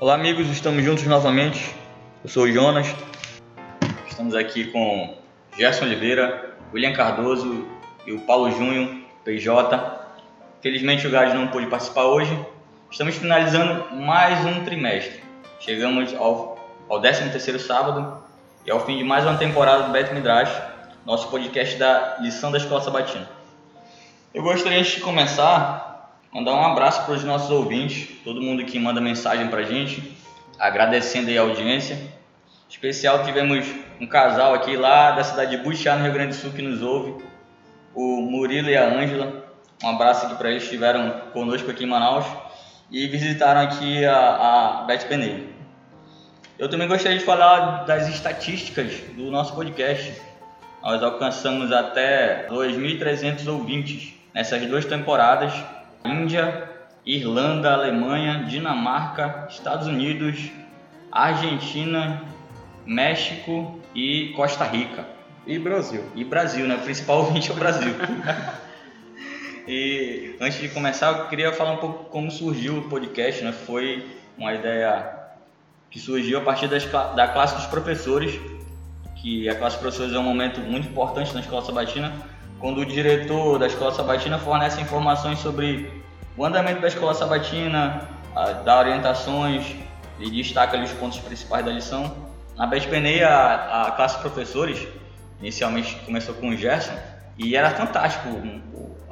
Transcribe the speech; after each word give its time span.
Olá, 0.00 0.14
amigos, 0.14 0.46
estamos 0.46 0.84
juntos 0.84 1.04
novamente. 1.06 1.74
Eu 2.22 2.30
sou 2.30 2.44
o 2.44 2.52
Jonas. 2.52 2.86
Estamos 4.08 4.32
aqui 4.32 4.70
com 4.70 5.16
Gerson 5.58 5.86
Oliveira, 5.86 6.54
William 6.72 6.92
Cardoso 6.92 7.66
e 8.06 8.12
o 8.12 8.20
Paulo 8.20 8.48
Junho, 8.52 9.04
PJ. 9.24 10.06
Felizmente 10.62 11.04
o 11.04 11.10
Gás 11.10 11.34
não 11.34 11.48
pôde 11.48 11.66
participar 11.66 12.04
hoje. 12.04 12.30
Estamos 12.88 13.16
finalizando 13.16 13.92
mais 13.96 14.46
um 14.46 14.64
trimestre. 14.64 15.20
Chegamos 15.58 16.14
ao, 16.14 16.64
ao 16.88 17.02
13º 17.02 17.58
sábado 17.58 18.22
e 18.64 18.70
ao 18.70 18.86
fim 18.86 18.98
de 18.98 19.02
mais 19.02 19.24
uma 19.24 19.36
temporada 19.36 19.82
do 19.82 19.90
Beto 19.90 20.14
Midrash, 20.14 20.62
nosso 21.04 21.28
podcast 21.28 21.76
da 21.76 22.18
lição 22.20 22.52
da 22.52 22.58
Escola 22.58 22.82
Sabatina. 22.82 23.28
Eu 24.32 24.44
gostaria, 24.44 24.80
de 24.80 25.00
começar, 25.00 25.87
mandar 26.32 26.54
um 26.54 26.64
abraço 26.64 27.04
para 27.04 27.14
os 27.14 27.24
nossos 27.24 27.50
ouvintes, 27.50 28.08
todo 28.24 28.40
mundo 28.40 28.64
que 28.64 28.78
manda 28.78 29.00
mensagem 29.00 29.48
para 29.48 29.60
a 29.60 29.64
gente, 29.64 30.16
agradecendo 30.58 31.30
a 31.30 31.40
audiência. 31.40 31.94
Em 31.94 32.70
especial 32.70 33.24
tivemos 33.24 33.66
um 34.00 34.06
casal 34.06 34.54
aqui 34.54 34.76
lá 34.76 35.12
da 35.12 35.24
cidade 35.24 35.56
de 35.56 35.62
Buxá, 35.62 35.96
no 35.96 36.04
Rio 36.04 36.12
Grande 36.12 36.36
do 36.36 36.40
Sul, 36.40 36.52
que 36.52 36.62
nos 36.62 36.82
ouve, 36.82 37.22
o 37.94 38.20
Murilo 38.20 38.68
e 38.68 38.76
a 38.76 38.86
Ângela. 38.86 39.46
Um 39.82 39.88
abraço 39.88 40.26
aqui 40.26 40.34
para 40.34 40.50
eles, 40.50 40.64
estiveram 40.64 41.10
conosco 41.32 41.70
aqui 41.70 41.84
em 41.84 41.86
Manaus 41.86 42.26
e 42.90 43.06
visitaram 43.06 43.60
aqui 43.60 44.04
a, 44.04 44.80
a 44.80 44.84
Beth 44.84 45.06
Benei. 45.08 45.48
Eu 46.58 46.68
também 46.68 46.88
gostaria 46.88 47.16
de 47.16 47.24
falar 47.24 47.84
das 47.84 48.08
estatísticas 48.08 48.92
do 49.16 49.30
nosso 49.30 49.54
podcast. 49.54 50.12
Nós 50.82 51.02
alcançamos 51.02 51.70
até 51.70 52.48
2.300 52.48 53.46
ouvintes 53.46 54.14
nessas 54.34 54.66
duas 54.66 54.84
temporadas. 54.84 55.52
Índia, 56.08 56.68
Irlanda, 57.04 57.72
Alemanha, 57.72 58.44
Dinamarca, 58.44 59.46
Estados 59.48 59.86
Unidos, 59.86 60.50
Argentina, 61.10 62.22
México 62.84 63.80
e 63.94 64.32
Costa 64.36 64.64
Rica. 64.64 65.06
E 65.46 65.58
Brasil. 65.58 66.04
E 66.14 66.24
Brasil, 66.24 66.66
né? 66.66 66.76
O 66.76 66.80
principal 66.80 67.18
ouvinte 67.18 67.50
é 67.50 67.54
o 67.54 67.56
Brasil. 67.56 67.94
e 69.66 70.36
antes 70.40 70.58
de 70.58 70.68
começar, 70.68 71.08
eu 71.08 71.26
queria 71.28 71.52
falar 71.52 71.72
um 71.72 71.76
pouco 71.78 72.04
como 72.10 72.30
surgiu 72.30 72.78
o 72.78 72.82
podcast, 72.88 73.42
né? 73.42 73.52
Foi 73.52 74.06
uma 74.36 74.52
ideia 74.54 75.18
que 75.90 75.98
surgiu 75.98 76.38
a 76.38 76.42
partir 76.42 76.68
das, 76.68 76.84
da 76.84 77.28
classe 77.28 77.56
dos 77.56 77.66
professores, 77.66 78.38
que 79.16 79.48
a 79.48 79.54
classe 79.54 79.76
dos 79.76 79.82
professores 79.82 80.14
é 80.14 80.18
um 80.18 80.22
momento 80.22 80.60
muito 80.60 80.88
importante 80.88 81.32
na 81.32 81.40
escola 81.40 81.64
sabatina, 81.64 82.12
quando 82.60 82.78
o 82.78 82.86
diretor 82.86 83.58
da 83.58 83.66
escola 83.66 83.92
sabatina 83.92 84.38
fornece 84.38 84.80
informações 84.80 85.38
sobre 85.38 86.02
o 86.36 86.44
andamento 86.44 86.80
da 86.80 86.88
escola 86.88 87.14
sabatina, 87.14 88.08
dá 88.64 88.78
orientações 88.78 89.76
e 90.18 90.30
destaca 90.30 90.76
ali 90.76 90.84
os 90.84 90.92
pontos 90.92 91.18
principais 91.18 91.64
da 91.64 91.72
lição. 91.72 92.28
Na 92.56 92.66
BESPNEI, 92.66 93.22
a, 93.22 93.86
a 93.86 93.90
classe 93.92 94.16
de 94.16 94.22
professores, 94.22 94.86
inicialmente 95.40 95.94
começou 96.04 96.34
com 96.34 96.48
o 96.48 96.56
Gerson, 96.56 96.94
e 97.38 97.54
era 97.54 97.70
fantástico. 97.70 98.28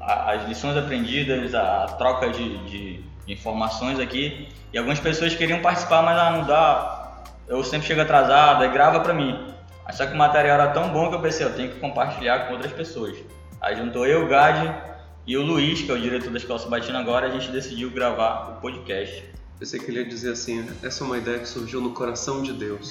As 0.00 0.47
lições 0.48 0.77
aprendidas, 0.77 1.55
a 1.55 1.86
troca 1.98 2.30
de, 2.30 2.58
de, 2.67 3.05
de 3.27 3.33
informações 3.33 3.98
aqui. 4.00 4.48
E 4.72 4.78
algumas 4.78 5.00
pessoas 5.00 5.34
queriam 5.34 5.61
participar, 5.61 6.02
mas 6.02 6.19
ah, 6.19 6.30
não 6.30 6.44
dá. 6.44 7.22
Eu 7.48 7.62
sempre 7.62 7.86
chego 7.86 8.00
atrasado, 8.00 8.62
aí 8.62 8.70
grava 8.70 9.00
pra 9.00 9.14
mim. 9.14 9.55
Só 9.92 10.06
que 10.06 10.15
o 10.15 10.17
material 10.17 10.61
era 10.61 10.69
tão 10.73 10.91
bom 10.91 11.09
que 11.09 11.15
eu 11.15 11.20
pensei, 11.20 11.47
eu 11.47 11.55
tenho 11.55 11.70
que 11.70 11.81
compartilhar 11.81 12.47
com 12.47 12.55
outras 12.55 12.73
pessoas. 12.73 13.17
Aí 13.61 13.77
juntou 13.77 14.06
eu, 14.06 14.25
o 14.25 14.29
Gade 14.29 14.73
e 15.27 15.37
o 15.37 15.42
Luiz, 15.42 15.83
que 15.83 15.91
é 15.91 15.95
o 15.95 16.01
diretor 16.01 16.31
da 16.31 16.39
Escola 16.39 16.59
Sabatina 16.59 16.98
agora, 16.98 17.27
a 17.27 17.31
gente 17.31 17.51
decidiu 17.51 17.91
gravar 17.91 18.51
o 18.51 18.61
podcast. 18.61 19.25
Pensei 19.58 19.80
que 19.80 19.91
ele 19.91 20.01
ia 20.01 20.05
dizer 20.05 20.33
assim, 20.33 20.69
essa 20.83 21.02
é 21.02 21.07
uma 21.07 21.17
ideia 21.17 21.39
que 21.39 21.48
surgiu 21.48 21.80
no 21.80 21.92
coração 21.95 22.42
de 22.42 22.52
Deus. 22.52 22.91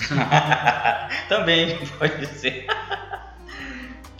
Também 1.29 1.78
pode 2.00 2.25
ser. 2.25 2.66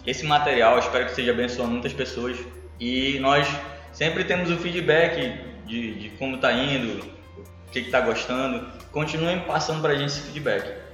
Esse 0.06 0.24
material, 0.26 0.78
espero 0.78 1.06
que 1.06 1.10
esteja 1.12 1.32
abençoando 1.32 1.72
muitas 1.72 1.92
pessoas. 1.92 2.38
E 2.80 3.18
nós 3.20 3.48
sempre 3.92 4.24
temos 4.24 4.52
o 4.52 4.58
feedback 4.58 5.40
de, 5.66 5.96
de 5.96 6.10
como 6.12 6.36
está 6.36 6.54
indo, 6.54 7.04
o 7.38 7.72
que 7.72 7.80
está 7.80 8.00
gostando. 8.02 8.68
Continuem 8.92 9.40
passando 9.42 9.82
para 9.82 9.94
a 9.94 9.96
gente 9.96 10.10
esse 10.10 10.22
feedback. 10.22 10.85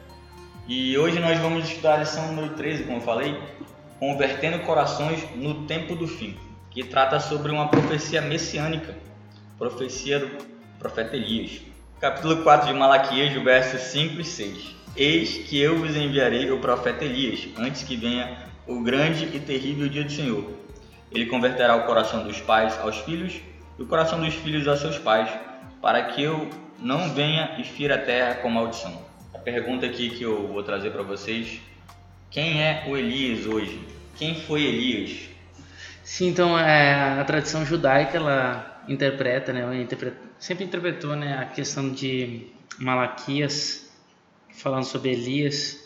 E 0.67 0.95
hoje 0.95 1.19
nós 1.19 1.39
vamos 1.39 1.67
estudar 1.67 1.95
a 1.95 1.97
lição 1.97 2.27
número 2.27 2.53
13, 2.53 2.83
como 2.83 2.97
eu 2.97 3.01
falei, 3.01 3.37
Convertendo 3.99 4.59
Corações 4.59 5.27
no 5.35 5.65
Tempo 5.65 5.95
do 5.95 6.07
Fim, 6.07 6.37
que 6.69 6.83
trata 6.83 7.19
sobre 7.19 7.51
uma 7.51 7.67
profecia 7.67 8.21
messiânica, 8.21 8.95
profecia 9.57 10.19
do 10.19 10.29
profeta 10.77 11.15
Elias. 11.15 11.61
Capítulo 11.99 12.43
4 12.43 12.67
de 12.67 12.73
Malaquias, 12.73 13.33
versos 13.43 13.81
5 13.81 14.21
e 14.21 14.23
6. 14.23 14.75
Eis 14.95 15.37
que 15.47 15.59
eu 15.59 15.79
vos 15.79 15.95
enviarei 15.95 16.51
o 16.51 16.59
profeta 16.59 17.03
Elias, 17.05 17.47
antes 17.57 17.81
que 17.83 17.95
venha 17.95 18.37
o 18.67 18.81
grande 18.81 19.35
e 19.35 19.39
terrível 19.39 19.89
dia 19.89 20.03
do 20.03 20.11
Senhor. 20.11 20.45
Ele 21.11 21.25
converterá 21.25 21.75
o 21.75 21.85
coração 21.85 22.23
dos 22.23 22.39
pais 22.39 22.79
aos 22.79 22.97
filhos 22.97 23.41
e 23.79 23.81
o 23.81 23.87
coração 23.87 24.19
dos 24.19 24.35
filhos 24.35 24.67
a 24.67 24.77
seus 24.77 24.99
pais, 24.99 25.29
para 25.81 26.03
que 26.03 26.21
eu 26.21 26.47
não 26.79 27.09
venha 27.09 27.55
e 27.57 27.63
fira 27.63 27.95
a 27.95 28.01
terra 28.01 28.35
com 28.35 28.49
maldição. 28.49 29.10
A 29.33 29.39
pergunta 29.39 29.85
aqui 29.85 30.09
que 30.09 30.23
eu 30.23 30.47
vou 30.47 30.61
trazer 30.63 30.91
para 30.91 31.03
vocês: 31.03 31.61
quem 32.29 32.61
é 32.61 32.85
o 32.87 32.97
Elias 32.97 33.45
hoje? 33.45 33.81
Quem 34.17 34.35
foi 34.35 34.63
Elias? 34.63 35.29
Sim, 36.03 36.27
então 36.27 36.57
é, 36.57 37.19
a 37.19 37.23
tradição 37.23 37.65
judaica 37.65 38.17
ela 38.17 38.83
interpreta, 38.87 39.53
né, 39.53 39.81
interpreta, 39.81 40.17
sempre 40.37 40.65
interpretou 40.65 41.15
né, 41.15 41.37
a 41.37 41.45
questão 41.45 41.91
de 41.91 42.47
Malaquias 42.79 43.89
falando 44.49 44.83
sobre 44.83 45.11
Elias, 45.11 45.79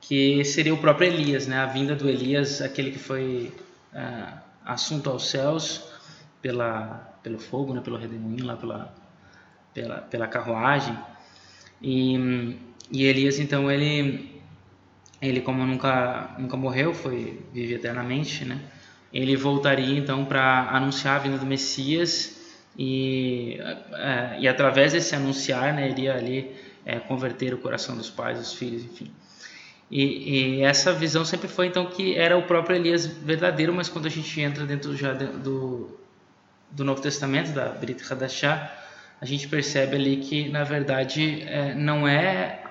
que 0.00 0.44
seria 0.44 0.72
o 0.72 0.78
próprio 0.78 1.08
Elias, 1.08 1.46
né, 1.46 1.58
a 1.58 1.66
vinda 1.66 1.94
do 1.94 2.08
Elias, 2.08 2.60
aquele 2.60 2.92
que 2.92 2.98
foi 2.98 3.52
é, 3.92 4.24
assunto 4.64 5.10
aos 5.10 5.28
céus 5.28 5.82
pela, 6.40 7.16
pelo 7.22 7.38
fogo, 7.38 7.74
né, 7.74 7.80
pelo 7.80 7.96
redemoinho, 7.96 8.44
lá 8.44 8.56
pela, 8.56 8.94
pela, 9.74 9.96
pela 10.02 10.28
carruagem. 10.28 10.96
E, 11.80 12.56
e 12.92 13.04
Elias, 13.04 13.38
então, 13.38 13.70
ele 13.70 14.30
ele 15.20 15.40
como 15.40 15.64
nunca 15.64 16.34
nunca 16.38 16.56
morreu, 16.56 16.92
foi 16.92 17.40
vive 17.52 17.74
eternamente, 17.74 18.44
né? 18.44 18.60
Ele 19.12 19.36
voltaria 19.36 19.98
então 19.98 20.24
para 20.24 20.68
anunciar 20.70 21.16
a 21.16 21.18
vinda 21.20 21.38
do 21.38 21.46
Messias 21.46 22.54
e 22.76 23.58
é, 23.94 24.36
e 24.40 24.48
através 24.48 24.92
desse 24.92 25.14
anunciar, 25.14 25.72
né, 25.72 25.88
iria 25.88 26.14
ali 26.14 26.54
é, 26.84 26.98
converter 26.98 27.54
o 27.54 27.58
coração 27.58 27.96
dos 27.96 28.10
pais, 28.10 28.38
dos 28.38 28.52
filhos, 28.52 28.84
enfim. 28.84 29.10
E, 29.90 30.58
e, 30.58 30.62
essa 30.62 30.92
visão 30.92 31.24
sempre 31.24 31.48
foi 31.48 31.66
então 31.66 31.86
que 31.86 32.16
era 32.16 32.36
o 32.36 32.42
próprio 32.42 32.76
Elias 32.76 33.06
verdadeiro, 33.06 33.74
mas 33.74 33.88
quando 33.88 34.06
a 34.06 34.10
gente 34.10 34.40
entra 34.40 34.64
dentro 34.64 34.96
já 34.96 35.12
do, 35.12 35.98
do 36.70 36.84
Novo 36.84 37.00
Testamento, 37.00 37.52
da 37.52 37.66
Brit 37.66 38.02
Hadashah, 38.10 38.70
a 39.20 39.24
gente 39.26 39.46
percebe 39.48 39.96
ali 39.96 40.16
que 40.16 40.48
na 40.48 40.64
verdade 40.64 41.42
é, 41.42 41.74
não 41.74 42.08
é 42.08 42.61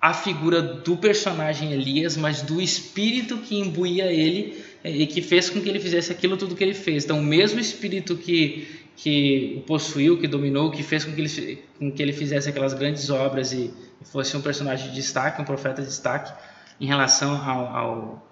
a 0.00 0.14
figura 0.14 0.62
do 0.62 0.96
personagem 0.96 1.72
Elias, 1.72 2.16
mas 2.16 2.42
do 2.42 2.60
espírito 2.60 3.38
que 3.38 3.58
imbuía 3.58 4.12
ele 4.12 4.62
eh, 4.84 4.90
e 4.90 5.06
que 5.06 5.20
fez 5.20 5.50
com 5.50 5.60
que 5.60 5.68
ele 5.68 5.80
fizesse 5.80 6.12
aquilo 6.12 6.36
tudo 6.36 6.54
que 6.54 6.62
ele 6.62 6.74
fez. 6.74 7.04
Então, 7.04 7.18
o 7.18 7.22
mesmo 7.22 7.58
espírito 7.58 8.16
que, 8.16 8.68
que 8.96 9.54
o 9.58 9.60
possuiu, 9.62 10.18
que 10.18 10.28
dominou, 10.28 10.70
que 10.70 10.82
fez 10.82 11.04
com 11.04 11.12
que 11.12 11.20
ele, 11.20 11.64
com 11.78 11.90
que 11.90 12.02
ele 12.02 12.12
fizesse 12.12 12.48
aquelas 12.48 12.74
grandes 12.74 13.10
obras 13.10 13.52
e, 13.52 13.72
fosse 14.04 14.36
um 14.36 14.40
personagem 14.40 14.88
de 14.90 14.94
destaque, 14.94 15.42
um 15.42 15.44
profeta 15.44 15.82
de 15.82 15.88
destaque 15.88 16.32
em 16.80 16.86
relação 16.86 17.34
ao, 17.44 17.76
ao 17.76 18.27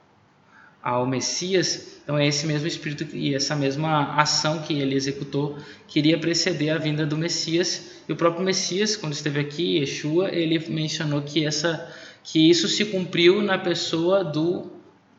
ao 0.86 1.04
Messias, 1.04 1.98
então 2.04 2.16
é 2.16 2.28
esse 2.28 2.46
mesmo 2.46 2.68
espírito 2.68 3.16
e 3.16 3.34
essa 3.34 3.56
mesma 3.56 4.14
ação 4.14 4.62
que 4.62 4.78
ele 4.78 4.94
executou 4.94 5.58
queria 5.88 6.16
preceder 6.16 6.70
a 6.70 6.78
vinda 6.78 7.04
do 7.04 7.16
Messias. 7.16 8.04
E 8.08 8.12
o 8.12 8.14
próprio 8.14 8.44
Messias, 8.44 8.94
quando 8.94 9.12
esteve 9.12 9.40
aqui, 9.40 9.78
Yeshua, 9.78 10.30
ele 10.30 10.64
mencionou 10.68 11.22
que 11.22 11.44
essa 11.44 11.92
que 12.22 12.48
isso 12.48 12.68
se 12.68 12.84
cumpriu 12.84 13.42
na 13.42 13.58
pessoa 13.58 14.22
do 14.22 14.70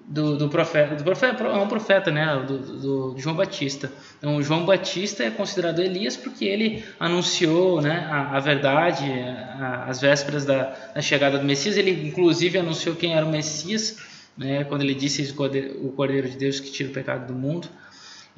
do, 0.08 0.38
do 0.38 0.48
profeta, 0.48 0.96
do 0.96 1.04
profeta, 1.04 1.44
é 1.44 1.58
um 1.58 1.68
profeta, 1.68 2.10
né, 2.10 2.42
do, 2.48 2.58
do, 2.58 3.16
João 3.18 3.36
Batista. 3.36 3.92
Então, 4.18 4.42
João 4.42 4.66
Batista 4.66 5.26
é 5.26 5.30
considerado 5.30 5.82
Elias 5.82 6.16
porque 6.16 6.46
ele 6.46 6.86
anunciou, 6.98 7.82
né, 7.82 8.08
a, 8.10 8.38
a 8.38 8.40
verdade, 8.40 9.04
a, 9.04 9.84
as 9.86 10.00
vésperas 10.00 10.46
da, 10.46 10.74
da 10.96 11.02
chegada 11.02 11.38
do 11.38 11.44
Messias. 11.44 11.76
Ele, 11.76 12.08
inclusive, 12.08 12.58
anunciou 12.58 12.96
quem 12.96 13.16
era 13.16 13.26
o 13.26 13.30
Messias 13.30 13.98
né, 14.38 14.64
quando 14.64 14.84
ele 14.84 14.94
disse 14.94 15.34
o 15.82 15.92
Cordeiro 15.92 16.30
de 16.30 16.38
Deus 16.38 16.60
que 16.60 16.72
tira 16.72 16.90
o 16.90 16.94
pecado 16.94 17.28
do 17.28 17.34
mundo. 17.34 17.68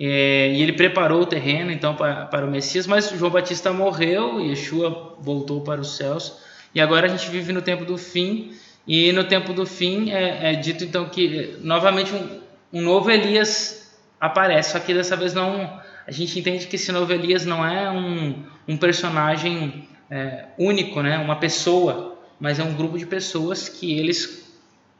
É, 0.01 0.53
e 0.53 0.61
ele 0.61 0.71
preparou 0.71 1.21
o 1.21 1.25
terreno 1.25 1.71
então 1.71 1.93
para, 1.93 2.25
para 2.25 2.45
o 2.45 2.49
Messias, 2.49 2.87
mas 2.87 3.09
João 3.09 3.29
Batista 3.29 3.73
morreu, 3.73 4.39
Yeshua 4.39 5.17
voltou 5.19 5.59
para 5.59 5.81
os 5.81 5.97
céus, 5.97 6.37
e 6.73 6.79
agora 6.79 7.05
a 7.05 7.09
gente 7.09 7.29
vive 7.29 7.51
no 7.51 7.61
tempo 7.61 7.83
do 7.83 7.97
fim, 7.97 8.53
e 8.87 9.11
no 9.11 9.25
tempo 9.25 9.51
do 9.51 9.65
fim 9.65 10.11
é, 10.11 10.53
é 10.53 10.55
dito 10.55 10.85
então 10.85 11.09
que 11.09 11.57
novamente 11.59 12.13
um, 12.13 12.39
um, 12.71 12.81
novo 12.81 13.11
Elias 13.11 13.93
aparece, 14.21 14.71
só 14.71 14.79
que 14.79 14.93
dessa 14.93 15.17
vez 15.17 15.33
não. 15.33 15.79
A 16.07 16.11
gente 16.11 16.39
entende 16.39 16.65
que 16.65 16.75
esse 16.75 16.91
novo 16.91 17.11
Elias 17.11 17.45
não 17.45 17.63
é 17.63 17.91
um, 17.91 18.41
um 18.67 18.77
personagem 18.77 19.87
é, 20.09 20.45
único, 20.57 21.03
né? 21.03 21.19
Uma 21.19 21.35
pessoa, 21.35 22.17
mas 22.39 22.57
é 22.57 22.63
um 22.63 22.73
grupo 22.73 22.97
de 22.97 23.05
pessoas 23.05 23.69
que 23.69 23.99
eles 23.99 24.48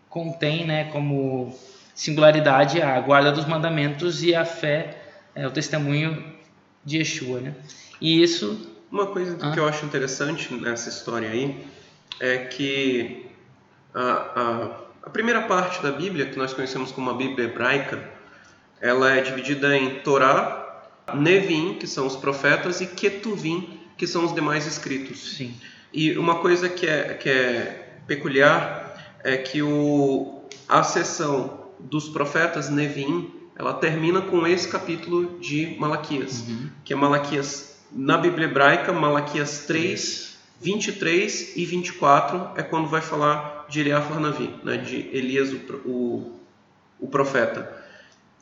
contêm, 0.10 0.66
né? 0.66 0.86
Como 0.86 1.58
singularidade 1.94 2.82
a 2.82 3.00
guarda 3.00 3.32
dos 3.32 3.46
mandamentos 3.46 4.24
e 4.24 4.34
a 4.34 4.46
fé, 4.46 4.98
é, 5.36 5.46
o 5.46 5.52
testemunho 5.52 6.24
de 6.84 6.98
Yeshua, 6.98 7.40
né? 7.40 7.56
E 8.02 8.22
isso 8.22 8.70
uma 8.92 9.06
coisa 9.06 9.38
ah. 9.42 9.52
que 9.52 9.60
eu 9.60 9.68
acho 9.68 9.86
interessante 9.86 10.52
nessa 10.54 10.90
história 10.90 11.30
aí 11.30 11.64
é 12.20 12.38
que 12.38 13.28
a, 13.94 14.02
a, 14.02 14.70
a, 15.04 15.10
primeira 15.12 15.44
parte 15.44 15.82
da 15.84 15.92
Bíblia, 15.92 16.26
que 16.26 16.38
nós 16.38 16.54
conhecemos 16.54 16.92
como 16.92 17.10
a 17.10 17.14
Bíblia 17.14 17.46
hebraica, 17.48 18.10
ela 18.82 19.12
é 19.12 19.22
dividida 19.22 19.78
em 19.78 20.00
Torá, 20.00 20.86
Nevim, 21.14 21.76
que 21.76 21.86
são 21.86 22.08
os 22.08 22.16
profetas, 22.16 22.82
e 22.82 22.88
Ketuvim, 22.88 23.80
que 23.98 24.08
são 24.08 24.26
os 24.26 24.34
demais 24.34 24.66
escritos. 24.66 25.36
Sim. 25.36 25.54
E 25.94 26.18
uma 26.18 26.40
coisa 26.40 26.68
que 26.68 26.88
é, 26.88 27.14
que 27.14 27.30
é 27.30 28.00
peculiar 28.08 28.89
é 29.24 29.38
que 29.38 29.62
o, 29.62 30.44
a 30.68 30.84
seção 30.84 31.68
dos 31.80 32.10
profetas 32.10 32.70
Nevim, 32.70 33.32
ela 33.56 33.74
termina 33.74 34.22
com 34.22 34.46
esse 34.48 34.68
capítulo 34.68 35.40
de 35.40 35.76
Malaquias, 35.80 36.42
uhum. 36.48 36.70
que 36.84 36.94
é 36.94 36.96
Malaquias 36.96 37.80
na 37.92 38.18
Bíblia 38.18 38.48
hebraica, 38.48 38.94
Malaquias 38.94 39.66
3, 39.66 40.38
23 40.62 41.56
e 41.56 41.66
24 41.66 42.52
é 42.56 42.64
quando 42.64 42.88
vai 42.88 43.02
falar 43.02 43.66
de 43.70 43.80
Eliaf 43.80 44.12
Hanavi, 44.12 44.54
né, 44.64 44.78
de 44.78 45.10
Elias, 45.12 45.52
o, 45.52 45.58
o, 45.86 46.40
o 47.00 47.08
profeta. 47.08 47.72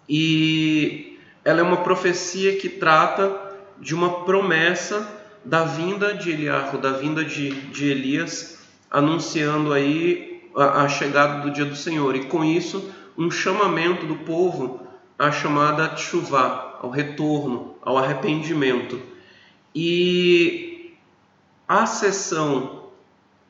E 0.09 1.19
ela 1.43 1.59
é 1.59 1.63
uma 1.63 1.77
profecia 1.77 2.57
que 2.57 2.69
trata 2.69 3.55
de 3.79 3.93
uma 3.93 4.23
promessa 4.23 5.07
da 5.45 5.63
vinda 5.63 6.13
de 6.13 6.31
Eliarro, 6.31 6.77
da 6.77 6.93
vinda 6.93 7.23
de, 7.23 7.51
de 7.51 7.89
Elias, 7.89 8.59
anunciando 8.89 9.71
aí 9.71 10.36
a, 10.57 10.89
chegada 10.89 11.41
do 11.41 11.51
dia 11.51 11.65
do 11.65 11.75
Senhor. 11.75 12.15
E 12.15 12.25
com 12.25 12.43
isso, 12.43 12.91
um 13.17 13.29
chamamento 13.29 14.05
do 14.05 14.15
povo 14.17 14.85
à 15.17 15.31
chamada 15.31 15.95
chuva, 15.95 16.79
ao 16.81 16.89
retorno, 16.89 17.75
ao 17.81 17.97
arrependimento. 17.97 18.99
E 19.73 20.95
a 21.67 21.85
sessão 21.85 22.87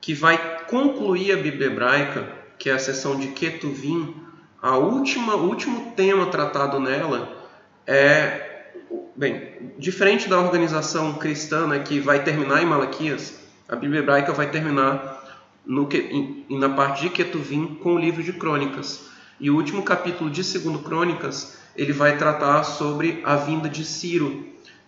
que 0.01 0.13
vai 0.13 0.65
concluir 0.65 1.31
a 1.31 1.37
Bíblia 1.37 1.67
hebraica, 1.67 2.31
que 2.57 2.69
é 2.69 2.73
a 2.73 2.79
sessão 2.79 3.17
de 3.17 3.27
Ketuvim, 3.27 4.15
a 4.61 4.77
última, 4.77 5.35
o 5.35 5.47
último 5.47 5.93
tema 5.95 6.25
tratado 6.27 6.79
nela 6.79 7.37
é, 7.85 8.71
bem, 9.15 9.73
diferente 9.77 10.27
da 10.27 10.39
organização 10.39 11.13
cristã 11.13 11.67
né, 11.67 11.79
que 11.79 11.99
vai 11.99 12.23
terminar 12.23 12.61
em 12.61 12.65
Malaquias, 12.65 13.39
a 13.69 13.75
Bíblia 13.75 14.01
hebraica 14.01 14.33
vai 14.33 14.49
terminar 14.49 15.16
no, 15.67 15.87
na 16.49 16.69
parte 16.69 17.01
de 17.01 17.09
Ketuvim 17.09 17.77
com 17.83 17.95
o 17.95 17.99
livro 17.99 18.23
de 18.23 18.33
Crônicas. 18.33 19.05
E 19.39 19.51
o 19.51 19.55
último 19.55 19.83
capítulo 19.83 20.29
de 20.29 20.43
Segundo 20.43 20.79
Crônicas, 20.79 21.57
ele 21.75 21.93
vai 21.93 22.17
tratar 22.17 22.63
sobre 22.63 23.21
a 23.23 23.35
vinda 23.35 23.69
de 23.69 23.85
Ciro, 23.85 24.45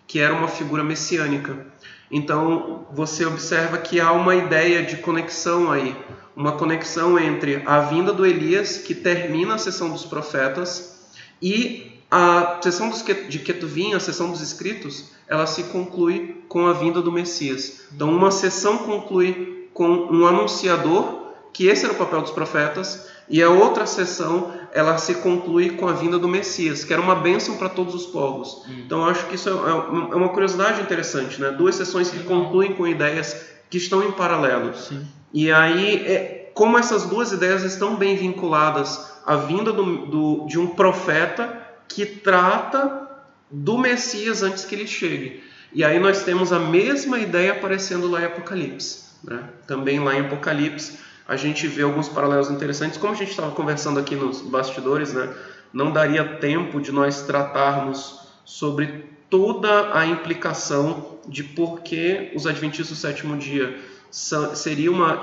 que 0.07 0.19
era 0.19 0.33
uma 0.33 0.47
figura 0.47 0.83
messiânica. 0.83 1.67
Então 2.09 2.87
você 2.91 3.25
observa 3.25 3.77
que 3.77 3.99
há 3.99 4.11
uma 4.11 4.35
ideia 4.35 4.81
de 4.81 4.97
conexão 4.97 5.71
aí, 5.71 5.95
uma 6.35 6.53
conexão 6.53 7.19
entre 7.19 7.61
a 7.65 7.81
vinda 7.81 8.11
do 8.11 8.25
Elias, 8.25 8.77
que 8.77 8.95
termina 8.95 9.55
a 9.55 9.59
sessão 9.59 9.91
dos 9.91 10.05
profetas, 10.05 11.11
e 11.41 12.01
a 12.09 12.59
sessão 12.63 12.89
de 12.89 13.39
Ketuvim, 13.39 13.93
a 13.93 13.99
sessão 13.99 14.31
dos 14.31 14.41
escritos, 14.41 15.11
ela 15.27 15.45
se 15.45 15.63
conclui 15.65 16.43
com 16.47 16.65
a 16.65 16.73
vinda 16.73 17.01
do 17.01 17.11
Messias. 17.11 17.87
Então 17.93 18.09
uma 18.09 18.31
sessão 18.31 18.79
conclui 18.79 19.58
com 19.79 20.09
um 20.11 20.27
anunciador, 20.27 21.31
que 21.53 21.67
esse 21.67 21.85
era 21.85 21.93
o 21.93 21.97
papel 21.97 22.21
dos 22.21 22.31
profetas, 22.31 23.07
e 23.29 23.41
a 23.41 23.49
outra 23.49 23.85
sessão 23.85 24.51
ela 24.73 24.97
se 24.97 25.15
conclui 25.15 25.69
com 25.69 25.87
a 25.87 25.93
vinda 25.93 26.19
do 26.19 26.27
Messias, 26.27 26.83
que 26.83 26.91
era 26.91 27.01
uma 27.01 27.15
bênção 27.15 27.55
para 27.55 27.69
todos 27.69 27.95
os 27.95 28.05
povos. 28.05 28.65
Hum. 28.67 28.81
Então 28.85 28.99
eu 28.99 29.05
acho 29.05 29.25
que 29.27 29.35
isso 29.35 29.47
é, 29.47 29.53
é, 29.53 29.55
é 29.55 30.15
uma 30.17 30.27
curiosidade 30.27 30.81
interessante, 30.81 31.39
né? 31.39 31.51
Duas 31.51 31.75
sessões 31.75 32.09
que 32.09 32.21
concluem 32.23 32.73
com 32.73 32.85
ideias 32.85 33.45
que 33.69 33.77
estão 33.77 34.03
em 34.03 34.11
paralelo. 34.11 34.75
Sim. 34.75 35.07
E 35.33 35.49
aí, 35.49 36.05
é, 36.05 36.51
como 36.53 36.77
essas 36.77 37.05
duas 37.05 37.31
ideias 37.31 37.63
estão 37.63 37.95
bem 37.95 38.17
vinculadas 38.17 39.13
à 39.25 39.37
vinda 39.37 39.71
do, 39.71 40.07
do, 40.07 40.45
de 40.45 40.59
um 40.59 40.67
profeta 40.67 41.57
que 41.87 42.05
trata 42.05 43.07
do 43.49 43.77
Messias 43.77 44.43
antes 44.43 44.65
que 44.65 44.75
ele 44.75 44.87
chegue. 44.87 45.41
E 45.71 45.85
aí 45.85 45.97
nós 45.99 46.23
temos 46.23 46.51
a 46.51 46.59
mesma 46.59 47.17
ideia 47.17 47.53
aparecendo 47.53 48.09
lá 48.09 48.19
em 48.19 48.25
Apocalipse. 48.25 49.07
Né? 49.23 49.43
Também 49.67 49.99
lá 49.99 50.15
em 50.15 50.21
Apocalipse 50.21 50.99
a 51.27 51.35
gente 51.35 51.67
vê 51.67 51.83
alguns 51.83 52.09
paralelos 52.09 52.49
interessantes. 52.49 52.97
Como 52.97 53.13
a 53.13 53.15
gente 53.15 53.29
estava 53.29 53.51
conversando 53.51 53.99
aqui 53.99 54.15
nos 54.15 54.41
bastidores, 54.41 55.13
né, 55.13 55.31
não 55.71 55.91
daria 55.91 56.25
tempo 56.37 56.81
de 56.81 56.91
nós 56.91 57.21
tratarmos 57.21 58.19
sobre 58.43 59.05
toda 59.29 59.95
a 59.95 60.07
implicação 60.07 61.19
de 61.27 61.43
por 61.43 61.81
que 61.81 62.31
os 62.33 62.47
Adventistas 62.47 62.97
do 62.97 62.99
sétimo 62.99 63.37
dia 63.37 63.77
seria 64.09 64.91
uma, 64.91 65.21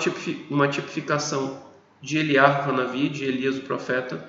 uma 0.48 0.68
tipificação 0.68 1.60
de 2.00 2.18
Eliar 2.18 2.68
Hanavi, 2.68 3.08
de 3.08 3.24
Elias 3.24 3.56
o 3.58 3.62
profeta, 3.62 4.24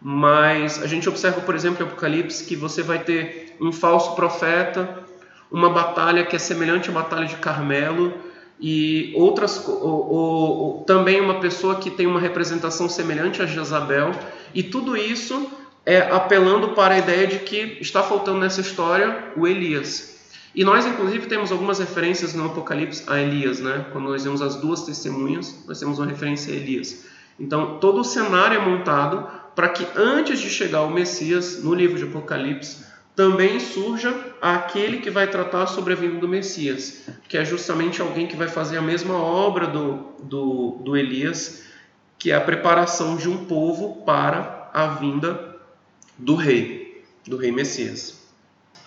mas 0.00 0.82
a 0.82 0.86
gente 0.86 1.06
observa, 1.10 1.42
por 1.42 1.54
exemplo, 1.54 1.84
em 1.84 1.86
Apocalipse 1.86 2.46
que 2.46 2.56
você 2.56 2.82
vai 2.82 3.00
ter 3.00 3.54
um 3.60 3.70
falso 3.70 4.14
profeta, 4.14 5.04
uma 5.50 5.68
batalha 5.68 6.24
que 6.24 6.36
é 6.36 6.38
semelhante 6.38 6.88
à 6.88 6.92
batalha 6.92 7.26
de 7.26 7.36
Carmelo, 7.36 8.14
e 8.60 9.12
outras 9.14 9.66
ou, 9.66 9.80
ou, 9.82 10.84
também 10.84 11.20
uma 11.20 11.40
pessoa 11.40 11.76
que 11.76 11.90
tem 11.90 12.06
uma 12.06 12.20
representação 12.20 12.88
semelhante 12.88 13.40
a 13.40 13.46
Jezabel 13.46 14.12
e 14.54 14.62
tudo 14.62 14.96
isso 14.96 15.50
é 15.86 16.00
apelando 16.10 16.70
para 16.70 16.94
a 16.94 16.98
ideia 16.98 17.26
de 17.26 17.38
que 17.40 17.78
está 17.80 18.02
faltando 18.02 18.40
nessa 18.40 18.60
história 18.60 19.32
o 19.36 19.46
Elias. 19.46 20.18
E 20.54 20.64
nós 20.64 20.86
inclusive 20.86 21.26
temos 21.26 21.52
algumas 21.52 21.78
referências 21.78 22.34
no 22.34 22.46
Apocalipse 22.46 23.04
a 23.06 23.20
Elias 23.20 23.60
né? 23.60 23.86
Quando 23.92 24.08
nós 24.08 24.24
vemos 24.24 24.42
as 24.42 24.56
duas 24.56 24.82
testemunhas 24.82 25.64
nós 25.66 25.78
temos 25.78 25.98
uma 25.98 26.06
referência 26.06 26.52
a 26.52 26.56
Elias. 26.56 27.04
Então 27.38 27.78
todo 27.78 28.00
o 28.00 28.04
cenário 28.04 28.60
é 28.60 28.64
montado 28.64 29.28
para 29.54 29.68
que 29.68 29.86
antes 29.96 30.40
de 30.40 30.50
chegar 30.50 30.82
o 30.82 30.90
Messias 30.90 31.62
no 31.62 31.74
livro 31.74 31.96
de 31.96 32.04
Apocalipse 32.04 32.87
também 33.18 33.58
surja 33.58 34.16
aquele 34.40 34.98
que 34.98 35.10
vai 35.10 35.26
tratar 35.28 35.66
sobre 35.66 35.92
a 35.92 35.96
vinda 35.96 36.20
do 36.20 36.28
Messias, 36.28 37.02
que 37.28 37.36
é 37.36 37.44
justamente 37.44 38.00
alguém 38.00 38.28
que 38.28 38.36
vai 38.36 38.46
fazer 38.46 38.78
a 38.78 38.80
mesma 38.80 39.14
obra 39.14 39.66
do, 39.66 40.14
do, 40.22 40.78
do 40.84 40.96
Elias, 40.96 41.64
que 42.16 42.30
é 42.30 42.36
a 42.36 42.40
preparação 42.40 43.16
de 43.16 43.28
um 43.28 43.44
povo 43.44 44.04
para 44.06 44.70
a 44.72 44.86
vinda 44.86 45.56
do 46.16 46.36
rei, 46.36 47.04
do 47.26 47.36
rei 47.36 47.50
Messias. 47.50 48.24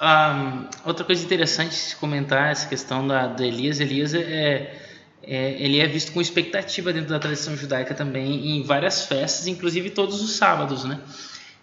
Um, 0.01 0.65
outra 0.85 1.03
coisa 1.03 1.21
interessante 1.25 1.75
se 1.75 1.97
comentar 1.97 2.53
essa 2.53 2.69
questão 2.69 3.05
da, 3.05 3.27
do 3.27 3.43
Elias. 3.43 3.81
Elias 3.81 4.13
é, 4.13 4.79
é, 5.23 5.61
ele 5.61 5.81
é 5.81 5.87
visto 5.87 6.13
com 6.13 6.21
expectativa 6.21 6.93
dentro 6.93 7.09
da 7.09 7.19
tradição 7.19 7.57
judaica 7.57 7.93
também 7.93 8.55
em 8.55 8.63
várias 8.63 9.07
festas, 9.07 9.45
inclusive 9.47 9.89
todos 9.89 10.21
os 10.21 10.37
sábados, 10.37 10.85
né? 10.85 11.01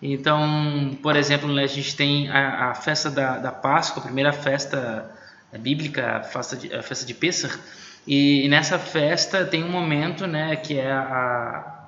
Então, 0.00 0.96
por 1.02 1.16
exemplo, 1.16 1.56
a 1.58 1.66
gente 1.66 1.96
tem 1.96 2.28
a, 2.28 2.70
a 2.70 2.74
festa 2.74 3.10
da, 3.10 3.38
da, 3.38 3.50
Páscoa, 3.50 4.00
a 4.00 4.06
primeira 4.06 4.32
festa 4.32 5.10
bíblica, 5.58 6.18
a 6.18 6.22
festa 6.22 6.56
de, 6.56 6.72
a 6.72 6.82
festa 6.82 7.04
de 7.04 7.14
Pessah, 7.14 7.58
e, 8.06 8.44
e 8.44 8.48
nessa 8.48 8.78
festa 8.78 9.44
tem 9.44 9.64
um 9.64 9.70
momento, 9.70 10.26
né, 10.26 10.54
que 10.56 10.78
é 10.78 10.90
a, 10.92 11.84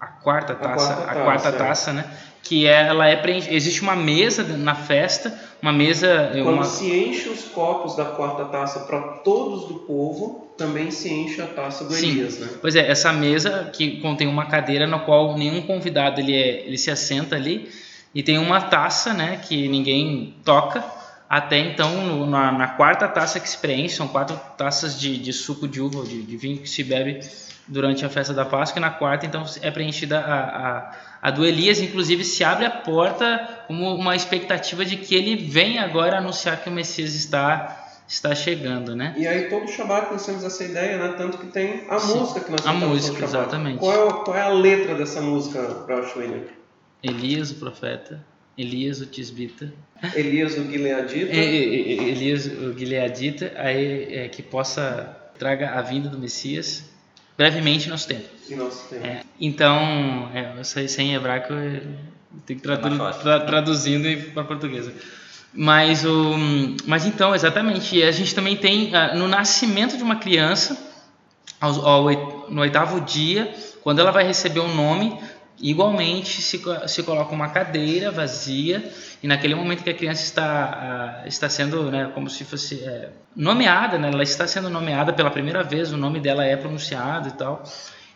a 0.00 0.06
quarta 0.06 0.54
taça, 0.54 0.92
a 0.92 0.96
quarta 0.96 1.04
taça, 1.04 1.20
a 1.20 1.24
quarta 1.24 1.52
taça 1.52 1.90
é. 1.90 1.92
né, 1.94 2.04
que 2.42 2.66
é, 2.66 2.86
ela 2.86 3.06
é 3.06 3.16
preenchida. 3.16 3.54
Existe 3.54 3.82
uma 3.82 3.94
mesa 3.94 4.42
na 4.42 4.74
festa, 4.74 5.30
uma 5.60 5.72
mesa. 5.72 6.30
Quando 6.32 6.54
uma... 6.54 6.64
se 6.64 6.90
enche 6.90 7.28
os 7.28 7.44
copos 7.44 7.96
da 7.96 8.04
quarta 8.04 8.44
taça 8.46 8.80
para 8.80 9.00
todos 9.00 9.68
do 9.68 9.74
povo, 9.80 10.48
também 10.56 10.90
se 10.90 11.12
enche 11.12 11.40
a 11.40 11.46
taça 11.46 11.84
do 11.84 11.92
Sim. 11.92 12.10
Elias, 12.10 12.38
né? 12.38 12.48
Pois 12.60 12.74
é, 12.74 12.90
essa 12.90 13.12
mesa 13.12 13.70
que 13.72 14.00
contém 14.00 14.26
uma 14.26 14.46
cadeira 14.46 14.86
na 14.86 14.98
qual 14.98 15.36
nenhum 15.36 15.62
convidado 15.62 16.20
ele, 16.20 16.34
é, 16.34 16.66
ele 16.66 16.78
se 16.78 16.90
assenta 16.90 17.36
ali 17.36 17.70
e 18.14 18.22
tem 18.22 18.38
uma 18.38 18.60
taça, 18.60 19.12
né, 19.12 19.36
que 19.36 19.68
ninguém 19.68 20.34
toca. 20.44 20.84
Até 21.28 21.58
então, 21.58 21.92
no, 22.02 22.26
na, 22.26 22.50
na, 22.50 22.68
quarta 22.68 23.06
taça 23.06 23.38
que 23.38 23.48
se 23.48 23.58
preenche, 23.58 23.94
são 23.94 24.08
quatro 24.08 24.40
taças 24.56 24.98
de, 24.98 25.18
de 25.18 25.30
suco 25.32 25.68
de 25.68 25.78
uva, 25.78 26.02
de, 26.02 26.22
de 26.22 26.36
vinho 26.38 26.58
que 26.58 26.68
se 26.68 26.82
bebe 26.82 27.20
durante 27.66 28.04
a 28.04 28.08
festa 28.08 28.32
da 28.32 28.46
Páscoa, 28.46 28.78
e 28.78 28.80
na 28.80 28.88
quarta, 28.88 29.26
então, 29.26 29.44
é 29.60 29.70
preenchida 29.70 30.20
a, 30.20 30.38
a, 30.38 30.92
a 31.20 31.30
do 31.30 31.44
Elias, 31.44 31.80
inclusive 31.80 32.24
se 32.24 32.44
abre 32.44 32.64
a 32.64 32.70
porta 32.70 33.64
como 33.66 33.94
uma 33.94 34.14
expectativa 34.14 34.84
de 34.84 34.96
que 34.96 35.14
ele 35.14 35.36
venha 35.36 35.82
agora 35.82 36.18
anunciar 36.18 36.62
que 36.62 36.68
o 36.68 36.72
Messias 36.72 37.14
está 37.14 37.84
está 38.08 38.34
chegando, 38.34 38.96
né? 38.96 39.14
E 39.18 39.26
aí 39.26 39.50
todo 39.50 39.68
Shabbat 39.68 40.10
nós 40.10 40.24
temos 40.24 40.42
essa 40.42 40.64
ideia, 40.64 40.96
né? 40.96 41.14
Tanto 41.18 41.36
que 41.36 41.48
tem 41.48 41.84
a 41.90 41.98
Sim, 41.98 42.18
música 42.18 42.40
que 42.40 42.50
nós 42.50 42.66
A 42.66 42.72
música, 42.72 43.22
exatamente. 43.22 43.78
Qual 43.78 43.92
é, 43.92 44.24
qual 44.24 44.36
é, 44.36 44.40
a 44.40 44.48
letra 44.48 44.94
dessa 44.94 45.20
música, 45.20 45.60
Rosh 45.86 46.16
William? 46.16 46.44
Elias, 47.02 47.50
o 47.50 47.56
profeta, 47.56 48.24
Elias 48.56 49.00
o 49.00 49.06
Tisbita. 49.06 49.72
Elias 50.14 50.56
o 50.56 50.64
Gileadita. 50.64 51.30
É, 51.30 51.38
é, 51.38 51.44
é, 51.44 52.08
Elias 52.08 52.46
o 52.46 52.76
Gileadita, 52.76 53.52
aí, 53.56 54.14
é, 54.14 54.28
que 54.28 54.42
possa 54.42 55.16
traga 55.38 55.70
a 55.70 55.82
vinda 55.82 56.08
do 56.08 56.18
Messias 56.18 56.84
brevemente 57.36 57.86
em 57.86 57.90
nosso 57.90 58.08
tempo. 58.08 58.37
Em 58.50 58.56
nosso 58.56 58.88
tempo. 58.88 59.06
É, 59.06 59.22
então, 59.40 60.30
é, 60.34 60.54
eu 60.56 60.64
sei 60.64 60.88
sem 60.88 61.14
hebraico, 61.14 61.52
eu 61.52 61.82
tenho 62.46 62.58
que 62.58 62.62
tradu 62.62 62.96
tra 63.20 63.40
traduzindo 63.40 64.32
para 64.32 64.44
português. 64.44 64.90
Mas, 65.52 66.04
o, 66.04 66.34
mas 66.86 67.06
então, 67.06 67.34
exatamente, 67.34 68.02
a 68.02 68.10
gente 68.10 68.34
também 68.34 68.56
tem 68.56 68.94
ah, 68.94 69.14
no 69.14 69.26
nascimento 69.26 69.96
de 69.96 70.02
uma 70.02 70.16
criança, 70.16 70.78
ao, 71.60 71.86
ao, 71.86 72.50
no 72.50 72.60
oitavo 72.60 73.00
dia, 73.00 73.52
quando 73.82 74.00
ela 74.00 74.10
vai 74.10 74.24
receber 74.24 74.60
um 74.60 74.74
nome, 74.74 75.18
igualmente 75.60 76.40
se, 76.40 76.62
se 76.86 77.02
coloca 77.02 77.34
uma 77.34 77.48
cadeira 77.48 78.10
vazia 78.10 78.92
e 79.22 79.26
naquele 79.26 79.54
momento 79.54 79.82
que 79.82 79.90
a 79.90 79.94
criança 79.94 80.22
está, 80.22 81.22
uh, 81.24 81.28
está 81.28 81.48
sendo 81.48 81.90
né, 81.90 82.10
como 82.14 82.30
se 82.30 82.44
fosse 82.44 82.84
é, 82.84 83.10
nomeada, 83.34 83.98
né, 83.98 84.10
ela 84.12 84.22
está 84.22 84.46
sendo 84.46 84.70
nomeada 84.70 85.12
pela 85.12 85.30
primeira 85.30 85.64
vez, 85.64 85.92
o 85.92 85.96
nome 85.96 86.20
dela 86.20 86.44
é 86.44 86.56
pronunciado 86.56 87.28
e 87.28 87.32
tal. 87.32 87.64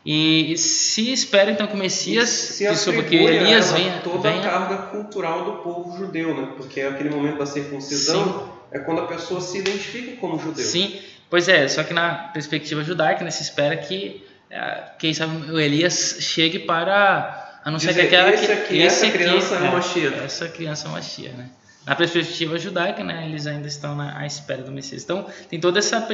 E 0.04 0.56
se 0.58 1.12
espera 1.12 1.52
então 1.52 1.66
que 1.66 1.74
o 1.74 1.76
Messias, 1.76 2.28
se 2.28 2.66
que 2.66 3.02
que 3.04 3.16
Elias 3.16 3.70
venha, 3.70 4.00
toda 4.02 4.30
venha... 4.30 4.40
a 4.40 4.50
carga 4.50 4.76
cultural 4.88 5.44
do 5.44 5.52
povo 5.62 5.96
judeu, 5.96 6.34
né? 6.34 6.48
Porque 6.56 6.80
é 6.80 6.88
aquele 6.88 7.08
momento 7.08 7.38
da 7.38 7.46
circuncisão 7.46 8.24
Sim. 8.24 8.44
é 8.72 8.80
quando 8.80 9.02
a 9.02 9.06
pessoa 9.06 9.40
se 9.40 9.58
identifica 9.58 10.16
como 10.16 10.40
judeu. 10.40 10.64
Sim, 10.64 10.98
pois 11.30 11.48
é, 11.48 11.68
só 11.68 11.84
que 11.84 11.94
na 11.94 12.14
perspectiva 12.32 12.82
judaica, 12.82 13.24
né, 13.24 13.30
se 13.30 13.42
espera 13.42 13.76
que 13.76 14.24
é, 14.50 14.82
quem 14.98 15.14
sabe 15.14 15.50
o 15.52 15.58
Elias 15.58 16.16
chegue 16.20 16.58
para 16.58 17.60
anunciar 17.64 17.94
Dizer, 17.94 18.08
que 18.08 18.16
aquela 18.16 18.34
esse 18.34 18.50
aqui, 18.52 18.78
esse 18.78 19.06
essa 19.06 19.16
criança 19.16 19.54
aqui, 19.54 19.64
é, 19.64 19.66
é 19.66 19.70
Mashiach. 19.70 20.24
Essa 20.24 20.48
criança 20.48 20.88
é 20.88 20.90
uma 20.90 21.00
né? 21.36 21.50
Na 21.86 21.94
perspectiva 21.96 22.58
judaica, 22.58 23.04
né, 23.04 23.24
eles 23.26 23.46
ainda 23.46 23.68
estão 23.68 23.94
na, 23.94 24.18
à 24.18 24.26
espera 24.26 24.62
do 24.62 24.72
Messias. 24.72 25.04
Então, 25.04 25.26
tem 25.48 25.60
toda 25.60 25.78
essa, 25.78 26.08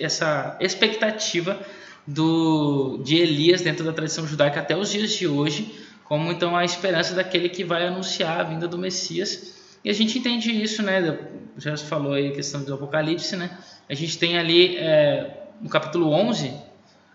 essa 0.00 0.56
expectativa 0.60 1.58
do, 2.06 3.00
de 3.02 3.16
Elias 3.16 3.62
dentro 3.62 3.84
da 3.84 3.92
tradição 3.92 4.26
judaica 4.26 4.60
até 4.60 4.76
os 4.76 4.90
dias 4.90 5.12
de 5.12 5.26
hoje, 5.26 5.74
como 6.04 6.30
então 6.30 6.56
a 6.56 6.64
esperança 6.64 7.14
daquele 7.14 7.48
que 7.48 7.64
vai 7.64 7.86
anunciar 7.86 8.40
a 8.40 8.42
vinda 8.42 8.68
do 8.68 8.76
Messias. 8.78 9.54
E 9.84 9.90
a 9.90 9.92
gente 9.92 10.18
entende 10.18 10.50
isso, 10.50 10.82
né? 10.82 11.18
Já 11.56 11.76
falou 11.76 12.12
aí 12.12 12.28
a 12.28 12.32
questão 12.32 12.62
do 12.62 12.74
Apocalipse, 12.74 13.36
né? 13.36 13.58
A 13.88 13.94
gente 13.94 14.18
tem 14.18 14.38
ali 14.38 14.76
é, 14.76 15.48
no 15.60 15.68
capítulo 15.68 16.10
11 16.10 16.52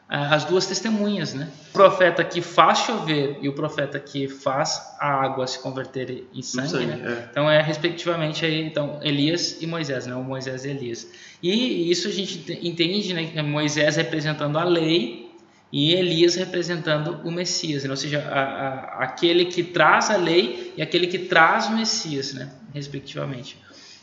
as 0.09 0.43
duas 0.43 0.65
testemunhas, 0.65 1.35
né? 1.35 1.47
O 1.69 1.73
profeta 1.73 2.23
que 2.23 2.41
faz 2.41 2.79
chover 2.79 3.37
e 3.43 3.47
o 3.47 3.53
profeta 3.53 3.99
que 3.99 4.27
faz 4.27 4.95
a 4.99 5.07
água 5.07 5.45
se 5.45 5.59
converter 5.59 6.27
em 6.33 6.41
sangue, 6.41 6.69
sangue 6.69 6.85
né? 6.87 7.01
É. 7.05 7.27
Então 7.29 7.49
é 7.49 7.61
respectivamente 7.61 8.43
aí, 8.43 8.63
então 8.63 8.99
Elias 9.03 9.61
e 9.61 9.67
Moisés, 9.67 10.07
né? 10.07 10.15
O 10.15 10.23
Moisés 10.23 10.65
e 10.65 10.69
Elias. 10.69 11.07
E 11.43 11.91
isso 11.91 12.07
a 12.07 12.11
gente 12.11 12.59
entende, 12.67 13.13
né? 13.13 13.41
Moisés 13.43 13.97
representando 13.97 14.57
a 14.57 14.63
lei 14.63 15.29
e 15.71 15.93
Elias 15.93 16.33
representando 16.35 17.21
o 17.23 17.29
Messias, 17.29 17.83
né? 17.83 17.91
ou 17.91 17.95
seja, 17.95 18.27
a, 18.27 18.39
a, 18.39 19.03
aquele 19.03 19.45
que 19.45 19.61
traz 19.61 20.09
a 20.09 20.17
lei 20.17 20.73
e 20.75 20.81
aquele 20.81 21.05
que 21.05 21.19
traz 21.19 21.67
o 21.67 21.75
Messias, 21.75 22.33
né? 22.33 22.51
Respectivamente. 22.73 23.55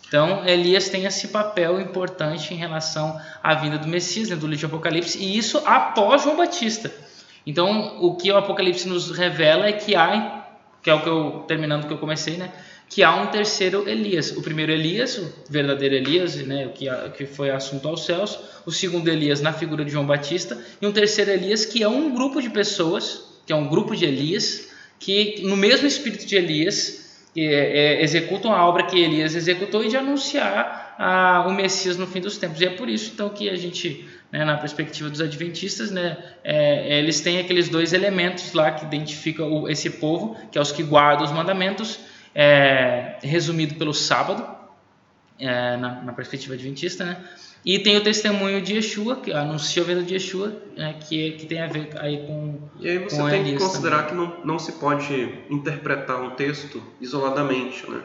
Então, 0.08 0.46
Elias 0.46 0.88
tem 0.88 1.04
esse 1.04 1.28
papel 1.28 1.80
importante 1.80 2.54
em 2.54 2.56
relação 2.56 3.20
à 3.42 3.54
vinda 3.54 3.76
do 3.76 3.88
Messias, 3.88 4.28
né, 4.28 4.36
do 4.36 4.46
livro 4.46 4.60
de 4.60 4.66
Apocalipse, 4.66 5.18
e 5.18 5.36
isso 5.36 5.60
após 5.66 6.22
João 6.22 6.36
Batista. 6.36 6.92
Então, 7.44 7.98
o 8.00 8.14
que 8.14 8.30
o 8.30 8.36
Apocalipse 8.36 8.88
nos 8.88 9.10
revela 9.10 9.66
é 9.66 9.72
que 9.72 9.96
há, 9.96 10.46
que 10.82 10.90
é 10.90 10.94
o 10.94 11.02
que 11.02 11.08
eu, 11.08 11.44
terminando 11.48 11.84
o 11.84 11.86
que 11.88 11.92
eu 11.92 11.98
comecei, 11.98 12.36
né, 12.36 12.52
que 12.88 13.02
há 13.02 13.14
um 13.16 13.26
terceiro 13.26 13.88
Elias. 13.88 14.30
O 14.36 14.42
primeiro 14.42 14.70
Elias, 14.70 15.18
o 15.18 15.32
verdadeiro 15.50 15.94
Elias, 15.96 16.36
né, 16.36 16.66
o 16.66 16.70
que, 16.70 16.86
que 17.16 17.26
foi 17.26 17.50
assunto 17.50 17.88
aos 17.88 18.04
céus. 18.04 18.38
O 18.64 18.70
segundo 18.70 19.08
Elias 19.08 19.40
na 19.40 19.52
figura 19.52 19.84
de 19.84 19.90
João 19.90 20.06
Batista. 20.06 20.56
E 20.80 20.86
um 20.86 20.92
terceiro 20.92 21.30
Elias 21.32 21.64
que 21.64 21.82
é 21.82 21.88
um 21.88 22.14
grupo 22.14 22.40
de 22.40 22.48
pessoas, 22.48 23.24
que 23.44 23.52
é 23.52 23.56
um 23.56 23.68
grupo 23.68 23.96
de 23.96 24.04
Elias, 24.04 24.68
que 24.98 25.42
no 25.42 25.56
mesmo 25.56 25.86
espírito 25.86 26.26
de 26.26 26.36
Elias 26.36 27.05
é, 27.40 27.98
é, 27.98 28.02
executam 28.02 28.52
a 28.52 28.66
obra 28.66 28.84
que 28.84 28.98
Elias 28.98 29.34
executou 29.34 29.84
e 29.84 29.88
de 29.88 29.96
anunciar 29.96 30.94
a, 30.98 31.44
o 31.46 31.52
Messias 31.52 31.96
no 31.96 32.06
fim 32.06 32.20
dos 32.20 32.38
tempos. 32.38 32.60
E 32.60 32.66
é 32.66 32.70
por 32.70 32.88
isso 32.88 33.10
então 33.14 33.28
que 33.28 33.48
a 33.48 33.56
gente, 33.56 34.08
né, 34.32 34.44
na 34.44 34.56
perspectiva 34.56 35.10
dos 35.10 35.20
adventistas, 35.20 35.90
né, 35.90 36.16
é, 36.42 36.98
eles 36.98 37.20
têm 37.20 37.38
aqueles 37.38 37.68
dois 37.68 37.92
elementos 37.92 38.52
lá 38.52 38.70
que 38.70 38.84
identificam 38.84 39.50
o, 39.52 39.68
esse 39.68 39.90
povo, 39.90 40.36
que 40.50 40.58
é 40.58 40.60
os 40.60 40.72
que 40.72 40.82
guardam 40.82 41.24
os 41.24 41.32
mandamentos, 41.32 42.00
é, 42.34 43.16
resumido 43.22 43.74
pelo 43.74 43.94
sábado, 43.94 44.46
é, 45.38 45.76
na, 45.76 46.02
na, 46.02 46.12
perspectiva 46.12 46.54
adventista, 46.54 47.04
né? 47.04 47.16
E 47.66 47.80
tem 47.80 47.96
o 47.96 48.00
testemunho 48.00 48.62
de 48.62 48.74
Yeshua, 48.74 49.16
que 49.16 49.32
anuncia 49.32 49.82
a 49.82 49.84
venda 49.84 50.04
de 50.04 50.14
Yeshua, 50.14 50.54
né, 50.76 50.94
que, 51.00 51.32
que 51.32 51.46
tem 51.46 51.60
a 51.60 51.66
ver 51.66 51.90
aí 51.96 52.24
com. 52.24 52.60
E 52.78 52.88
aí 52.88 52.98
você 52.98 53.20
tem 53.28 53.42
que 53.42 53.56
considerar 53.58 54.04
também. 54.04 54.30
que 54.30 54.36
não, 54.36 54.44
não 54.44 54.58
se 54.60 54.70
pode 54.74 55.34
interpretar 55.50 56.22
um 56.22 56.30
texto 56.30 56.80
isoladamente. 57.00 57.90
Né? 57.90 58.00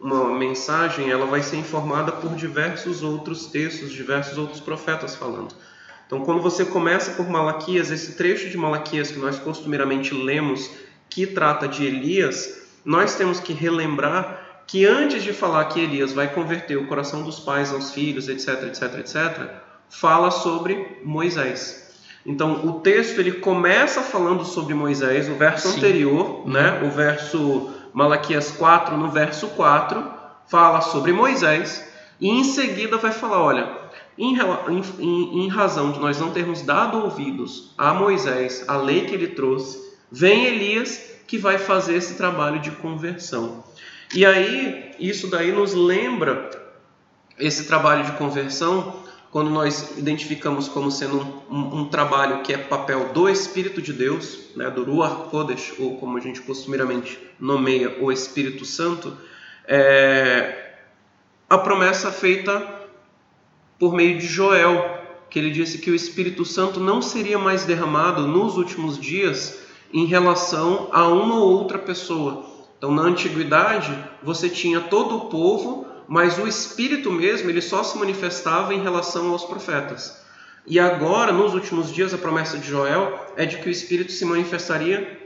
Uma 0.00 0.36
mensagem 0.36 1.12
ela 1.12 1.26
vai 1.26 1.44
ser 1.44 1.58
informada 1.58 2.10
por 2.10 2.34
diversos 2.34 3.04
outros 3.04 3.46
textos, 3.46 3.92
diversos 3.92 4.36
outros 4.36 4.58
profetas 4.58 5.14
falando. 5.14 5.54
Então, 6.08 6.24
quando 6.24 6.42
você 6.42 6.64
começa 6.64 7.12
por 7.12 7.30
Malaquias, 7.30 7.92
esse 7.92 8.16
trecho 8.16 8.50
de 8.50 8.56
Malaquias 8.56 9.12
que 9.12 9.18
nós 9.20 9.38
costumeiramente 9.38 10.12
lemos, 10.12 10.68
que 11.08 11.24
trata 11.24 11.68
de 11.68 11.86
Elias, 11.86 12.66
nós 12.84 13.14
temos 13.14 13.38
que 13.38 13.52
relembrar 13.52 14.43
que 14.66 14.86
antes 14.86 15.22
de 15.22 15.32
falar 15.32 15.64
que 15.66 15.80
Elias 15.80 16.12
vai 16.12 16.32
converter 16.32 16.76
o 16.76 16.86
coração 16.86 17.22
dos 17.22 17.38
pais 17.38 17.72
aos 17.72 17.92
filhos, 17.92 18.28
etc, 18.28 18.64
etc, 18.64 18.98
etc, 18.98 19.50
fala 19.88 20.30
sobre 20.30 21.00
Moisés. 21.04 21.84
Então, 22.26 22.66
o 22.66 22.80
texto 22.80 23.18
ele 23.18 23.32
começa 23.32 24.00
falando 24.00 24.44
sobre 24.44 24.72
Moisés, 24.72 25.28
o 25.28 25.34
verso 25.34 25.68
Sim. 25.68 25.78
anterior, 25.78 26.48
né? 26.48 26.80
o 26.82 26.90
verso 26.90 27.70
Malaquias 27.92 28.50
4, 28.52 28.96
no 28.96 29.10
verso 29.10 29.48
4, 29.48 30.02
fala 30.46 30.80
sobre 30.80 31.12
Moisés, 31.12 31.86
e 32.18 32.30
em 32.30 32.42
seguida 32.42 32.96
vai 32.96 33.12
falar: 33.12 33.42
olha, 33.42 33.68
em, 34.16 34.38
em, 34.98 35.44
em 35.44 35.48
razão 35.48 35.92
de 35.92 35.98
nós 35.98 36.18
não 36.18 36.30
termos 36.30 36.62
dado 36.62 36.98
ouvidos 36.98 37.74
a 37.76 37.92
Moisés, 37.92 38.64
a 38.66 38.76
lei 38.76 39.04
que 39.04 39.14
ele 39.14 39.28
trouxe, 39.28 39.78
vem 40.10 40.46
Elias 40.46 41.12
que 41.26 41.36
vai 41.36 41.58
fazer 41.58 41.96
esse 41.96 42.14
trabalho 42.14 42.60
de 42.60 42.70
conversão. 42.70 43.64
E 44.14 44.24
aí, 44.24 44.92
isso 45.00 45.26
daí 45.26 45.50
nos 45.50 45.74
lembra 45.74 46.48
esse 47.36 47.66
trabalho 47.66 48.04
de 48.04 48.12
conversão, 48.12 49.02
quando 49.32 49.50
nós 49.50 49.98
identificamos 49.98 50.68
como 50.68 50.88
sendo 50.88 51.20
um, 51.50 51.80
um, 51.80 51.88
trabalho 51.88 52.42
que 52.42 52.52
é 52.52 52.56
papel 52.56 53.12
do 53.12 53.28
Espírito 53.28 53.82
de 53.82 53.92
Deus, 53.92 54.38
né, 54.54 54.70
do 54.70 54.84
Ruach 54.84 55.28
Kodesh, 55.30 55.74
ou 55.80 55.96
como 55.96 56.16
a 56.16 56.20
gente 56.20 56.40
costumeiramente 56.42 57.18
nomeia, 57.40 57.96
o 58.00 58.12
Espírito 58.12 58.64
Santo, 58.64 59.16
é 59.66 60.76
a 61.50 61.58
promessa 61.58 62.12
feita 62.12 62.64
por 63.80 63.92
meio 63.92 64.16
de 64.16 64.26
Joel, 64.28 64.96
que 65.28 65.40
ele 65.40 65.50
disse 65.50 65.78
que 65.78 65.90
o 65.90 65.94
Espírito 65.94 66.44
Santo 66.44 66.78
não 66.78 67.02
seria 67.02 67.36
mais 67.36 67.64
derramado 67.64 68.28
nos 68.28 68.56
últimos 68.56 68.96
dias 68.96 69.58
em 69.92 70.06
relação 70.06 70.88
a 70.92 71.08
uma 71.08 71.34
ou 71.34 71.58
outra 71.58 71.80
pessoa, 71.80 72.53
então, 72.84 72.94
na 72.94 73.00
antiguidade, 73.00 73.96
você 74.22 74.46
tinha 74.46 74.78
todo 74.78 75.16
o 75.16 75.20
povo, 75.30 75.86
mas 76.06 76.36
o 76.36 76.46
espírito 76.46 77.10
mesmo, 77.10 77.48
ele 77.48 77.62
só 77.62 77.82
se 77.82 77.96
manifestava 77.96 78.74
em 78.74 78.82
relação 78.82 79.30
aos 79.30 79.42
profetas. 79.42 80.22
E 80.66 80.78
agora, 80.78 81.32
nos 81.32 81.54
últimos 81.54 81.90
dias, 81.90 82.12
a 82.12 82.18
promessa 82.18 82.58
de 82.58 82.68
Joel 82.68 83.18
é 83.38 83.46
de 83.46 83.56
que 83.56 83.70
o 83.70 83.72
espírito 83.72 84.12
se 84.12 84.26
manifestaria 84.26 85.18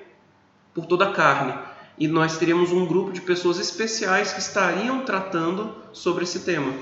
por 0.73 0.87
toda 0.87 1.07
a 1.07 1.13
carne. 1.13 1.53
E 1.99 2.07
nós 2.07 2.39
teríamos 2.39 2.71
um 2.71 2.87
grupo 2.87 3.11
de 3.11 3.23
pessoas 3.23 3.59
especiais 3.59 4.33
que 4.33 4.39
estariam 4.39 5.01
tratando 5.01 5.75
sobre 5.93 6.23
esse 6.23 6.45
tema. 6.45 6.73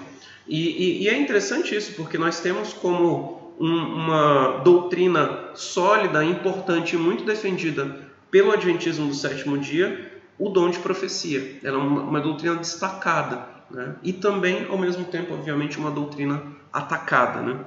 E, 0.46 0.60
e, 0.60 1.02
e 1.04 1.08
é 1.08 1.16
interessante 1.16 1.74
isso, 1.74 1.94
porque 1.94 2.18
nós 2.18 2.40
temos 2.40 2.74
como 2.74 3.54
um, 3.58 3.66
uma 3.66 4.60
doutrina 4.62 5.52
sólida, 5.54 6.22
importante 6.22 6.96
e 6.96 6.98
muito 6.98 7.24
defendida 7.24 7.98
pelo 8.30 8.52
Adventismo 8.52 9.08
do 9.08 9.14
sétimo 9.14 9.56
dia, 9.56 10.05
o 10.38 10.48
dom 10.48 10.70
de 10.70 10.78
profecia. 10.78 11.58
Ela 11.62 11.78
é 11.78 11.80
uma, 11.80 12.02
uma 12.02 12.20
doutrina 12.20 12.56
destacada 12.56 13.46
né? 13.70 13.96
e 14.02 14.12
também, 14.12 14.66
ao 14.68 14.78
mesmo 14.78 15.04
tempo, 15.04 15.34
obviamente, 15.34 15.78
uma 15.78 15.90
doutrina 15.90 16.42
atacada. 16.72 17.40
Né? 17.40 17.58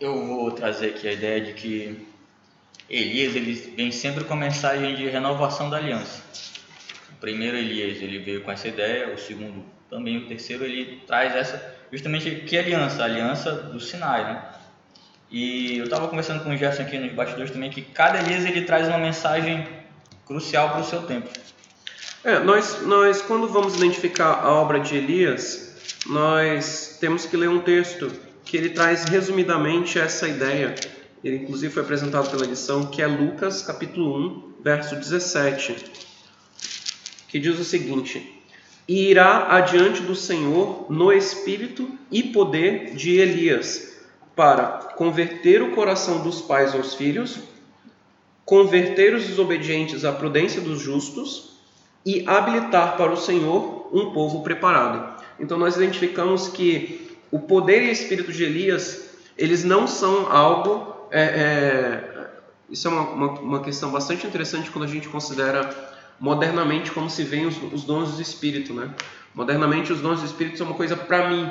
Eu 0.00 0.26
vou 0.26 0.50
trazer 0.50 0.90
aqui 0.90 1.08
a 1.08 1.12
ideia 1.12 1.40
de 1.40 1.52
que 1.52 2.06
Elias 2.88 3.36
ele 3.36 3.52
vem 3.76 3.92
sempre 3.92 4.24
com 4.24 4.34
a 4.34 4.36
mensagem 4.36 4.96
de 4.96 5.08
renovação 5.08 5.70
da 5.70 5.76
aliança. 5.76 6.22
O 7.12 7.20
primeiro 7.20 7.56
Elias 7.56 8.02
ele 8.02 8.18
veio 8.18 8.42
com 8.42 8.50
essa 8.50 8.66
ideia, 8.66 9.14
o 9.14 9.18
segundo 9.18 9.64
também, 9.88 10.18
o 10.18 10.26
terceiro 10.26 10.64
ele 10.64 11.02
traz 11.06 11.34
essa 11.34 11.78
justamente 11.92 12.30
que 12.46 12.56
aliança, 12.56 13.02
a 13.02 13.04
aliança 13.04 13.52
do 13.52 13.80
Sinai, 13.80 14.24
né? 14.24 14.44
E 15.30 15.78
eu 15.78 15.84
estava 15.84 16.08
conversando 16.08 16.42
com 16.42 16.50
o 16.50 16.56
Gerson 16.56 16.82
aqui 16.82 16.98
nos 16.98 17.12
bastidores 17.12 17.52
também 17.52 17.70
que 17.70 17.82
cada 17.82 18.18
Elias 18.20 18.44
ele 18.44 18.62
traz 18.62 18.88
uma 18.88 18.98
mensagem 18.98 19.66
crucial 20.26 20.70
para 20.70 20.80
o 20.80 20.84
seu 20.84 21.02
tempo. 21.02 21.28
É, 22.22 22.38
nós, 22.38 22.82
nós, 22.82 23.22
quando 23.22 23.48
vamos 23.48 23.76
identificar 23.76 24.42
a 24.44 24.52
obra 24.52 24.78
de 24.78 24.94
Elias, 24.94 25.74
nós 26.06 26.98
temos 27.00 27.24
que 27.24 27.34
ler 27.34 27.48
um 27.48 27.60
texto 27.60 28.12
que 28.44 28.58
ele 28.58 28.68
traz 28.68 29.04
resumidamente 29.04 29.98
essa 29.98 30.28
ideia. 30.28 30.74
Ele, 31.24 31.36
inclusive, 31.36 31.72
foi 31.72 31.82
apresentado 31.82 32.30
pela 32.30 32.44
lição, 32.44 32.84
que 32.84 33.00
é 33.00 33.06
Lucas, 33.06 33.62
capítulo 33.62 34.18
1, 34.18 34.52
verso 34.62 34.96
17, 34.96 35.76
que 37.26 37.38
diz 37.38 37.58
o 37.58 37.64
seguinte: 37.64 38.44
E 38.86 39.08
irá 39.08 39.56
adiante 39.56 40.02
do 40.02 40.14
Senhor 40.14 40.92
no 40.92 41.10
espírito 41.10 41.88
e 42.12 42.22
poder 42.22 42.94
de 42.94 43.18
Elias, 43.18 43.98
para 44.36 44.92
converter 44.94 45.62
o 45.62 45.70
coração 45.70 46.22
dos 46.22 46.42
pais 46.42 46.74
aos 46.74 46.92
filhos, 46.94 47.38
converter 48.44 49.14
os 49.14 49.26
desobedientes 49.26 50.04
à 50.04 50.12
prudência 50.12 50.60
dos 50.60 50.82
justos 50.82 51.49
e 52.04 52.24
habilitar 52.26 52.96
para 52.96 53.12
o 53.12 53.16
Senhor 53.16 53.88
um 53.92 54.12
povo 54.12 54.42
preparado. 54.42 55.20
Então 55.38 55.58
nós 55.58 55.76
identificamos 55.76 56.48
que 56.48 57.16
o 57.30 57.38
poder 57.38 57.82
e 57.82 57.90
espírito 57.90 58.32
de 58.32 58.44
Elias, 58.44 59.10
eles 59.36 59.64
não 59.64 59.86
são 59.86 60.30
algo. 60.30 61.08
É, 61.10 61.22
é, 61.22 62.30
isso 62.68 62.86
é 62.88 62.90
uma, 62.90 63.02
uma, 63.10 63.28
uma, 63.40 63.60
questão 63.60 63.90
bastante 63.90 64.26
interessante 64.26 64.70
quando 64.70 64.84
a 64.84 64.88
gente 64.88 65.08
considera 65.08 65.70
modernamente 66.18 66.92
como 66.92 67.08
se 67.08 67.24
veem 67.24 67.46
os, 67.46 67.56
os 67.72 67.84
dons 67.84 68.16
do 68.16 68.22
Espírito. 68.22 68.72
Né? 68.72 68.90
Modernamente, 69.34 69.92
os 69.92 70.00
dons 70.00 70.20
do 70.20 70.26
Espírito 70.26 70.58
são 70.58 70.66
uma 70.66 70.76
coisa 70.76 70.96
para 70.96 71.30
mim, 71.30 71.50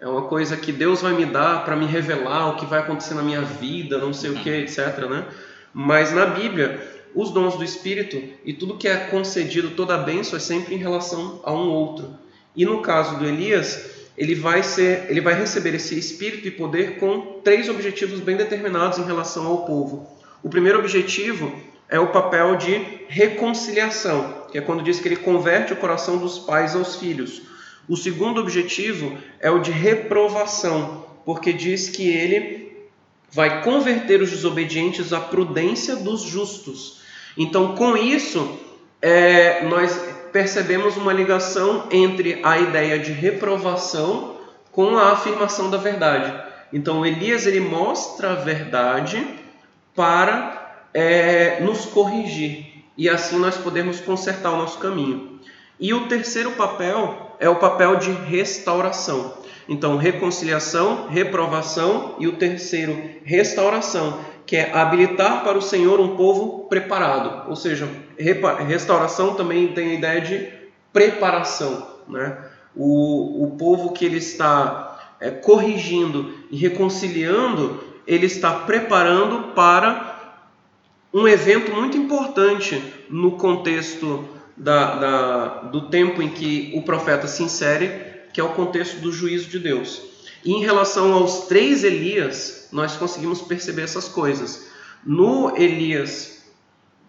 é 0.00 0.08
uma 0.08 0.22
coisa 0.22 0.56
que 0.56 0.72
Deus 0.72 1.02
vai 1.02 1.12
me 1.12 1.26
dar 1.26 1.64
para 1.64 1.76
me 1.76 1.86
revelar 1.86 2.50
o 2.50 2.56
que 2.56 2.66
vai 2.66 2.80
acontecer 2.80 3.14
na 3.14 3.22
minha 3.22 3.42
vida, 3.42 3.98
não 3.98 4.12
sei 4.12 4.30
o 4.30 4.34
que, 4.34 4.50
etc. 4.50 4.98
Né? 5.08 5.24
Mas 5.72 6.12
na 6.12 6.26
Bíblia, 6.26 6.97
os 7.14 7.30
dons 7.30 7.56
do 7.56 7.64
Espírito 7.64 8.22
e 8.44 8.52
tudo 8.52 8.76
que 8.76 8.88
é 8.88 8.96
concedido, 8.96 9.70
toda 9.70 9.94
a 9.94 9.98
bênção 9.98 10.36
é 10.36 10.40
sempre 10.40 10.74
em 10.74 10.78
relação 10.78 11.40
a 11.44 11.52
um 11.52 11.68
outro. 11.68 12.16
E 12.54 12.64
no 12.64 12.82
caso 12.82 13.18
do 13.18 13.26
Elias, 13.26 13.90
ele 14.16 14.34
vai 14.34 14.62
ser, 14.62 15.06
ele 15.08 15.20
vai 15.20 15.34
receber 15.34 15.74
esse 15.74 15.96
espírito 15.96 16.48
e 16.48 16.50
poder 16.50 16.98
com 16.98 17.40
três 17.44 17.68
objetivos 17.68 18.20
bem 18.20 18.36
determinados 18.36 18.98
em 18.98 19.04
relação 19.04 19.46
ao 19.46 19.64
povo. 19.64 20.08
O 20.42 20.48
primeiro 20.48 20.78
objetivo 20.78 21.52
é 21.88 21.98
o 22.00 22.08
papel 22.08 22.56
de 22.56 22.80
reconciliação, 23.08 24.46
que 24.50 24.58
é 24.58 24.60
quando 24.60 24.82
diz 24.82 25.00
que 25.00 25.08
ele 25.08 25.16
converte 25.16 25.72
o 25.72 25.76
coração 25.76 26.18
dos 26.18 26.38
pais 26.38 26.74
aos 26.74 26.96
filhos. 26.96 27.42
O 27.88 27.96
segundo 27.96 28.40
objetivo 28.40 29.16
é 29.40 29.50
o 29.50 29.60
de 29.60 29.70
reprovação, 29.70 31.06
porque 31.24 31.52
diz 31.52 31.88
que 31.88 32.08
ele 32.08 32.88
vai 33.30 33.62
converter 33.62 34.20
os 34.20 34.30
desobedientes 34.30 35.12
à 35.12 35.20
prudência 35.20 35.96
dos 35.96 36.22
justos. 36.22 36.97
Então, 37.36 37.74
com 37.74 37.96
isso, 37.96 38.58
é, 39.00 39.64
nós 39.64 39.98
percebemos 40.32 40.96
uma 40.96 41.12
ligação 41.12 41.86
entre 41.90 42.40
a 42.42 42.58
ideia 42.58 42.98
de 42.98 43.12
reprovação 43.12 44.36
com 44.72 44.96
a 44.96 45.12
afirmação 45.12 45.70
da 45.70 45.78
verdade. 45.78 46.32
Então, 46.72 47.04
Elias 47.04 47.46
ele 47.46 47.60
mostra 47.60 48.32
a 48.32 48.36
verdade 48.36 49.26
para 49.94 50.86
é, 50.92 51.60
nos 51.60 51.86
corrigir 51.86 52.84
e 52.96 53.08
assim 53.08 53.38
nós 53.38 53.56
podemos 53.56 54.00
consertar 54.00 54.52
o 54.52 54.56
nosso 54.56 54.78
caminho. 54.78 55.38
E 55.78 55.94
o 55.94 56.08
terceiro 56.08 56.50
papel 56.52 57.36
é 57.38 57.48
o 57.48 57.56
papel 57.56 57.96
de 57.96 58.10
restauração. 58.10 59.34
Então, 59.68 59.96
reconciliação, 59.96 61.06
reprovação 61.08 62.16
e 62.18 62.26
o 62.26 62.36
terceiro, 62.36 62.98
restauração, 63.22 64.18
que 64.48 64.56
é 64.56 64.74
habilitar 64.74 65.44
para 65.44 65.58
o 65.58 65.62
Senhor 65.62 66.00
um 66.00 66.16
povo 66.16 66.66
preparado. 66.70 67.50
Ou 67.50 67.54
seja, 67.54 67.86
restauração 68.18 69.34
também 69.34 69.68
tem 69.74 69.90
a 69.90 69.94
ideia 69.94 70.20
de 70.22 70.48
preparação. 70.90 71.86
Né? 72.08 72.34
O, 72.74 73.44
o 73.44 73.56
povo 73.58 73.92
que 73.92 74.06
ele 74.06 74.16
está 74.16 75.14
é, 75.20 75.30
corrigindo 75.30 76.32
e 76.50 76.56
reconciliando, 76.56 77.84
ele 78.06 78.24
está 78.24 78.50
preparando 78.60 79.52
para 79.52 80.38
um 81.12 81.28
evento 81.28 81.70
muito 81.70 81.98
importante 81.98 82.82
no 83.10 83.32
contexto 83.32 84.26
da, 84.56 84.94
da, 84.94 85.46
do 85.64 85.90
tempo 85.90 86.22
em 86.22 86.30
que 86.30 86.72
o 86.74 86.80
profeta 86.80 87.26
se 87.26 87.42
insere, 87.42 87.90
que 88.32 88.40
é 88.40 88.44
o 88.44 88.54
contexto 88.54 88.98
do 88.98 89.12
juízo 89.12 89.50
de 89.50 89.58
Deus. 89.58 90.07
E 90.44 90.52
em 90.52 90.60
relação 90.60 91.12
aos 91.12 91.46
três 91.46 91.84
Elias, 91.84 92.68
nós 92.72 92.96
conseguimos 92.96 93.40
perceber 93.40 93.82
essas 93.82 94.08
coisas. 94.08 94.68
No 95.04 95.56
Elias 95.56 96.44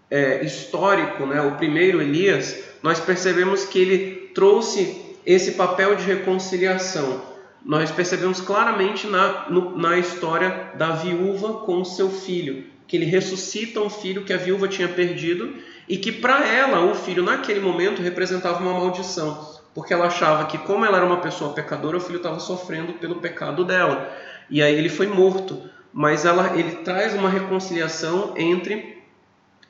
é, 0.10 0.44
histórico, 0.44 1.26
né, 1.26 1.42
o 1.42 1.56
primeiro 1.56 2.02
Elias, 2.02 2.58
nós 2.82 3.00
percebemos 3.00 3.66
que 3.66 3.80
ele 3.80 4.32
trouxe 4.34 5.18
esse 5.26 5.52
papel 5.52 5.96
de 5.96 6.04
reconciliação. 6.04 7.22
Nós 7.64 7.92
percebemos 7.92 8.40
claramente 8.40 9.06
na, 9.06 9.50
no, 9.50 9.78
na 9.78 9.98
história 9.98 10.72
da 10.76 10.92
viúva 10.92 11.54
com 11.66 11.84
seu 11.84 12.10
filho, 12.10 12.64
que 12.88 12.96
ele 12.96 13.06
ressuscita 13.06 13.82
um 13.82 13.90
filho 13.90 14.24
que 14.24 14.34
a 14.34 14.38
viúva 14.38 14.68
tinha 14.68 14.88
perdido 14.88 15.54
e 15.88 15.98
que 15.98 16.12
para 16.12 16.48
ela 16.48 16.86
o 16.86 16.96
filho 16.96 17.22
naquele 17.22 17.60
momento 17.60 18.02
representava 18.02 18.60
uma 18.60 18.74
maldição 18.74 19.59
porque 19.74 19.94
ela 19.94 20.08
achava 20.08 20.46
que, 20.46 20.58
como 20.58 20.86
ela 20.86 20.98
era 20.98 21.06
uma 21.06 21.22
pessoa 21.22 21.54
pecadora, 21.54 21.98
o 21.98 22.02
filho 22.02 22.18
estava 22.18 22.40
sofrendo 22.40 22.94
pelo 22.94 23.16
pecado 23.16 23.64
dela. 23.64 24.12
E 24.50 24.62
aí 24.62 24.76
ele 24.76 24.90
foi 24.90 25.08
morto. 25.08 25.62
Mas 25.94 26.26
ela, 26.26 26.58
ele 26.58 26.78
traz 26.78 27.14
uma 27.14 27.30
reconciliação 27.30 28.34
entre 28.38 29.04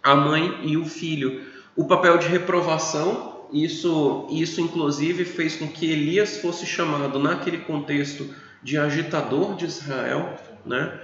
a 0.01 0.15
mãe 0.15 0.59
e 0.63 0.77
o 0.77 0.85
filho. 0.85 1.43
O 1.75 1.85
papel 1.85 2.17
de 2.17 2.27
reprovação, 2.27 3.45
isso, 3.51 4.27
isso 4.29 4.61
inclusive 4.61 5.25
fez 5.25 5.55
com 5.55 5.67
que 5.67 5.91
Elias 5.91 6.37
fosse 6.37 6.65
chamado, 6.65 7.19
naquele 7.19 7.59
contexto, 7.59 8.33
de 8.61 8.77
agitador 8.77 9.55
de 9.55 9.65
Israel. 9.65 10.35
Né? 10.65 10.99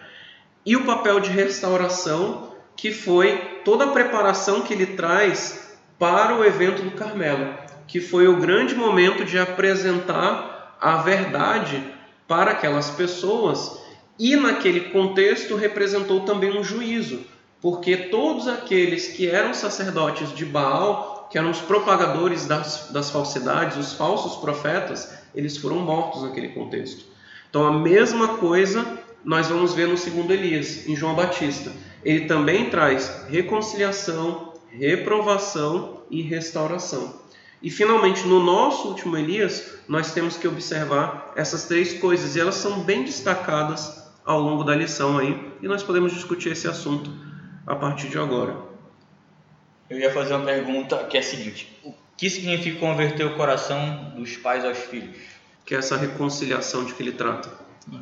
E 0.65 0.75
o 0.75 0.85
papel 0.85 1.19
de 1.19 1.29
restauração, 1.29 2.53
que 2.75 2.91
foi 2.91 3.61
toda 3.63 3.85
a 3.85 3.91
preparação 3.91 4.61
que 4.61 4.73
ele 4.73 4.87
traz 4.87 5.77
para 5.97 6.35
o 6.35 6.43
evento 6.43 6.81
do 6.81 6.91
Carmelo 6.91 7.64
que 7.87 7.99
foi 7.99 8.27
o 8.27 8.37
grande 8.37 8.75
momento 8.75 9.23
de 9.23 9.37
apresentar 9.37 10.77
a 10.79 10.97
verdade 10.97 11.83
para 12.27 12.51
aquelas 12.51 12.89
pessoas 12.89 13.79
e 14.17 14.35
naquele 14.35 14.91
contexto 14.91 15.55
representou 15.55 16.21
também 16.21 16.57
um 16.57 16.63
juízo, 16.63 17.21
porque 17.61 17.97
todos 17.97 18.47
aqueles 18.47 19.09
que 19.09 19.27
eram 19.27 19.53
sacerdotes 19.53 20.33
de 20.33 20.45
Baal, 20.45 21.27
que 21.29 21.37
eram 21.37 21.51
os 21.51 21.59
propagadores 21.59 22.45
das, 22.45 22.89
das 22.91 23.09
falsidades, 23.09 23.77
os 23.77 23.93
falsos 23.93 24.37
profetas, 24.37 25.13
eles 25.33 25.57
foram 25.57 25.77
mortos 25.77 26.23
naquele 26.23 26.49
contexto. 26.49 27.05
Então 27.49 27.65
a 27.65 27.71
mesma 27.71 28.37
coisa 28.37 28.85
nós 29.23 29.47
vamos 29.47 29.73
ver 29.73 29.87
no 29.87 29.97
segundo 29.97 30.31
Elias, 30.31 30.87
em 30.87 30.95
João 30.95 31.15
Batista. 31.15 31.71
Ele 32.03 32.25
também 32.25 32.69
traz 32.69 33.25
reconciliação, 33.27 34.53
reprovação 34.69 36.01
e 36.11 36.21
restauração. 36.21 37.24
E 37.65 37.71
finalmente, 37.71 38.27
no 38.27 38.39
nosso 38.39 38.89
último 38.89 39.17
Elias, 39.17 39.79
nós 39.87 40.13
temos 40.13 40.37
que 40.37 40.47
observar 40.47 41.33
essas 41.35 41.65
três 41.65 41.99
coisas 41.99 42.35
e 42.35 42.39
elas 42.39 42.53
são 42.53 42.81
bem 42.81 43.03
destacadas 43.03 44.07
ao 44.23 44.39
longo 44.39 44.63
da 44.63 44.75
lição 44.75 45.17
aí, 45.17 45.51
e 45.63 45.67
nós 45.67 45.81
podemos 45.81 46.13
discutir 46.13 46.49
esse 46.49 46.67
assunto 46.67 47.11
a 47.65 47.75
partir 47.75 48.07
de 48.07 48.19
agora. 48.19 48.55
Eu 49.89 49.97
ia 49.97 50.13
fazer 50.13 50.35
uma 50.35 50.45
pergunta 50.45 51.05
que 51.05 51.17
é 51.17 51.21
a 51.21 51.23
seguinte: 51.23 51.75
o 51.83 51.91
que 52.15 52.29
significa 52.29 52.79
converter 52.79 53.25
o 53.25 53.35
coração 53.35 54.13
dos 54.15 54.37
pais 54.37 54.63
aos 54.63 54.77
filhos? 54.77 55.17
Que 55.65 55.73
é 55.73 55.79
essa 55.79 55.97
reconciliação 55.97 56.85
de 56.85 56.93
que 56.93 57.01
ele 57.01 57.13
trata. 57.13 57.49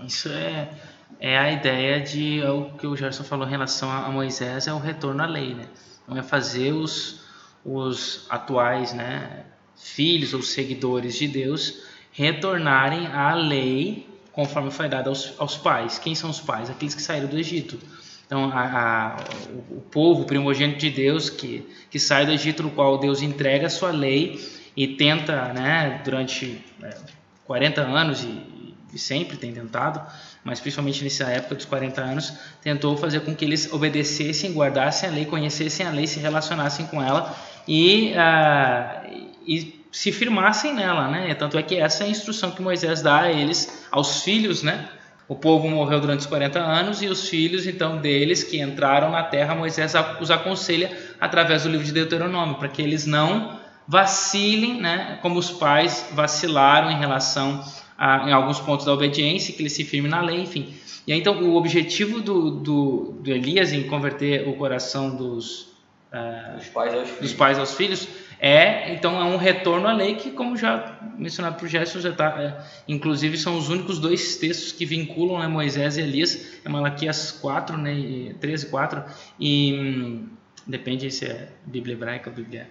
Isso 0.06 0.28
é, 0.28 0.74
é 1.22 1.38
a 1.38 1.50
ideia 1.54 2.02
de 2.02 2.42
é 2.42 2.52
o 2.52 2.72
que 2.72 2.86
o 2.86 2.98
Gerson 2.98 3.24
falou 3.24 3.48
em 3.48 3.52
relação 3.52 3.90
a 3.90 4.10
Moisés, 4.10 4.68
é 4.68 4.74
o 4.74 4.78
retorno 4.78 5.24
à 5.24 5.26
lei, 5.26 5.54
né? 5.54 5.70
Então 6.04 6.18
é 6.18 6.22
fazer 6.22 6.74
os 6.74 7.24
os 7.66 8.26
atuais 8.30 8.94
né, 8.94 9.46
filhos 9.84 10.34
ou 10.34 10.42
seguidores 10.42 11.16
de 11.16 11.28
Deus 11.28 11.84
retornarem 12.12 13.08
à 13.08 13.34
lei 13.34 14.08
conforme 14.32 14.72
foi 14.72 14.90
dada 14.90 15.10
aos, 15.10 15.34
aos 15.38 15.58
pais. 15.58 16.00
Quem 16.00 16.16
são 16.16 16.30
os 16.30 16.40
pais? 16.40 16.70
Aqueles 16.70 16.96
que 16.96 17.02
saíram 17.02 17.28
do 17.28 17.38
Egito. 17.38 17.78
Então, 18.26 18.50
a, 18.52 18.62
a, 18.62 19.24
o, 19.70 19.82
povo 19.82 20.26
primogênito 20.26 20.80
de 20.80 20.90
Deus 20.90 21.30
que, 21.30 21.68
que 21.92 22.00
sai 22.00 22.26
do 22.26 22.32
Egito, 22.32 22.64
no 22.64 22.72
qual 22.72 22.98
Deus 22.98 23.22
entrega 23.22 23.68
a 23.68 23.70
sua 23.70 23.92
lei 23.92 24.44
e 24.76 24.88
tenta, 24.88 25.54
né, 25.54 26.02
durante 26.04 26.64
é, 26.82 26.98
40 27.46 27.82
anos, 27.82 28.24
e, 28.24 28.74
e 28.92 28.98
sempre 28.98 29.38
tem 29.38 29.54
tentado, 29.54 30.02
mas 30.44 30.60
principalmente 30.60 31.04
nessa 31.04 31.26
época 31.26 31.56
dos 31.56 31.66
40 31.66 32.02
anos, 32.02 32.34
tentou 32.62 32.98
fazer 32.98 33.22
com 33.22 33.34
que 33.34 33.46
eles 33.46 33.72
obedecessem, 33.72 34.52
guardassem 34.52 35.10
a 35.10 35.12
lei, 35.12 35.26
conhecessem 35.26 35.86
a 35.86 35.92
lei, 35.92 36.06
se 36.06 36.20
relacionassem 36.20 36.86
com 36.88 37.02
ela 37.02 37.36
e, 37.68 38.14
uh, 38.14 39.30
e 39.48 39.84
se 39.92 40.12
firmassem 40.12 40.74
nela, 40.74 41.08
né? 41.08 41.34
Tanto 41.36 41.58
é 41.58 41.64
que 41.64 41.76
essa 41.76 42.04
é 42.04 42.08
a 42.08 42.10
instrução 42.10 42.52
que 42.52 42.62
Moisés 42.62 43.02
dá 43.02 43.22
a 43.22 43.32
eles, 43.32 43.88
aos 43.92 44.24
filhos, 44.24 44.64
né? 44.64 44.90
O 45.28 45.36
povo 45.36 45.70
morreu 45.70 46.02
durante 46.02 46.20
os 46.20 46.26
40 46.26 46.60
anos 46.60 47.02
e 47.02 47.08
os 47.08 47.30
filhos, 47.30 47.66
então, 47.66 47.98
deles 47.98 48.44
que 48.44 48.62
entraram 48.62 49.10
na 49.10 49.24
terra, 49.24 49.56
Moisés 49.56 49.94
os 50.20 50.30
aconselha 50.30 50.92
através 51.20 51.64
do 51.64 51.70
livro 51.70 51.86
de 51.86 51.94
Deuteronômio, 51.94 52.56
para 52.56 52.68
que 52.68 52.82
eles 52.82 53.06
não 53.06 53.58
vacilem, 53.88 54.82
né, 54.82 55.20
como 55.22 55.40
os 55.40 55.50
pais 55.52 56.10
vacilaram 56.14 56.92
em 56.92 56.98
relação 56.98 57.64
a, 58.04 58.30
em 58.30 58.34
alguns 58.34 58.60
pontos 58.60 58.86
da 58.86 58.92
obediência, 58.92 59.54
que 59.54 59.62
ele 59.62 59.70
se 59.70 59.86
firme 59.86 60.10
na 60.10 60.20
lei, 60.20 60.42
enfim. 60.42 60.74
E 61.08 61.14
aí, 61.14 61.20
então 61.20 61.42
o 61.42 61.56
objetivo 61.56 62.20
do, 62.20 62.52
do, 62.52 63.18
do 63.22 63.32
Elias 63.32 63.72
em 63.72 63.84
converter 63.84 64.46
o 64.46 64.58
coração 64.58 65.16
dos, 65.16 65.74
uh, 66.12 66.58
dos, 66.58 66.68
pais 66.68 66.94
aos 66.94 67.08
dos 67.08 67.18
filhos. 67.18 67.34
pais 67.34 67.60
aos 67.60 67.74
filhos 67.76 68.08
é 68.42 68.94
então 68.94 69.22
é 69.22 69.24
um 69.24 69.38
retorno 69.38 69.88
à 69.88 69.94
lei 69.94 70.16
que, 70.16 70.32
como 70.32 70.58
já 70.58 71.00
mencionado 71.18 71.58
por 71.58 71.70
Gerson, 71.70 72.02
já 72.02 72.12
tá, 72.12 72.42
é, 72.42 72.62
inclusive 72.90 73.38
são 73.38 73.58
os 73.58 73.70
únicos 73.70 74.00
dois 74.00 74.36
textos 74.36 74.74
que 74.74 74.86
vinculam 74.86 75.40
né, 75.40 75.48
Moisés 75.48 75.96
e 75.96 76.02
Elias, 76.02 76.60
é 76.66 76.68
Malaquias 76.68 77.32
4, 77.32 77.78
né, 77.78 77.94
e 77.94 78.34
13 78.34 78.66
4, 78.66 79.02
e 79.40 79.74
hum, 79.74 80.28
depende 80.68 81.10
se 81.10 81.26
é 81.26 81.48
Bíblia 81.66 81.94
hebraica 81.94 82.30
ou 82.30 82.36
Bíblia 82.36 82.70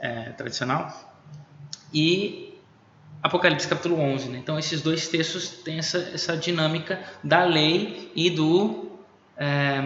é, 0.00 0.30
tradicional, 0.30 1.14
e 1.92 2.53
Apocalipse 3.24 3.66
capítulo 3.66 3.98
11. 3.98 4.28
Né? 4.28 4.38
Então 4.38 4.58
esses 4.58 4.82
dois 4.82 5.08
textos 5.08 5.48
têm 5.48 5.78
essa, 5.78 5.98
essa 6.12 6.36
dinâmica 6.36 7.02
da 7.24 7.42
lei 7.42 8.12
e 8.14 8.28
do 8.28 8.92
é, 9.38 9.82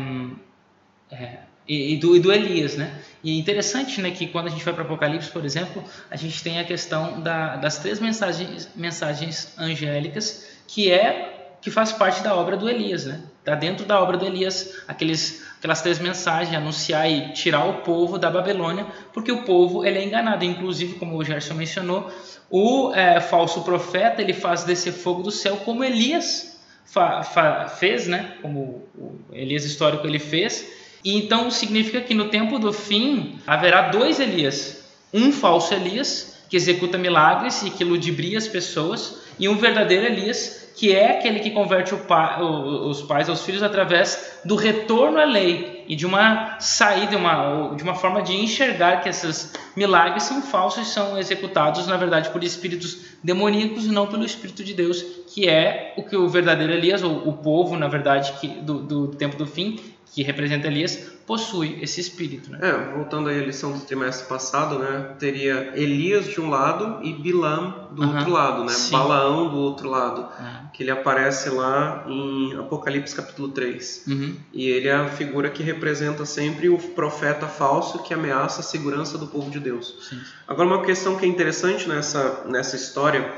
é, 1.10 1.38
e, 1.68 1.96
do, 1.98 2.16
e 2.16 2.20
do 2.20 2.32
Elias, 2.32 2.76
né? 2.76 3.00
E 3.22 3.36
é 3.36 3.38
interessante, 3.38 4.00
né, 4.00 4.10
que 4.10 4.26
quando 4.26 4.46
a 4.46 4.50
gente 4.50 4.64
vai 4.64 4.72
para 4.72 4.84
Apocalipse, 4.84 5.30
por 5.30 5.44
exemplo, 5.44 5.84
a 6.10 6.16
gente 6.16 6.42
tem 6.42 6.58
a 6.58 6.64
questão 6.64 7.20
da, 7.20 7.56
das 7.56 7.78
três 7.78 8.00
mensagens, 8.00 8.70
mensagens 8.74 9.52
angélicas, 9.58 10.48
que 10.66 10.90
é 10.90 11.56
que 11.60 11.70
faz 11.70 11.92
parte 11.92 12.22
da 12.22 12.34
obra 12.34 12.56
do 12.56 12.68
Elias, 12.68 13.04
né? 13.04 13.20
Tá 13.44 13.54
dentro 13.54 13.84
da 13.84 14.00
obra 14.00 14.16
do 14.16 14.24
Elias, 14.24 14.82
aqueles, 14.86 15.44
aquelas 15.58 15.82
três 15.82 15.98
mensagens, 15.98 16.56
anunciar 16.56 17.10
e 17.10 17.32
tirar 17.32 17.64
o 17.66 17.82
povo 17.82 18.18
da 18.18 18.30
Babilônia, 18.30 18.86
porque 19.12 19.30
o 19.30 19.42
povo 19.42 19.84
ele 19.84 19.98
é 19.98 20.04
enganado. 20.04 20.44
Inclusive, 20.44 20.94
como 20.94 21.16
o 21.16 21.24
Gerson 21.24 21.54
mencionou, 21.54 22.10
o 22.48 22.92
é, 22.94 23.20
falso 23.20 23.62
profeta 23.62 24.22
ele 24.22 24.32
faz 24.32 24.64
descer 24.64 24.92
fogo 24.92 25.22
do 25.22 25.30
céu, 25.30 25.56
como 25.58 25.84
Elias 25.84 26.60
fa, 26.84 27.22
fa, 27.22 27.68
fez, 27.68 28.06
né? 28.06 28.36
Como 28.40 28.88
o 28.96 29.18
Elias 29.32 29.64
histórico 29.64 30.06
ele 30.06 30.18
fez 30.18 30.78
e 31.04 31.16
então 31.16 31.50
significa 31.50 32.00
que 32.00 32.14
no 32.14 32.28
tempo 32.28 32.58
do 32.58 32.72
fim 32.72 33.38
haverá 33.46 33.88
dois 33.88 34.18
Elias: 34.20 34.84
um 35.12 35.32
falso 35.32 35.74
Elias, 35.74 36.38
que 36.48 36.56
executa 36.56 36.98
milagres 36.98 37.62
e 37.62 37.70
que 37.70 37.84
ludibria 37.84 38.38
as 38.38 38.48
pessoas, 38.48 39.18
e 39.38 39.48
um 39.48 39.56
verdadeiro 39.56 40.06
Elias, 40.06 40.67
que 40.78 40.94
é 40.94 41.18
aquele 41.18 41.40
que 41.40 41.50
converte 41.50 41.92
os 41.92 43.02
pais 43.02 43.28
aos 43.28 43.44
filhos 43.44 43.64
através 43.64 44.38
do 44.44 44.54
retorno 44.54 45.18
à 45.18 45.24
lei 45.24 45.84
e 45.88 45.96
de 45.96 46.06
uma 46.06 46.60
saída, 46.60 47.16
uma, 47.16 47.74
de 47.74 47.82
uma 47.82 47.96
forma 47.96 48.22
de 48.22 48.32
enxergar 48.36 49.00
que 49.00 49.08
esses 49.08 49.54
milagres 49.74 50.22
são 50.22 50.40
falsos 50.40 50.86
e 50.86 50.90
são 50.90 51.18
executados, 51.18 51.88
na 51.88 51.96
verdade, 51.96 52.30
por 52.30 52.44
espíritos 52.44 53.06
demoníacos 53.24 53.86
e 53.86 53.88
não 53.88 54.06
pelo 54.06 54.24
Espírito 54.24 54.62
de 54.62 54.72
Deus, 54.72 55.02
que 55.26 55.48
é 55.48 55.94
o 55.96 56.04
que 56.04 56.16
o 56.16 56.28
verdadeiro 56.28 56.72
Elias, 56.72 57.02
ou 57.02 57.28
o 57.28 57.32
povo, 57.32 57.76
na 57.76 57.88
verdade, 57.88 58.32
que, 58.40 58.46
do, 58.46 58.78
do 58.78 59.08
tempo 59.08 59.36
do 59.36 59.46
fim, 59.48 59.80
que 60.12 60.22
representa 60.22 60.66
Elias, 60.66 60.96
possui 61.26 61.78
esse 61.82 62.00
espírito. 62.00 62.50
Né? 62.50 62.58
É, 62.62 62.94
voltando 62.94 63.28
aí 63.28 63.38
à 63.38 63.44
lição 63.44 63.72
do 63.72 63.80
trimestre 63.80 64.26
passado, 64.26 64.78
né, 64.78 65.14
teria 65.18 65.72
Elias 65.74 66.26
de 66.26 66.40
um 66.40 66.48
lado 66.48 67.04
e 67.04 67.12
Bilam 67.12 67.88
do 67.92 68.02
outro 68.02 68.30
lado, 68.30 68.64
né? 68.64 68.72
Balaão 68.90 69.50
do 69.50 69.56
outro 69.58 69.90
lado, 69.90 70.28
que 70.72 70.82
ele 70.82 70.90
aparece 70.90 71.50
lá 71.50 72.04
em 72.08 72.56
Apocalipse 72.58 73.14
capítulo 73.14 73.48
3. 73.48 74.04
Uhum. 74.06 74.36
E 74.52 74.68
ele 74.68 74.88
é 74.88 74.94
a 74.94 75.08
figura 75.08 75.50
que 75.50 75.62
representa 75.62 76.24
sempre 76.24 76.68
o 76.68 76.78
profeta 76.78 77.46
falso 77.46 78.02
que 78.02 78.14
ameaça 78.14 78.60
a 78.60 78.64
segurança 78.64 79.18
do 79.18 79.26
povo 79.26 79.50
de 79.50 79.60
Deus. 79.60 80.08
Sim. 80.08 80.18
Agora, 80.46 80.68
uma 80.68 80.82
questão 80.82 81.16
que 81.16 81.26
é 81.26 81.28
interessante 81.28 81.88
nessa, 81.88 82.44
nessa 82.46 82.76
história 82.76 83.30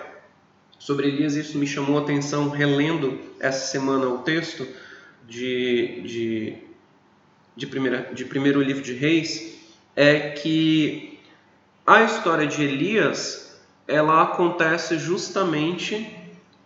sobre 0.79 1.09
Elias, 1.09 1.35
isso 1.35 1.59
me 1.59 1.67
chamou 1.67 1.99
a 1.99 2.03
atenção 2.03 2.49
relendo 2.49 3.19
essa 3.39 3.67
semana 3.67 4.07
o 4.07 4.19
texto, 4.19 4.67
de, 5.29 6.03
de, 6.03 6.57
de, 7.57 7.67
primeira, 7.67 8.13
de 8.13 8.25
primeiro 8.25 8.61
livro 8.63 8.83
de 8.83 8.93
Reis 8.93 9.59
é 9.95 10.31
que 10.31 11.19
a 11.87 12.03
história 12.03 12.47
de 12.47 12.63
Elias 12.63 13.61
ela 13.87 14.23
acontece 14.23 14.99
justamente 14.99 16.17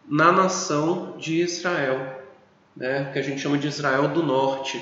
na 0.06 0.30
nação 0.30 1.16
de 1.18 1.40
Israel, 1.40 2.22
né, 2.76 3.10
que 3.12 3.18
a 3.18 3.22
gente 3.22 3.40
chama 3.40 3.56
de 3.56 3.66
Israel 3.66 4.08
do 4.08 4.22
Norte. 4.22 4.80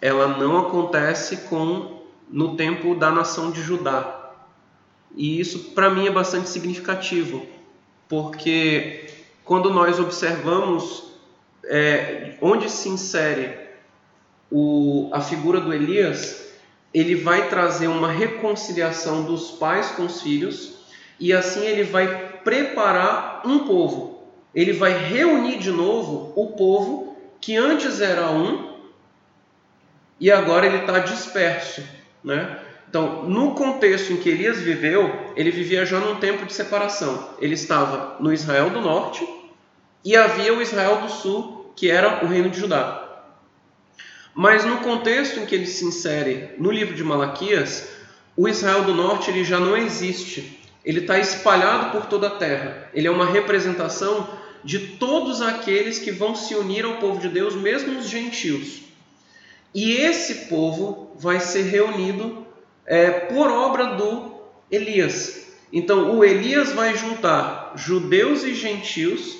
Ela 0.00 0.36
não 0.36 0.58
acontece 0.58 1.38
com 1.48 2.02
no 2.30 2.56
tempo 2.56 2.94
da 2.94 3.10
nação 3.10 3.50
de 3.50 3.62
Judá. 3.62 4.32
E 5.16 5.40
isso 5.40 5.70
para 5.70 5.88
mim 5.90 6.06
é 6.06 6.10
bastante 6.10 6.48
significativo, 6.48 7.46
porque 8.08 9.10
quando 9.44 9.70
nós 9.70 9.98
observamos 9.98 11.07
é, 11.64 12.34
onde 12.40 12.70
se 12.70 12.88
insere 12.88 13.68
o, 14.50 15.10
a 15.12 15.20
figura 15.20 15.60
do 15.60 15.72
Elias, 15.72 16.52
ele 16.92 17.14
vai 17.14 17.48
trazer 17.48 17.86
uma 17.86 18.10
reconciliação 18.10 19.24
dos 19.24 19.52
pais 19.52 19.90
com 19.90 20.04
os 20.04 20.22
filhos 20.22 20.78
e 21.20 21.32
assim 21.32 21.64
ele 21.64 21.84
vai 21.84 22.40
preparar 22.42 23.42
um 23.44 23.60
povo. 23.60 24.22
Ele 24.54 24.72
vai 24.72 24.96
reunir 24.96 25.58
de 25.58 25.70
novo 25.70 26.32
o 26.34 26.52
povo 26.52 27.16
que 27.40 27.56
antes 27.56 28.00
era 28.00 28.30
um 28.30 28.68
e 30.18 30.30
agora 30.30 30.66
ele 30.66 30.78
está 30.78 30.98
disperso, 30.98 31.82
né? 32.24 32.58
Então, 32.88 33.24
no 33.24 33.54
contexto 33.54 34.14
em 34.14 34.16
que 34.16 34.30
Elias 34.30 34.60
viveu, 34.60 35.32
ele 35.36 35.50
vivia 35.50 35.84
já 35.84 36.00
num 36.00 36.16
tempo 36.16 36.46
de 36.46 36.54
separação. 36.54 37.36
Ele 37.38 37.52
estava 37.52 38.16
no 38.18 38.32
Israel 38.32 38.70
do 38.70 38.80
Norte 38.80 39.28
e 40.04 40.16
havia 40.16 40.54
o 40.54 40.62
Israel 40.62 41.02
do 41.02 41.08
Sul 41.08 41.72
que 41.74 41.90
era 41.90 42.24
o 42.24 42.28
reino 42.28 42.50
de 42.50 42.58
Judá. 42.58 43.04
Mas 44.34 44.64
no 44.64 44.78
contexto 44.78 45.40
em 45.40 45.46
que 45.46 45.54
ele 45.54 45.66
se 45.66 45.84
insere 45.84 46.50
no 46.58 46.70
livro 46.70 46.94
de 46.94 47.04
Malaquias, 47.04 47.88
o 48.36 48.48
Israel 48.48 48.84
do 48.84 48.94
Norte 48.94 49.30
ele 49.30 49.44
já 49.44 49.58
não 49.58 49.76
existe. 49.76 50.60
Ele 50.84 51.00
está 51.00 51.18
espalhado 51.18 51.90
por 51.90 52.06
toda 52.06 52.28
a 52.28 52.36
terra. 52.36 52.88
Ele 52.94 53.06
é 53.06 53.10
uma 53.10 53.26
representação 53.26 54.28
de 54.64 54.78
todos 54.96 55.40
aqueles 55.42 55.98
que 55.98 56.10
vão 56.10 56.34
se 56.34 56.54
unir 56.54 56.84
ao 56.84 56.96
povo 56.96 57.20
de 57.20 57.28
Deus, 57.28 57.54
mesmo 57.54 57.98
os 57.98 58.08
gentios. 58.08 58.82
E 59.74 59.92
esse 59.92 60.46
povo 60.46 61.12
vai 61.16 61.40
ser 61.40 61.62
reunido 61.62 62.46
é, 62.86 63.10
por 63.10 63.50
obra 63.50 63.96
do 63.96 64.34
Elias. 64.70 65.48
Então, 65.72 66.16
o 66.16 66.24
Elias 66.24 66.72
vai 66.72 66.96
juntar 66.96 67.72
judeus 67.76 68.42
e 68.42 68.54
gentios 68.54 69.36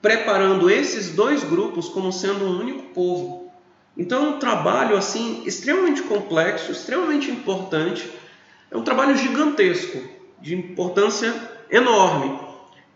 preparando 0.00 0.70
esses 0.70 1.10
dois 1.10 1.44
grupos 1.44 1.88
como 1.88 2.12
sendo 2.12 2.44
um 2.44 2.60
único 2.60 2.82
povo. 2.94 3.50
Então 3.96 4.24
é 4.24 4.28
um 4.30 4.38
trabalho 4.38 4.96
assim 4.96 5.42
extremamente 5.44 6.02
complexo, 6.02 6.72
extremamente 6.72 7.30
importante. 7.30 8.10
É 8.70 8.76
um 8.76 8.82
trabalho 8.82 9.16
gigantesco, 9.16 10.00
de 10.40 10.54
importância 10.54 11.34
enorme. 11.70 12.38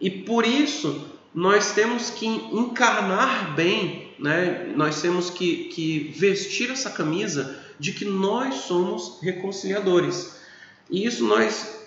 E 0.01 0.09
por 0.11 0.47
isso 0.47 1.11
nós 1.35 1.73
temos 1.73 2.11
que 2.11 2.27
encarnar 2.27 3.55
bem, 3.55 4.15
né? 4.19 4.73
nós 4.77 5.03
temos 5.03 5.31
que, 5.31 5.65
que 5.65 6.13
vestir 6.17 6.71
essa 6.71 6.91
camisa 6.91 7.59
de 7.79 7.93
que 7.93 8.05
nós 8.05 8.55
somos 8.55 9.19
reconciliadores. 9.21 10.41
E 10.89 11.05
isso 11.05 11.25
nós 11.25 11.87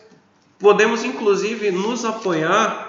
podemos 0.59 1.03
inclusive 1.03 1.71
nos 1.71 2.03
apoiar 2.03 2.87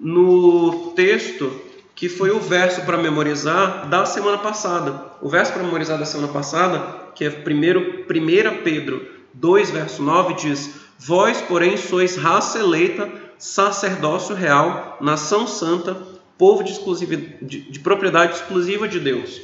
no 0.00 0.92
texto 0.92 1.67
que 1.98 2.08
foi 2.08 2.30
o 2.30 2.38
verso 2.38 2.82
para 2.82 2.96
memorizar 2.96 3.88
da 3.88 4.06
semana 4.06 4.38
passada. 4.38 5.02
O 5.20 5.28
verso 5.28 5.52
para 5.52 5.64
memorizar 5.64 5.98
da 5.98 6.04
semana 6.04 6.32
passada, 6.32 7.10
que 7.12 7.24
é 7.24 7.28
1 7.28 8.62
Pedro 8.62 9.04
2, 9.34 9.70
verso 9.70 10.00
9, 10.00 10.34
diz: 10.34 10.76
Vós, 10.96 11.42
porém, 11.42 11.76
sois 11.76 12.16
raça 12.16 12.60
eleita, 12.60 13.10
sacerdócio 13.36 14.36
real, 14.36 14.96
nação 15.00 15.44
santa, 15.48 16.00
povo 16.38 16.62
de, 16.62 16.72
de, 17.42 17.68
de 17.68 17.80
propriedade 17.80 18.34
exclusiva 18.34 18.86
de 18.86 19.00
Deus. 19.00 19.40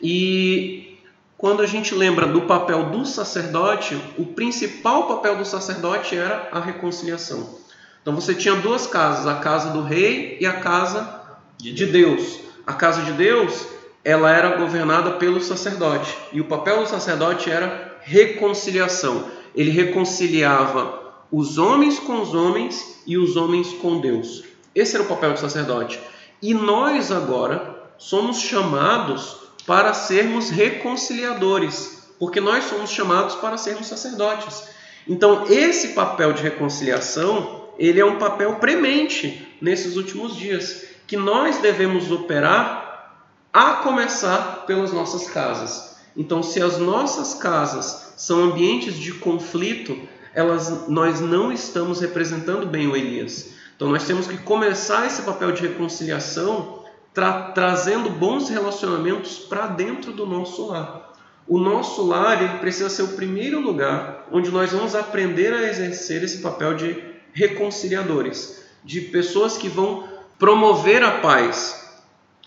E 0.00 0.98
quando 1.36 1.60
a 1.60 1.66
gente 1.66 1.94
lembra 1.94 2.26
do 2.26 2.40
papel 2.42 2.84
do 2.84 3.04
sacerdote, 3.04 3.94
o 4.16 4.24
principal 4.24 5.06
papel 5.06 5.36
do 5.36 5.44
sacerdote 5.44 6.16
era 6.16 6.48
a 6.50 6.60
reconciliação. 6.60 7.60
Então 8.00 8.14
você 8.14 8.34
tinha 8.34 8.54
duas 8.54 8.86
casas, 8.86 9.26
a 9.26 9.34
casa 9.34 9.68
do 9.68 9.82
rei 9.82 10.38
e 10.40 10.46
a 10.46 10.54
casa 10.54 11.19
de 11.62 11.86
Deus. 11.86 12.40
A 12.66 12.72
casa 12.72 13.02
de 13.02 13.12
Deus, 13.12 13.66
ela 14.04 14.30
era 14.30 14.56
governada 14.56 15.12
pelo 15.12 15.40
sacerdote, 15.40 16.16
e 16.32 16.40
o 16.40 16.46
papel 16.46 16.82
do 16.82 16.88
sacerdote 16.88 17.50
era 17.50 17.98
reconciliação. 18.02 19.26
Ele 19.54 19.70
reconciliava 19.70 21.00
os 21.30 21.58
homens 21.58 21.98
com 21.98 22.20
os 22.20 22.34
homens 22.34 23.02
e 23.06 23.18
os 23.18 23.36
homens 23.36 23.72
com 23.74 24.00
Deus. 24.00 24.44
Esse 24.74 24.94
era 24.94 25.04
o 25.04 25.08
papel 25.08 25.32
do 25.32 25.40
sacerdote. 25.40 26.00
E 26.42 26.54
nós 26.54 27.12
agora 27.12 27.92
somos 27.98 28.40
chamados 28.40 29.36
para 29.66 29.92
sermos 29.92 30.50
reconciliadores, 30.50 32.12
porque 32.18 32.40
nós 32.40 32.64
somos 32.64 32.90
chamados 32.90 33.34
para 33.36 33.56
sermos 33.56 33.86
sacerdotes. 33.86 34.64
Então, 35.06 35.44
esse 35.48 35.88
papel 35.88 36.32
de 36.32 36.42
reconciliação, 36.42 37.68
ele 37.78 38.00
é 38.00 38.04
um 38.04 38.18
papel 38.18 38.56
premente 38.56 39.56
nesses 39.60 39.96
últimos 39.96 40.36
dias, 40.36 40.84
que 41.10 41.16
nós 41.16 41.58
devemos 41.58 42.08
operar 42.12 43.18
a 43.52 43.72
começar 43.82 44.64
pelas 44.64 44.92
nossas 44.92 45.28
casas. 45.28 45.96
Então, 46.16 46.40
se 46.40 46.62
as 46.62 46.78
nossas 46.78 47.34
casas 47.34 48.14
são 48.16 48.44
ambientes 48.44 48.94
de 48.94 49.14
conflito, 49.14 49.98
elas, 50.32 50.86
nós 50.86 51.20
não 51.20 51.50
estamos 51.50 52.00
representando 52.00 52.64
bem 52.64 52.86
o 52.86 52.94
Elias. 52.94 53.54
Então, 53.74 53.88
nós 53.88 54.06
temos 54.06 54.28
que 54.28 54.38
começar 54.38 55.04
esse 55.04 55.22
papel 55.22 55.50
de 55.50 55.66
reconciliação 55.66 56.84
tra 57.12 57.50
trazendo 57.50 58.08
bons 58.08 58.48
relacionamentos 58.48 59.36
para 59.36 59.66
dentro 59.66 60.12
do 60.12 60.24
nosso 60.24 60.68
lar. 60.68 61.12
O 61.48 61.58
nosso 61.58 62.06
lar 62.06 62.40
ele 62.40 62.58
precisa 62.60 62.88
ser 62.88 63.02
o 63.02 63.16
primeiro 63.16 63.58
lugar 63.58 64.28
onde 64.30 64.48
nós 64.52 64.70
vamos 64.70 64.94
aprender 64.94 65.52
a 65.52 65.68
exercer 65.68 66.22
esse 66.22 66.38
papel 66.38 66.74
de 66.74 67.02
reconciliadores, 67.32 68.62
de 68.84 69.00
pessoas 69.00 69.56
que 69.56 69.68
vão 69.68 70.08
promover 70.40 71.04
a 71.04 71.18
paz. 71.18 72.00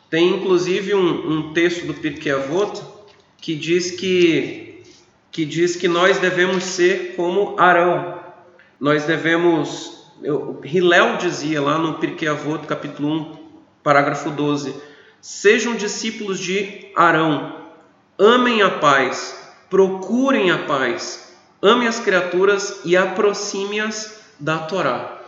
Tem 0.10 0.36
inclusive 0.36 0.96
um, 0.96 1.32
um 1.32 1.54
texto 1.54 1.86
do 1.86 1.94
Pirkei 1.94 2.32
Avot 2.32 2.82
que 3.38 3.56
diz 3.56 3.92
que 3.92 4.74
que 5.32 5.46
diz 5.46 5.76
que 5.76 5.88
nós 5.88 6.20
devemos 6.20 6.64
ser 6.64 7.16
como 7.16 7.60
Arão. 7.60 8.20
Nós 8.80 9.06
devemos, 9.06 10.12
eu, 10.22 10.62
Hilel 10.64 11.18
dizia 11.18 11.60
lá 11.60 11.80
no 11.80 11.96
Pirkei 11.96 12.28
Avot, 12.28 12.68
capítulo 12.68 13.10
1, 13.10 13.38
parágrafo 13.82 14.30
12: 14.30 14.76
Sejam 15.20 15.76
discípulos 15.76 16.40
de 16.40 16.92
Arão, 16.96 17.66
amem 18.20 18.62
a 18.62 18.70
paz, 18.70 19.56
procurem 19.72 20.52
a 20.52 20.60
paz, 20.60 21.36
amem 21.60 21.88
as 21.88 22.00
criaturas 22.00 22.82
e 22.86 22.96
aproxime-as 22.96 24.22
da 24.40 24.60
Torá. 24.60 25.23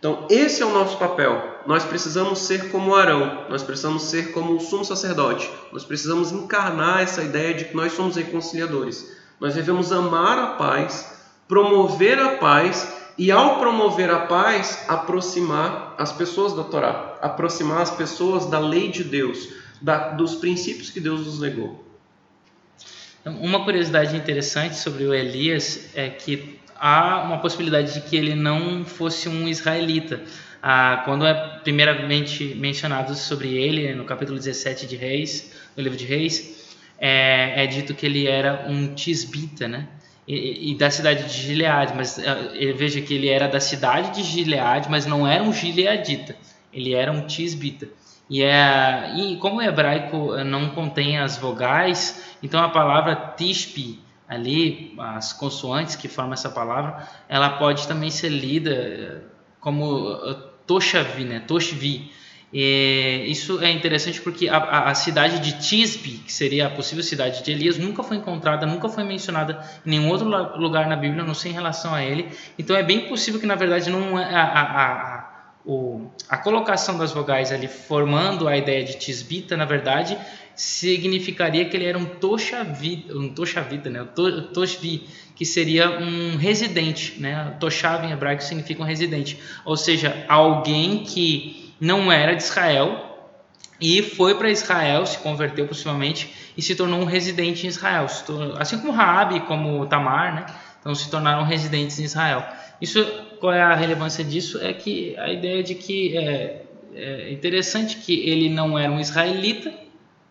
Então, 0.00 0.26
esse 0.30 0.62
é 0.62 0.66
o 0.66 0.72
nosso 0.72 0.96
papel. 0.96 1.60
Nós 1.66 1.84
precisamos 1.84 2.38
ser 2.38 2.70
como 2.70 2.94
Arão, 2.94 3.44
nós 3.50 3.62
precisamos 3.62 4.04
ser 4.04 4.32
como 4.32 4.56
o 4.56 4.60
sumo 4.60 4.82
sacerdote, 4.82 5.48
nós 5.70 5.84
precisamos 5.84 6.32
encarnar 6.32 7.02
essa 7.02 7.22
ideia 7.22 7.52
de 7.52 7.66
que 7.66 7.76
nós 7.76 7.92
somos 7.92 8.16
reconciliadores. 8.16 9.14
Nós 9.38 9.54
devemos 9.54 9.92
amar 9.92 10.38
a 10.38 10.46
paz, 10.54 11.20
promover 11.46 12.18
a 12.18 12.36
paz 12.36 12.96
e, 13.18 13.30
ao 13.30 13.58
promover 13.58 14.08
a 14.10 14.20
paz, 14.20 14.86
aproximar 14.88 15.94
as 15.98 16.10
pessoas 16.10 16.54
da 16.54 16.64
Torá, 16.64 17.18
aproximar 17.20 17.82
as 17.82 17.90
pessoas 17.90 18.46
da 18.46 18.58
lei 18.58 18.90
de 18.90 19.04
Deus, 19.04 19.50
da, 19.82 20.12
dos 20.12 20.34
princípios 20.34 20.88
que 20.88 20.98
Deus 21.00 21.26
nos 21.26 21.38
legou. 21.38 21.84
Uma 23.24 23.64
curiosidade 23.64 24.16
interessante 24.16 24.76
sobre 24.76 25.04
o 25.04 25.12
Elias 25.12 25.90
é 25.94 26.08
que 26.08 26.59
há 26.80 27.22
uma 27.22 27.38
possibilidade 27.38 27.92
de 27.92 28.00
que 28.00 28.16
ele 28.16 28.34
não 28.34 28.84
fosse 28.84 29.28
um 29.28 29.46
israelita. 29.46 30.22
Ah, 30.62 31.02
quando 31.04 31.26
é 31.26 31.34
primeiramente 31.62 32.54
mencionado 32.54 33.14
sobre 33.14 33.54
ele, 33.54 33.94
no 33.94 34.04
capítulo 34.04 34.38
17 34.38 34.86
de 34.86 34.96
Reis, 34.96 35.54
no 35.76 35.82
livro 35.82 35.98
de 35.98 36.06
Reis, 36.06 36.78
é, 36.98 37.64
é 37.64 37.66
dito 37.66 37.94
que 37.94 38.06
ele 38.06 38.26
era 38.26 38.64
um 38.66 38.94
tisbita, 38.94 39.68
né? 39.68 39.88
E, 40.26 40.70
e, 40.70 40.74
da 40.76 40.90
cidade 40.90 41.24
de 41.24 41.32
Gileade, 41.32 41.92
mas 41.96 42.18
uh, 42.18 42.76
veja 42.76 43.00
que 43.00 43.14
ele 43.14 43.28
era 43.28 43.48
da 43.48 43.58
cidade 43.58 44.14
de 44.14 44.22
Gileade, 44.22 44.88
mas 44.88 45.04
não 45.04 45.26
era 45.26 45.42
um 45.42 45.52
gileadita, 45.52 46.36
ele 46.72 46.94
era 46.94 47.10
um 47.10 47.26
tisbita. 47.26 47.88
E, 48.28 48.42
é, 48.42 49.12
e 49.16 49.36
como 49.38 49.56
o 49.56 49.62
hebraico 49.62 50.36
não 50.44 50.68
contém 50.68 51.18
as 51.18 51.36
vogais, 51.36 52.36
então 52.42 52.62
a 52.62 52.68
palavra 52.68 53.16
tispi, 53.36 53.98
ali, 54.30 54.94
as 54.96 55.32
consoantes 55.32 55.96
que 55.96 56.06
formam 56.06 56.34
essa 56.34 56.48
palavra, 56.48 57.08
ela 57.28 57.58
pode 57.58 57.88
também 57.88 58.10
ser 58.10 58.28
lida 58.28 58.70
eh, 58.70 59.18
como 59.58 60.08
eh, 60.24 60.36
toshavi, 60.64 61.24
né? 61.24 61.40
toshvi. 61.40 62.12
E 62.52 63.24
isso 63.26 63.60
é 63.60 63.70
interessante 63.70 64.20
porque 64.20 64.48
a, 64.48 64.56
a, 64.56 64.90
a, 64.90 64.94
cidade 64.94 65.40
de 65.40 65.58
Tisbe, 65.60 66.18
que 66.18 66.32
seria 66.32 66.66
a 66.66 66.70
possível 66.70 67.02
cidade 67.02 67.42
de 67.42 67.50
Elias, 67.50 67.76
nunca 67.76 68.04
foi 68.04 68.18
encontrada, 68.18 68.66
nunca 68.66 68.88
foi 68.88 69.02
mencionada 69.02 69.64
em 69.84 69.90
nenhum 69.90 70.08
outro 70.08 70.28
lugar 70.58 70.88
na 70.88 70.96
Bíblia, 70.96 71.24
não 71.24 71.34
sei 71.34 71.50
em 71.50 71.54
relação 71.54 71.92
a 71.92 72.02
ele. 72.02 72.28
Então 72.56 72.76
é 72.76 72.82
bem 72.84 73.08
possível 73.08 73.40
que 73.40 73.46
na 73.46 73.56
verdade 73.56 73.90
não 73.90 74.18
é 74.18 74.34
a, 74.34 74.42
a, 74.42 75.30
o, 75.64 76.08
a 76.28 76.38
colocação 76.38 76.96
das 76.96 77.12
vogais 77.12 77.52
ali 77.52 77.68
formando 77.68 78.48
a 78.48 78.56
ideia 78.56 78.84
de 78.84 78.96
Tisbita, 78.96 79.56
na 79.56 79.64
verdade, 79.64 80.16
significaria 80.54 81.64
que 81.64 81.76
ele 81.76 81.86
era 81.86 81.98
um 81.98 82.04
toshavita, 82.04 83.14
um 83.14 83.32
né? 83.90 84.06
Toshvi, 84.52 85.06
que 85.34 85.44
seria 85.46 85.98
um 85.98 86.36
residente, 86.36 87.20
né? 87.20 87.56
Toshav 87.58 88.04
em 88.04 88.12
hebraico 88.12 88.42
significa 88.42 88.82
um 88.82 88.86
residente, 88.86 89.38
ou 89.64 89.76
seja, 89.76 90.24
alguém 90.28 90.98
que 90.98 91.72
não 91.80 92.12
era 92.12 92.34
de 92.34 92.42
Israel 92.42 93.10
e 93.80 94.02
foi 94.02 94.34
para 94.34 94.50
Israel, 94.50 95.06
se 95.06 95.18
converteu 95.18 95.66
possivelmente 95.66 96.30
e 96.56 96.60
se 96.60 96.74
tornou 96.74 97.00
um 97.00 97.06
residente 97.06 97.64
em 97.64 97.70
Israel, 97.70 98.06
assim 98.58 98.78
como 98.78 98.92
Raabe, 98.92 99.40
como 99.40 99.86
Tamar, 99.86 100.34
né? 100.34 100.46
Então 100.78 100.94
se 100.94 101.10
tornaram 101.10 101.44
residentes 101.44 101.98
em 101.98 102.04
Israel. 102.04 102.44
Isso, 102.80 103.02
qual 103.38 103.52
é 103.52 103.62
a 103.62 103.74
relevância 103.74 104.22
disso? 104.22 104.58
É 104.62 104.72
que 104.72 105.16
a 105.18 105.32
ideia 105.32 105.62
de 105.62 105.74
que 105.74 106.16
é, 106.16 106.62
é 106.94 107.32
interessante 107.32 107.96
que 107.96 108.28
ele 108.28 108.48
não 108.50 108.78
era 108.78 108.92
um 108.92 109.00
israelita, 109.00 109.72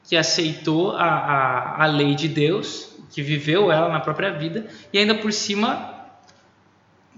que 0.10 0.18
aceitou 0.18 0.94
a, 0.94 1.06
a, 1.06 1.84
a 1.84 1.86
lei 1.86 2.16
de 2.16 2.28
Deus, 2.28 2.90
que 3.12 3.22
viveu 3.22 3.72
ela 3.72 3.90
na 3.90 4.00
própria 4.00 4.32
vida, 4.32 4.66
e 4.92 4.98
ainda 4.98 5.14
por 5.14 5.32
cima 5.32 5.98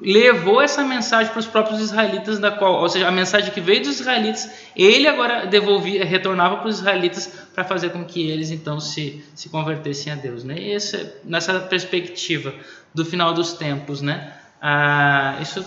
levou 0.02 0.62
essa 0.62 0.84
mensagem 0.84 1.32
para 1.32 1.40
os 1.40 1.48
próprios 1.48 1.80
israelitas, 1.80 2.38
da 2.38 2.52
qual, 2.52 2.82
ou 2.82 2.90
seja, 2.90 3.08
a 3.08 3.12
mensagem 3.12 3.52
que 3.52 3.62
veio 3.62 3.82
dos 3.84 4.00
israelitas, 4.00 4.52
ele 4.76 5.08
agora 5.08 5.46
devolvia, 5.46 6.04
retornava 6.04 6.58
para 6.58 6.68
os 6.68 6.80
israelitas 6.80 7.28
para 7.54 7.64
fazer 7.64 7.92
com 7.92 8.04
que 8.04 8.30
eles 8.30 8.52
então 8.52 8.78
se, 8.80 9.24
se 9.36 9.48
convertessem 9.48 10.12
a 10.12 10.16
Deus, 10.16 10.44
né? 10.44 10.56
E 10.58 10.72
esse, 10.72 11.14
nessa 11.24 11.60
perspectiva 11.62 12.54
do 12.94 13.06
final 13.06 13.34
dos 13.34 13.54
tempos, 13.54 14.02
né? 14.02 14.34
Ah, 14.62 15.38
isso 15.40 15.64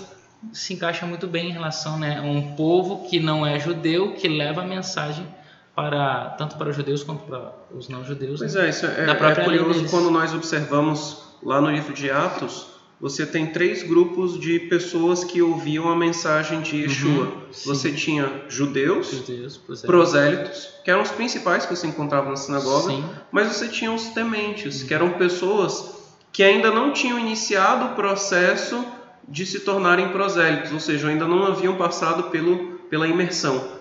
se 0.53 0.75
encaixa 0.75 1.07
muito 1.07 1.27
bem 1.27 1.49
em 1.49 1.53
relação 1.53 1.99
né, 1.99 2.19
a 2.19 2.23
um 2.23 2.55
povo 2.55 3.09
que 3.09 3.19
não 3.19 3.47
é 3.47 3.59
judeu, 3.59 4.13
que 4.13 4.29
leva 4.29 4.61
a 4.61 4.67
mensagem 4.67 5.27
para 5.75 6.31
tanto 6.39 6.57
para 6.57 6.71
os 6.71 6.77
judeus 6.77 7.03
quanto 7.03 7.25
para 7.25 7.53
os 7.75 7.89
não 7.89 8.05
judeus. 8.05 8.41
Pois 8.41 8.55
né? 8.55 8.67
é, 8.67 8.71
isso 8.71 8.87
é, 8.87 9.11
é 9.11 9.45
curioso 9.45 9.89
quando 9.89 10.11
nós 10.11 10.33
observamos 10.35 11.25
lá 11.43 11.61
no 11.61 11.71
livro 11.71 11.93
de 11.93 12.11
Atos, 12.11 12.75
você 13.01 13.27
tem 13.27 13.47
três 13.47 13.83
grupos 13.83 14.39
de 14.39 14.59
pessoas 14.61 15.25
que 15.25 15.43
ouviam 15.43 15.91
a 15.91 15.97
mensagem 15.97 16.63
de 16.63 16.83
Yeshua. 16.83 17.25
Uhum, 17.25 17.41
você 17.67 17.93
tinha 17.93 18.45
judeus, 18.49 19.11
judeus 19.11 19.61
prosélitos, 19.85 20.69
que 20.85 20.91
eram 20.91 21.03
os 21.03 21.11
principais 21.11 21.67
que 21.67 21.75
você 21.75 21.87
encontrava 21.87 22.31
na 22.31 22.37
sinagoga, 22.37 22.93
sim. 22.93 23.05
mas 23.31 23.49
você 23.49 23.69
tinha 23.69 23.93
os 23.93 24.05
tementes, 24.09 24.81
uhum. 24.81 24.89
que 24.89 24.95
eram 24.95 25.11
pessoas 25.11 26.03
que 26.33 26.43
ainda 26.43 26.71
não 26.71 26.93
tinham 26.93 27.19
iniciado 27.19 27.87
o 27.87 27.95
processo 27.95 28.85
de 29.29 29.45
se 29.45 29.61
tornarem 29.61 30.09
prosélitos, 30.09 30.73
ou 30.73 30.81
seja, 30.81 31.09
ainda 31.09 31.27
não 31.27 31.45
haviam 31.45 31.77
passado 31.77 32.25
pelo, 32.25 32.79
pela 32.91 33.07
imersão. 33.07 33.74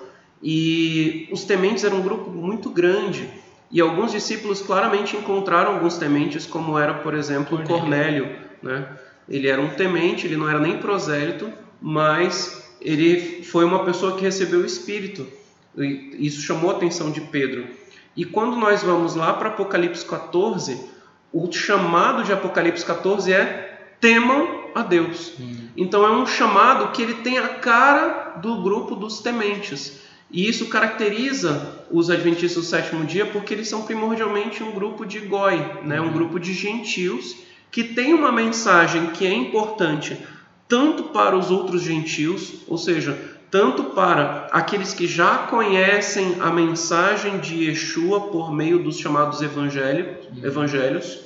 E 0.43 1.29
os 1.31 1.45
tementes 1.45 1.85
eram 1.85 1.97
um 1.97 2.01
grupo 2.01 2.29
muito 2.29 2.69
grande. 2.69 3.29
E 3.71 3.79
alguns 3.79 4.11
discípulos 4.11 4.61
claramente 4.61 5.15
encontraram 5.15 5.75
alguns 5.75 5.97
tementes, 5.97 6.45
como 6.45 6.77
era, 6.77 6.93
por 6.95 7.15
exemplo, 7.15 7.57
Cornélio. 7.63 8.25
Cornélio 8.25 8.43
né? 8.61 8.87
Ele 9.27 9.47
era 9.47 9.61
um 9.61 9.69
temente, 9.69 10.27
ele 10.27 10.37
não 10.37 10.49
era 10.49 10.59
nem 10.59 10.77
prosélito, 10.77 11.51
mas 11.81 12.75
ele 12.81 13.43
foi 13.43 13.65
uma 13.65 13.83
pessoa 13.85 14.15
que 14.15 14.21
recebeu 14.21 14.61
o 14.61 14.65
Espírito. 14.65 15.25
E 15.77 16.17
isso 16.19 16.41
chamou 16.41 16.71
a 16.71 16.75
atenção 16.75 17.11
de 17.11 17.21
Pedro. 17.21 17.65
E 18.15 18.25
quando 18.25 18.55
nós 18.55 18.83
vamos 18.83 19.15
lá 19.15 19.33
para 19.33 19.49
Apocalipse 19.49 20.05
14, 20.05 20.79
o 21.31 21.51
chamado 21.51 22.23
de 22.23 22.31
Apocalipse 22.31 22.85
14 22.85 23.33
é 23.33 23.95
temam 23.99 24.65
a 24.75 24.81
Deus. 24.81 25.33
Hum. 25.39 25.69
Então 25.75 26.05
é 26.05 26.11
um 26.11 26.25
chamado 26.25 26.91
que 26.91 27.01
ele 27.01 27.15
tem 27.15 27.37
a 27.37 27.47
cara 27.47 28.35
do 28.41 28.61
grupo 28.61 28.95
dos 28.95 29.21
tementes. 29.21 30.02
E 30.33 30.49
isso 30.49 30.65
caracteriza 30.65 31.85
os 31.91 32.09
adventistas 32.09 32.63
do 32.63 32.67
sétimo 32.67 33.05
dia 33.05 33.27
porque 33.27 33.53
eles 33.53 33.69
são 33.69 33.83
primordialmente 33.83 34.63
um 34.63 34.71
grupo 34.71 35.05
de 35.05 35.19
goi, 35.19 35.63
né? 35.83 36.01
um 36.01 36.11
grupo 36.11 36.39
de 36.39 36.53
gentios 36.53 37.35
que 37.69 37.83
tem 37.83 38.15
uma 38.15 38.31
mensagem 38.31 39.07
que 39.11 39.27
é 39.27 39.33
importante 39.33 40.17
tanto 40.67 41.03
para 41.03 41.37
os 41.37 41.51
outros 41.51 41.83
gentios, 41.83 42.63
ou 42.67 42.79
seja, 42.79 43.15
tanto 43.51 43.83
para 43.83 44.47
aqueles 44.51 44.91
que 44.91 45.05
já 45.05 45.37
conhecem 45.37 46.37
a 46.39 46.49
mensagem 46.49 47.37
de 47.37 47.65
Yeshua 47.65 48.21
por 48.21 48.51
meio 48.51 48.79
dos 48.79 48.97
chamados 48.97 49.39
evangelhos, 49.43 50.27
evangelhos 50.41 51.19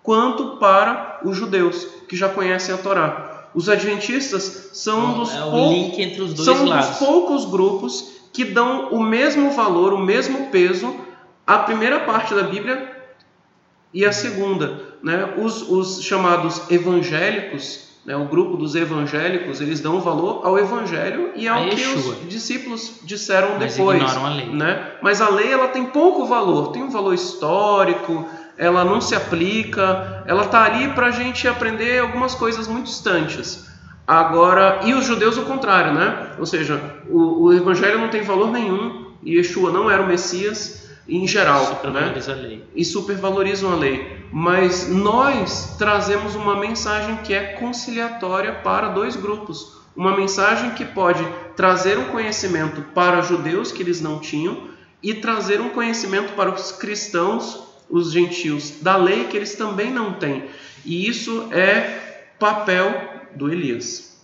quanto 0.00 0.58
para 0.58 1.20
os 1.24 1.36
judeus 1.36 1.88
que 2.08 2.14
já 2.14 2.28
conhecem 2.28 2.72
a 2.72 2.78
Torá. 2.78 3.48
Os 3.52 3.68
adventistas 3.68 4.70
são, 4.74 5.06
um 5.06 5.18
dos, 5.18 5.34
é 5.34 5.40
pou... 5.40 6.36
são 6.36 6.66
um 6.66 6.76
dos 6.76 6.98
poucos 6.98 7.44
grupos 7.46 8.13
que 8.34 8.44
dão 8.44 8.88
o 8.90 9.00
mesmo 9.00 9.52
valor, 9.52 9.94
o 9.94 9.98
mesmo 9.98 10.48
peso 10.48 10.94
à 11.46 11.58
primeira 11.58 12.00
parte 12.00 12.34
da 12.34 12.42
Bíblia 12.42 12.92
e 13.92 14.04
à 14.04 14.12
segunda. 14.12 14.82
Né? 15.00 15.34
Os, 15.38 15.62
os 15.70 16.02
chamados 16.02 16.68
evangélicos, 16.68 17.90
né, 18.04 18.16
o 18.16 18.24
grupo 18.24 18.56
dos 18.56 18.74
evangélicos, 18.74 19.60
eles 19.60 19.80
dão 19.80 20.00
valor 20.00 20.44
ao 20.44 20.58
evangelho 20.58 21.30
e 21.36 21.46
ao 21.46 21.62
A 21.62 21.68
que 21.68 21.76
Yeshua. 21.76 22.16
os 22.22 22.28
discípulos 22.28 23.00
disseram 23.04 23.56
Mas 23.56 23.76
depois. 23.76 24.02
ignoram 24.02 24.26
a 24.26 24.30
lei. 24.30 24.46
Né? 24.46 24.90
Mas 25.00 25.20
a 25.20 25.28
lei 25.28 25.52
ela 25.52 25.68
tem 25.68 25.86
pouco 25.86 26.26
valor, 26.26 26.72
tem 26.72 26.82
um 26.82 26.90
valor 26.90 27.14
histórico, 27.14 28.28
ela 28.58 28.84
não 28.84 29.00
se 29.00 29.14
aplica, 29.14 30.24
ela 30.26 30.42
está 30.42 30.64
ali 30.64 30.88
para 30.88 31.06
a 31.06 31.10
gente 31.12 31.46
aprender 31.46 32.00
algumas 32.00 32.34
coisas 32.34 32.66
muito 32.66 32.86
distantes. 32.86 33.72
Agora, 34.06 34.80
e 34.84 34.92
os 34.92 35.06
judeus 35.06 35.38
o 35.38 35.42
contrário, 35.42 35.94
né? 35.94 36.32
Ou 36.38 36.44
seja, 36.44 36.80
o, 37.08 37.44
o 37.44 37.52
evangelho 37.52 37.98
não 37.98 38.08
tem 38.08 38.22
valor 38.22 38.50
nenhum 38.50 39.12
e 39.22 39.36
Yeshua 39.36 39.72
não 39.72 39.90
era 39.90 40.02
o 40.02 40.06
Messias 40.06 40.90
em 41.08 41.26
geral, 41.26 41.60
né? 41.60 41.66
Supervaloriza 41.66 42.32
a 42.32 42.34
lei. 42.34 42.64
e 42.74 42.84
supervalorizam 42.84 43.72
a 43.72 43.76
lei. 43.76 44.24
Mas 44.30 44.88
nós 44.88 45.76
trazemos 45.78 46.34
uma 46.34 46.56
mensagem 46.56 47.16
que 47.18 47.32
é 47.32 47.54
conciliatória 47.54 48.52
para 48.52 48.88
dois 48.88 49.16
grupos. 49.16 49.74
Uma 49.96 50.16
mensagem 50.16 50.70
que 50.70 50.84
pode 50.84 51.24
trazer 51.56 51.98
um 51.98 52.06
conhecimento 52.06 52.82
para 52.94 53.22
judeus 53.22 53.70
que 53.70 53.82
eles 53.82 54.00
não 54.00 54.18
tinham 54.18 54.68
e 55.02 55.14
trazer 55.14 55.60
um 55.60 55.68
conhecimento 55.68 56.32
para 56.32 56.50
os 56.50 56.72
cristãos, 56.72 57.62
os 57.88 58.10
gentios, 58.10 58.80
da 58.80 58.96
lei 58.96 59.24
que 59.24 59.36
eles 59.36 59.54
também 59.54 59.90
não 59.90 60.14
têm. 60.14 60.44
E 60.84 61.06
isso 61.06 61.48
é 61.52 62.24
papel 62.38 63.13
do 63.36 63.52
Elias. 63.52 64.18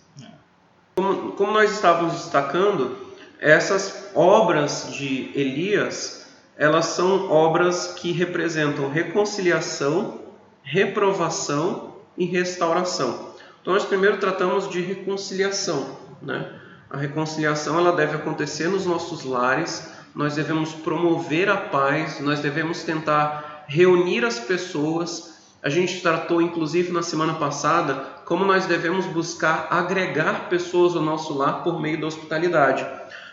Como, 0.97 1.33
como 1.33 1.53
nós 1.53 1.73
estávamos 1.73 2.15
destacando, 2.15 2.97
essas 3.39 4.11
obras 4.15 4.89
de 4.93 5.31
Elias 5.35 6.21
elas 6.61 6.89
são 6.89 7.31
obras 7.31 7.95
que 7.95 8.13
representam 8.13 8.91
reconciliação, 8.91 10.21
reprovação 10.63 11.95
e 12.19 12.27
restauração. 12.27 13.31
Então 13.63 13.73
nós 13.73 13.87
primeiro 13.87 14.19
tratamos 14.19 14.69
de 14.69 14.83
reconciliação, 14.83 15.97
né? 16.21 16.53
A 16.91 16.99
reconciliação 16.99 17.79
ela 17.79 17.97
deve 17.97 18.15
acontecer 18.17 18.69
nos 18.69 18.85
nossos 18.85 19.25
lares. 19.25 19.91
Nós 20.15 20.35
devemos 20.35 20.75
promover 20.75 21.49
a 21.49 21.57
paz, 21.57 22.21
nós 22.21 22.41
devemos 22.41 22.83
tentar 22.83 23.65
reunir 23.67 24.23
as 24.23 24.39
pessoas. 24.39 25.55
A 25.63 25.71
gente 25.71 26.03
tratou 26.03 26.43
inclusive 26.43 26.93
na 26.93 27.03
semana 27.03 27.37
passada 27.37 27.95
como 28.31 28.45
nós 28.45 28.65
devemos 28.65 29.07
buscar 29.07 29.67
agregar 29.73 30.49
pessoas 30.49 30.95
ao 30.95 31.03
nosso 31.03 31.37
lar 31.37 31.65
por 31.65 31.81
meio 31.81 32.01
da 32.01 32.07
hospitalidade. 32.07 32.87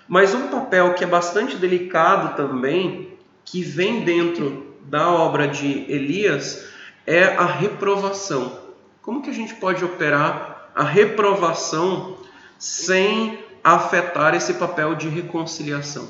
Mas 0.08 0.34
um 0.34 0.48
papel 0.48 0.96
que 0.96 1.04
é 1.04 1.08
bastante 1.08 1.56
delicado 1.56 2.36
também 2.36 3.16
que 3.46 3.62
vem 3.62 4.04
dentro 4.04 4.76
da 4.86 5.08
obra 5.12 5.48
de 5.48 5.86
Elias 5.88 6.68
é 7.06 7.26
a 7.26 7.46
reprovação. 7.46 8.60
Como 9.04 9.22
que 9.22 9.30
a 9.30 9.34
gente 9.34 9.54
pode 9.54 9.86
operar 9.86 10.72
a 10.74 10.84
reprovação 10.84 12.18
sem 12.58 13.38
afetar 13.64 14.34
esse 14.34 14.56
papel 14.56 14.96
de 14.96 15.08
reconciliação? 15.08 16.10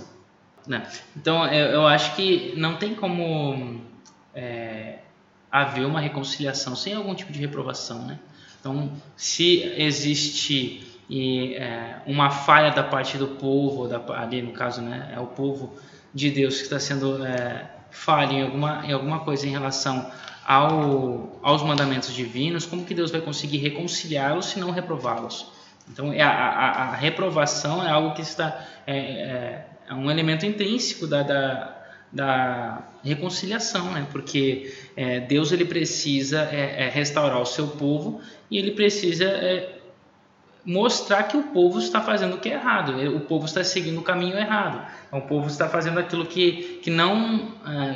Né? 0.66 0.90
Então, 1.14 1.46
eu, 1.48 1.72
eu 1.72 1.88
acho 1.88 2.16
que 2.16 2.54
não 2.56 2.78
tem 2.78 2.96
como 2.96 3.82
é, 4.34 5.00
haver 5.52 5.86
uma 5.86 6.00
reconciliação 6.00 6.74
sem 6.74 6.94
algum 6.94 7.14
tipo 7.14 7.34
de 7.34 7.40
reprovação. 7.42 8.08
Né? 8.08 8.18
Então, 8.68 8.92
se 9.16 9.64
existe 9.78 10.86
e, 11.10 11.56
é, 11.56 12.02
uma 12.06 12.30
falha 12.30 12.70
da 12.70 12.84
parte 12.84 13.18
do 13.18 13.30
povo, 13.30 13.88
da, 13.88 13.98
ali 14.20 14.42
no 14.42 14.52
caso 14.52 14.82
né, 14.82 15.14
é 15.16 15.20
o 15.22 15.28
povo 15.28 15.74
de 16.14 16.30
Deus 16.30 16.58
que 16.58 16.64
está 16.64 16.78
sendo 16.78 17.26
é, 17.26 17.66
falho 17.90 18.34
em 18.34 18.42
alguma, 18.44 18.86
em 18.86 18.92
alguma 18.92 19.20
coisa 19.20 19.48
em 19.48 19.52
relação 19.52 20.12
ao, 20.46 21.40
aos 21.42 21.64
mandamentos 21.64 22.14
divinos, 22.14 22.66
como 22.66 22.84
que 22.84 22.94
Deus 22.94 23.10
vai 23.10 23.22
conseguir 23.22 23.60
reconciliá-los 23.60 24.48
se 24.48 24.60
não 24.60 24.72
reprová-los? 24.72 25.50
Então, 25.90 26.12
é 26.12 26.22
a, 26.22 26.30
a, 26.30 26.70
a, 26.90 26.96
reprovação 26.96 27.82
é 27.88 27.90
algo 27.90 28.16
que 28.16 28.22
está 28.22 28.68
é, 28.86 28.98
é, 28.98 29.68
é 29.90 29.94
um 29.94 30.12
elemento 30.12 30.46
intrínseco 30.46 31.08
da, 31.08 31.24
da, 31.24 31.78
da 32.12 32.84
reconciliação, 33.02 33.92
né? 33.92 34.06
Porque 34.12 34.74
é, 34.98 35.22
Deus 35.22 35.54
ele 35.54 35.64
precisa 35.64 36.42
é, 36.42 36.90
restaurar 36.90 37.42
o 37.42 37.46
seu 37.46 37.68
povo 37.68 38.22
e 38.50 38.58
ele 38.58 38.72
precisa 38.72 39.26
é, 39.26 39.78
mostrar 40.66 41.24
que 41.24 41.38
o 41.38 41.44
povo 41.44 41.80
está 41.80 42.02
fazendo 42.02 42.36
o 42.36 42.38
que 42.40 42.50
é 42.50 42.54
errado, 42.54 42.94
o 43.16 43.22
povo 43.22 43.46
está 43.46 43.64
seguindo 43.64 44.00
o 44.00 44.04
caminho 44.04 44.38
errado, 44.38 44.86
o 45.12 45.22
povo 45.22 45.48
está 45.48 45.70
fazendo 45.70 46.00
aquilo 46.00 46.26
que, 46.26 46.80
que, 46.84 46.90
não, 46.90 47.54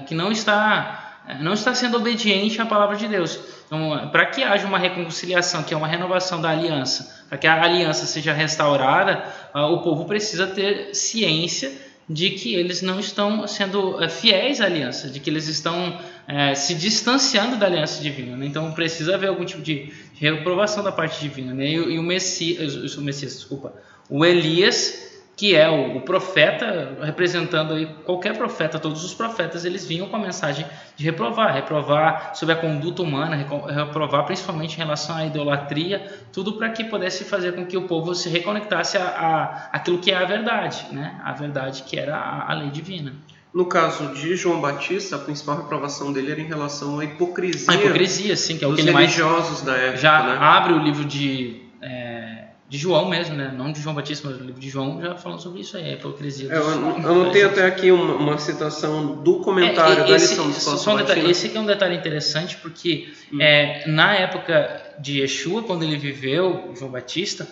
que 0.07 0.15
não 0.15 0.31
está 0.31 1.11
não 1.39 1.53
está 1.53 1.73
sendo 1.73 1.97
obediente 1.97 2.59
à 2.59 2.65
palavra 2.65 2.95
de 2.95 3.07
Deus. 3.07 3.39
Então, 3.65 4.09
para 4.11 4.25
que 4.25 4.43
haja 4.43 4.65
uma 4.65 4.77
reconciliação, 4.77 5.63
que 5.63 5.73
é 5.73 5.77
uma 5.77 5.87
renovação 5.87 6.41
da 6.41 6.49
aliança, 6.49 7.25
para 7.29 7.37
que 7.37 7.47
a 7.47 7.61
aliança 7.61 8.05
seja 8.05 8.33
restaurada, 8.33 9.23
o 9.53 9.77
povo 9.79 10.05
precisa 10.05 10.47
ter 10.47 10.93
ciência 10.93 11.71
de 12.09 12.31
que 12.31 12.55
eles 12.55 12.81
não 12.81 12.99
estão 12.99 13.47
sendo 13.47 13.97
fiéis 14.09 14.59
à 14.59 14.65
aliança, 14.65 15.09
de 15.09 15.19
que 15.19 15.29
eles 15.29 15.47
estão 15.47 15.97
é, 16.27 16.55
se 16.55 16.75
distanciando 16.75 17.57
da 17.57 17.65
aliança 17.65 18.01
divina. 18.01 18.37
Né? 18.37 18.45
Então 18.45 18.71
precisa 18.71 19.15
haver 19.15 19.27
algum 19.27 19.45
tipo 19.45 19.61
de 19.61 19.91
reprovação 20.15 20.83
da 20.83 20.91
parte 20.91 21.19
divina. 21.19 21.53
Né? 21.53 21.65
E, 21.65 21.75
e, 21.75 21.99
o 21.99 22.03
Messias, 22.03 22.95
o 22.95 23.01
Messias, 23.01 23.33
desculpa, 23.33 23.73
o 24.09 24.25
Elias, 24.25 25.11
que 25.35 25.55
é 25.55 25.67
o, 25.69 25.97
o, 25.97 26.01
profeta, 26.01 26.97
representando 27.01 27.73
aí 27.73 27.87
qualquer 28.05 28.37
profeta, 28.37 28.77
todos 28.77 29.03
os 29.03 29.13
profetas, 29.13 29.65
eles 29.65 29.85
vinham 29.87 30.07
com 30.07 30.15
a 30.15 30.19
mensagem 30.19 30.65
de 30.95 31.03
reprovar, 31.03 31.53
reprovar 31.53 32.35
sobre 32.35 32.53
a 32.53 32.57
conduta 32.57 33.01
humana, 33.01 33.35
reprovar 33.35 34.25
principalmente 34.25 34.75
em 34.75 34.77
relação 34.77 35.15
à 35.15 35.25
idolatria, 35.25 36.05
tudo 36.31 36.53
para 36.53 36.69
que 36.69 36.83
pudesse 36.83 37.23
fazer 37.23 37.53
com 37.53 37.65
que 37.65 37.75
o 37.75 37.87
povo 37.87 38.13
se 38.13 38.29
reconectasse 38.29 38.97
a, 38.97 39.03
a 39.03 39.69
aquilo 39.71 39.97
que 39.97 40.11
é 40.11 40.15
a 40.15 40.25
verdade, 40.25 40.85
né? 40.91 41.19
A 41.23 41.31
verdade 41.31 41.83
que 41.83 41.97
era 41.97 42.15
a, 42.15 42.51
a 42.51 42.53
lei 42.53 42.69
divina. 42.69 43.13
No 43.53 43.65
caso 43.65 44.13
de 44.13 44.35
João 44.35 44.61
Batista, 44.61 45.17
a 45.17 45.19
principal 45.19 45.57
reprovação 45.57 46.13
dele 46.13 46.31
era 46.31 46.41
em 46.41 46.47
relação 46.47 46.99
à 46.99 47.03
hipocrisia. 47.03 47.69
A 47.69 47.75
hipocrisia, 47.75 48.35
sim, 48.37 48.57
que 48.57 48.63
é 48.63 48.67
o 48.67 48.73
que 48.73 48.81
ele 48.81 48.91
mais 48.91 49.13
religiosos 49.13 49.61
da 49.61 49.75
época. 49.75 49.97
já 49.97 50.23
né? 50.23 50.37
abre 50.39 50.73
o 50.73 50.79
livro 50.79 51.03
de 51.03 51.61
é, 51.81 52.41
de 52.71 52.77
João 52.77 53.09
mesmo, 53.09 53.35
né? 53.35 53.53
Não 53.53 53.69
de 53.69 53.81
João 53.81 53.93
Batista, 53.93 54.29
mas 54.29 54.39
o 54.39 54.45
livro 54.45 54.61
de 54.61 54.69
João 54.69 55.01
já 55.01 55.15
falando 55.15 55.41
sobre 55.41 55.59
isso 55.59 55.75
aí, 55.75 55.89
a 55.89 55.93
hipocrisia. 55.95 56.49
É, 56.49 56.55
eu, 56.55 56.63
eu 56.63 57.15
notei 57.15 57.43
até 57.43 57.65
aqui 57.65 57.91
uma, 57.91 58.13
uma, 58.15 58.37
citação 58.37 59.21
do 59.21 59.41
comentário 59.41 60.03
é, 60.03 60.07
da 60.07 60.15
esse, 60.15 60.29
lição 60.29 60.47
dos 60.47 60.63
só 60.63 60.93
um 60.93 60.97
detalhe, 60.97 61.29
Esse 61.29 61.47
aqui 61.47 61.57
é 61.57 61.59
um 61.59 61.65
detalhe 61.65 61.97
interessante 61.97 62.55
porque 62.55 63.11
hum. 63.33 63.41
é, 63.41 63.83
na 63.87 64.15
época 64.15 64.95
de 64.99 65.19
Yeshua, 65.19 65.63
quando 65.63 65.83
ele 65.83 65.97
viveu, 65.97 66.71
João 66.73 66.89
Batista, 66.89 67.45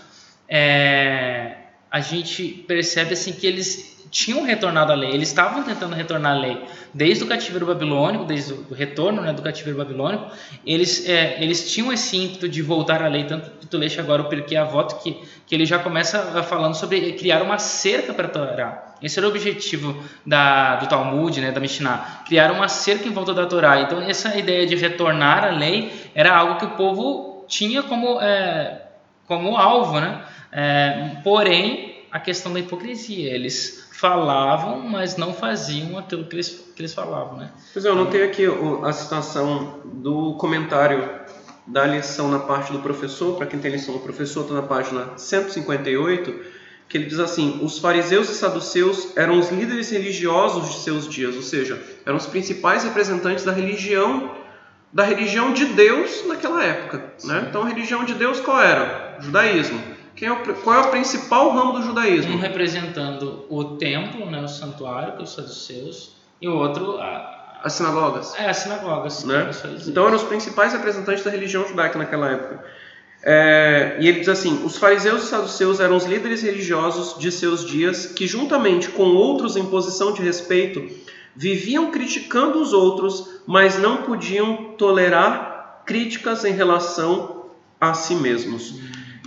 é, 0.48 1.58
a 1.92 2.00
gente 2.00 2.64
percebe 2.66 3.12
assim 3.12 3.34
que 3.34 3.46
eles 3.46 3.99
tinham 4.10 4.44
retornado 4.44 4.92
à 4.92 4.96
lei, 4.96 5.12
eles 5.12 5.30
estavam 5.30 5.64
tentando 5.64 5.96
retornar 5.96 6.36
à 6.36 6.40
lei 6.40 6.62
desde 6.94 7.24
o 7.24 7.28
cativeiro 7.28 7.66
babilônico, 7.66 8.26
desde 8.26 8.54
o 8.54 8.74
retorno 8.74 9.22
né, 9.22 9.32
do 9.34 9.42
cativeiro 9.42 9.78
babilônico, 9.78 10.32
eles, 10.66 11.08
é, 11.08 11.42
eles 11.42 11.72
tinham 11.72 11.94
esse 11.94 12.18
ímpeto 12.18 12.50
de 12.50 12.62
voltar 12.62 13.04
à 13.04 13.08
lei, 13.08 13.26
tanto 13.26 13.52
que 13.52 13.68
tu 13.68 13.78
leste 13.78 14.00
agora 14.00 14.22
o 14.22 14.26
Pirkei 14.26 14.58
Avot, 14.58 14.96
que, 15.02 15.18
que 15.46 15.56
ele 15.56 15.66
já 15.66 15.80
começa 15.80 16.44
falando 16.44 16.76
sobre 16.76 17.14
criar 17.14 17.42
uma 17.42 17.58
cerca 17.58 18.14
para 18.14 18.28
a 18.28 18.30
Torá. 18.30 18.96
Esse 19.02 19.20
era 19.20 19.28
o 19.28 19.30
objetivo 19.30 20.04
da, 20.26 20.76
do 20.78 20.88
Talmud, 20.88 21.40
né, 21.40 21.52
da 21.52 21.60
Mishnah, 21.60 22.24
criar 22.28 22.52
uma 22.52 22.68
cerca 22.68 23.08
em 23.08 23.12
volta 23.12 23.34
da 23.34 23.46
Torá. 23.46 23.82
Então 23.82 24.02
essa 24.02 24.36
ideia 24.38 24.66
de 24.66 24.76
retornar 24.76 25.46
à 25.46 25.52
lei 25.52 25.92
era 26.16 26.36
algo 26.36 26.60
que 26.60 26.66
o 26.66 26.72
povo 26.72 27.46
tinha 27.48 27.84
como, 27.84 28.20
é, 28.22 28.82
como 29.26 29.56
alvo, 29.56 30.00
né? 30.00 30.22
É, 30.52 31.12
porém, 31.24 32.04
a 32.12 32.20
questão 32.20 32.52
da 32.52 32.60
hipocrisia, 32.60 33.34
eles 33.34 33.89
falavam, 34.00 34.80
mas 34.80 35.18
não 35.18 35.34
faziam 35.34 35.98
aquilo 35.98 36.24
que 36.26 36.36
eles, 36.36 36.72
que 36.74 36.82
eles 36.82 36.94
falavam, 36.94 37.38
né? 37.38 37.52
Pois 37.74 37.84
é, 37.84 37.90
eu 37.90 37.96
notei 37.96 38.24
aqui 38.24 38.46
a 38.84 38.94
citação 38.94 39.82
do 39.84 40.36
comentário 40.36 41.10
da 41.68 41.86
lição 41.86 42.32
na 42.32 42.40
parte 42.40 42.72
do 42.72 42.80
professor, 42.80 43.36
para 43.36 43.46
quem 43.46 43.60
tem 43.60 43.72
lição 43.72 43.94
do 43.94 44.00
professor, 44.00 44.44
está 44.44 44.54
na 44.54 44.62
página 44.62 45.10
158, 45.18 46.34
que 46.88 46.98
ele 46.98 47.06
diz 47.06 47.20
assim: 47.20 47.60
os 47.62 47.78
fariseus 47.78 48.30
e 48.30 48.36
saduceus 48.36 49.18
eram 49.18 49.38
os 49.38 49.52
líderes 49.52 49.92
religiosos 49.92 50.70
de 50.70 50.80
seus 50.80 51.08
dias, 51.08 51.36
ou 51.36 51.44
seja, 51.44 51.82
eram 52.06 52.16
os 52.18 52.26
principais 52.26 52.86
representantes 52.86 53.44
da 53.44 53.52
religião 53.52 54.38
da 54.92 55.04
religião 55.04 55.54
de 55.54 55.66
Deus 55.66 56.26
naquela 56.26 56.64
época. 56.64 57.14
Né? 57.24 57.46
Então, 57.48 57.62
a 57.62 57.68
religião 57.68 58.04
de 58.06 58.16
Deus 58.16 58.40
qual 58.40 58.60
era? 58.60 59.18
O 59.20 59.22
judaísmo. 59.22 59.80
É 60.22 60.32
o, 60.32 60.38
qual 60.56 60.76
é 60.76 60.88
o 60.88 60.92
principal 60.92 61.52
ramo 61.52 61.74
do 61.74 61.84
judaísmo? 61.84 62.36
Um 62.36 62.40
representando 62.40 63.46
o 63.50 63.64
templo, 63.78 64.26
né, 64.30 64.42
o 64.42 64.48
santuário, 64.48 65.14
que 65.14 65.20
é 65.20 65.24
os 65.24 65.32
saduceus, 65.32 66.16
e 66.42 66.48
o 66.48 66.56
outro 66.56 66.98
a, 67.00 67.62
as 67.64 67.74
sinagogas. 67.74 68.34
É, 68.38 68.50
as 68.50 68.58
sinagogas. 68.58 69.24
Né? 69.24 69.50
Então 69.88 70.06
eram 70.06 70.16
os 70.16 70.24
principais 70.24 70.74
representantes 70.74 71.24
da 71.24 71.32
religião 71.32 71.68
judaica 71.68 71.98
naquela 71.98 72.30
época. 72.30 72.64
É, 73.22 73.98
e 74.00 74.08
ele 74.08 74.20
diz 74.20 74.30
assim: 74.30 74.64
os 74.64 74.78
fariseus 74.78 75.24
e 75.24 75.28
saduceus 75.28 75.80
eram 75.80 75.98
os 75.98 76.06
líderes 76.06 76.42
religiosos 76.42 77.20
de 77.20 77.32
seus 77.32 77.66
dias 77.66 78.06
que, 78.06 78.26
juntamente 78.26 78.90
com 78.90 79.04
outros 79.04 79.58
em 79.58 79.66
posição 79.66 80.14
de 80.14 80.22
respeito, 80.22 80.90
viviam 81.36 81.92
criticando 81.92 82.62
os 82.62 82.72
outros, 82.72 83.42
mas 83.46 83.78
não 83.78 84.04
podiam 84.04 84.74
tolerar 84.78 85.84
críticas 85.86 86.46
em 86.46 86.54
relação 86.54 87.46
a 87.80 87.94
si 87.94 88.16
mesmos. 88.16 88.76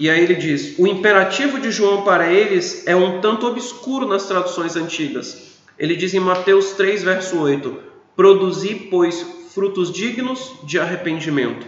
E 0.03 0.11
aí 0.11 0.20
ele 0.20 0.34
diz: 0.34 0.76
o 0.80 0.86
imperativo 0.88 1.61
de 1.61 1.70
João 1.70 2.03
para 2.03 2.28
eles 2.28 2.84
é 2.88 2.96
um 2.96 3.20
tanto 3.20 3.46
obscuro 3.46 4.05
nas 4.05 4.26
traduções 4.26 4.74
antigas. 4.74 5.61
Ele 5.78 5.94
diz 5.94 6.12
em 6.12 6.18
Mateus 6.18 6.72
3, 6.72 7.05
verso 7.05 7.38
8: 7.38 7.78
Produzi, 8.16 8.74
pois, 8.90 9.24
frutos 9.55 9.92
dignos 9.92 10.55
de 10.64 10.76
arrependimento. 10.76 11.64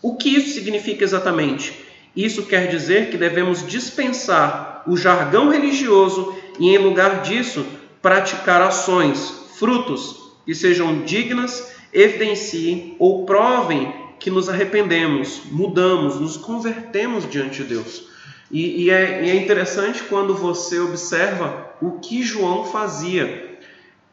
O 0.00 0.16
que 0.16 0.30
isso 0.30 0.54
significa 0.54 1.04
exatamente? 1.04 1.74
Isso 2.16 2.44
quer 2.44 2.66
dizer 2.68 3.10
que 3.10 3.18
devemos 3.18 3.66
dispensar 3.66 4.82
o 4.86 4.96
jargão 4.96 5.50
religioso 5.50 6.34
e, 6.58 6.70
em 6.70 6.78
lugar 6.78 7.20
disso, 7.20 7.66
praticar 8.00 8.62
ações, 8.62 9.50
frutos 9.58 10.32
que 10.46 10.54
sejam 10.54 11.02
dignas, 11.02 11.74
evidenciem 11.92 12.96
ou 12.98 13.26
provem 13.26 14.05
que 14.18 14.30
nos 14.30 14.48
arrependemos, 14.48 15.42
mudamos, 15.50 16.20
nos 16.20 16.36
convertemos 16.36 17.28
diante 17.28 17.62
de 17.62 17.74
Deus. 17.74 18.08
E, 18.50 18.84
e, 18.84 18.90
é, 18.90 19.24
e 19.24 19.30
é 19.30 19.34
interessante 19.36 20.02
quando 20.04 20.34
você 20.34 20.78
observa 20.78 21.72
o 21.80 21.98
que 21.98 22.22
João 22.22 22.64
fazia. 22.64 23.58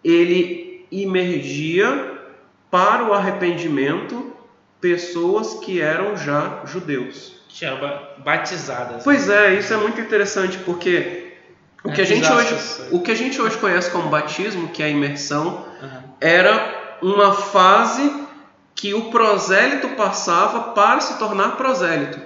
Ele 0.04 0.86
imergia 0.92 2.20
para 2.70 3.08
o 3.08 3.14
arrependimento 3.14 4.34
pessoas 4.82 5.54
que 5.56 5.80
eram 5.80 6.18
já 6.18 6.64
judeus. 6.66 7.34
Que 7.48 7.66
eram 7.66 8.00
batizadas. 8.24 9.04
Pois 9.04 9.30
é, 9.30 9.54
isso 9.54 9.74
é 9.74 9.78
muito 9.78 10.02
interessante 10.02 10.58
porque 10.60 11.34
o 11.84 11.92
que, 11.92 12.02
a 12.02 12.06
gente 12.06 12.32
hoje, 12.32 12.56
o 12.92 13.00
que 13.02 13.12
a 13.12 13.16
gente 13.16 13.42
hoje 13.42 13.58
conhece 13.58 13.92
como 13.92 14.10
batismo, 14.10 14.70
que 14.70 14.82
é 14.82 14.88
a 14.88 14.90
imersão, 14.90 15.66
era 16.20 16.98
uma 17.02 17.34
fase 17.34 18.23
que 18.76 18.94
o 18.94 19.10
prosélito 19.10 19.90
passava 19.90 20.72
para 20.74 21.00
se 21.00 21.18
tornar 21.18 21.56
prosélito. 21.58 22.20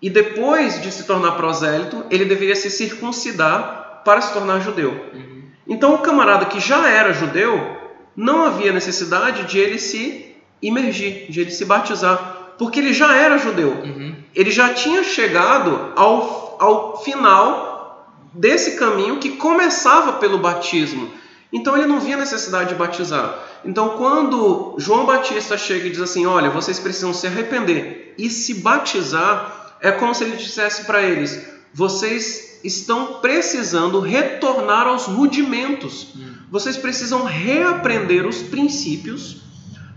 E 0.00 0.08
depois 0.08 0.80
de 0.80 0.92
se 0.92 1.04
tornar 1.04 1.32
prosélito, 1.32 2.04
ele 2.10 2.24
deveria 2.24 2.54
se 2.54 2.70
circuncidar 2.70 4.02
para 4.04 4.20
se 4.20 4.32
tornar 4.32 4.60
judeu. 4.60 4.90
Uhum. 5.12 5.42
Então, 5.66 5.94
o 5.94 5.98
camarada 5.98 6.46
que 6.46 6.60
já 6.60 6.88
era 6.88 7.12
judeu, 7.12 7.76
não 8.16 8.44
havia 8.44 8.72
necessidade 8.72 9.44
de 9.44 9.58
ele 9.58 9.78
se 9.78 10.36
imergir, 10.62 11.30
de 11.30 11.40
ele 11.40 11.50
se 11.50 11.64
batizar, 11.64 12.54
porque 12.58 12.80
ele 12.80 12.92
já 12.92 13.14
era 13.14 13.38
judeu. 13.38 13.70
Uhum. 13.70 14.14
Ele 14.34 14.50
já 14.50 14.72
tinha 14.74 15.02
chegado 15.02 15.92
ao, 15.96 16.56
ao 16.60 17.02
final 17.02 17.68
desse 18.32 18.76
caminho 18.76 19.18
que 19.18 19.30
começava 19.30 20.14
pelo 20.14 20.38
batismo. 20.38 21.10
Então 21.52 21.76
ele 21.76 21.86
não 21.86 22.00
via 22.00 22.16
necessidade 22.16 22.70
de 22.70 22.74
batizar. 22.74 23.38
Então 23.64 23.90
quando 23.90 24.74
João 24.78 25.06
Batista 25.06 25.56
chega 25.58 25.86
e 25.86 25.90
diz 25.90 26.00
assim: 26.00 26.26
Olha, 26.26 26.50
vocês 26.50 26.78
precisam 26.78 27.12
se 27.12 27.26
arrepender 27.26 28.14
e 28.18 28.30
se 28.30 28.54
batizar, 28.54 29.76
é 29.80 29.92
como 29.92 30.14
se 30.14 30.24
ele 30.24 30.36
dissesse 30.36 30.84
para 30.84 31.02
eles: 31.02 31.46
Vocês 31.72 32.60
estão 32.64 33.20
precisando 33.20 34.00
retornar 34.00 34.86
aos 34.86 35.04
rudimentos. 35.04 36.14
Vocês 36.50 36.76
precisam 36.76 37.24
reaprender 37.24 38.26
os 38.26 38.42
princípios 38.42 39.42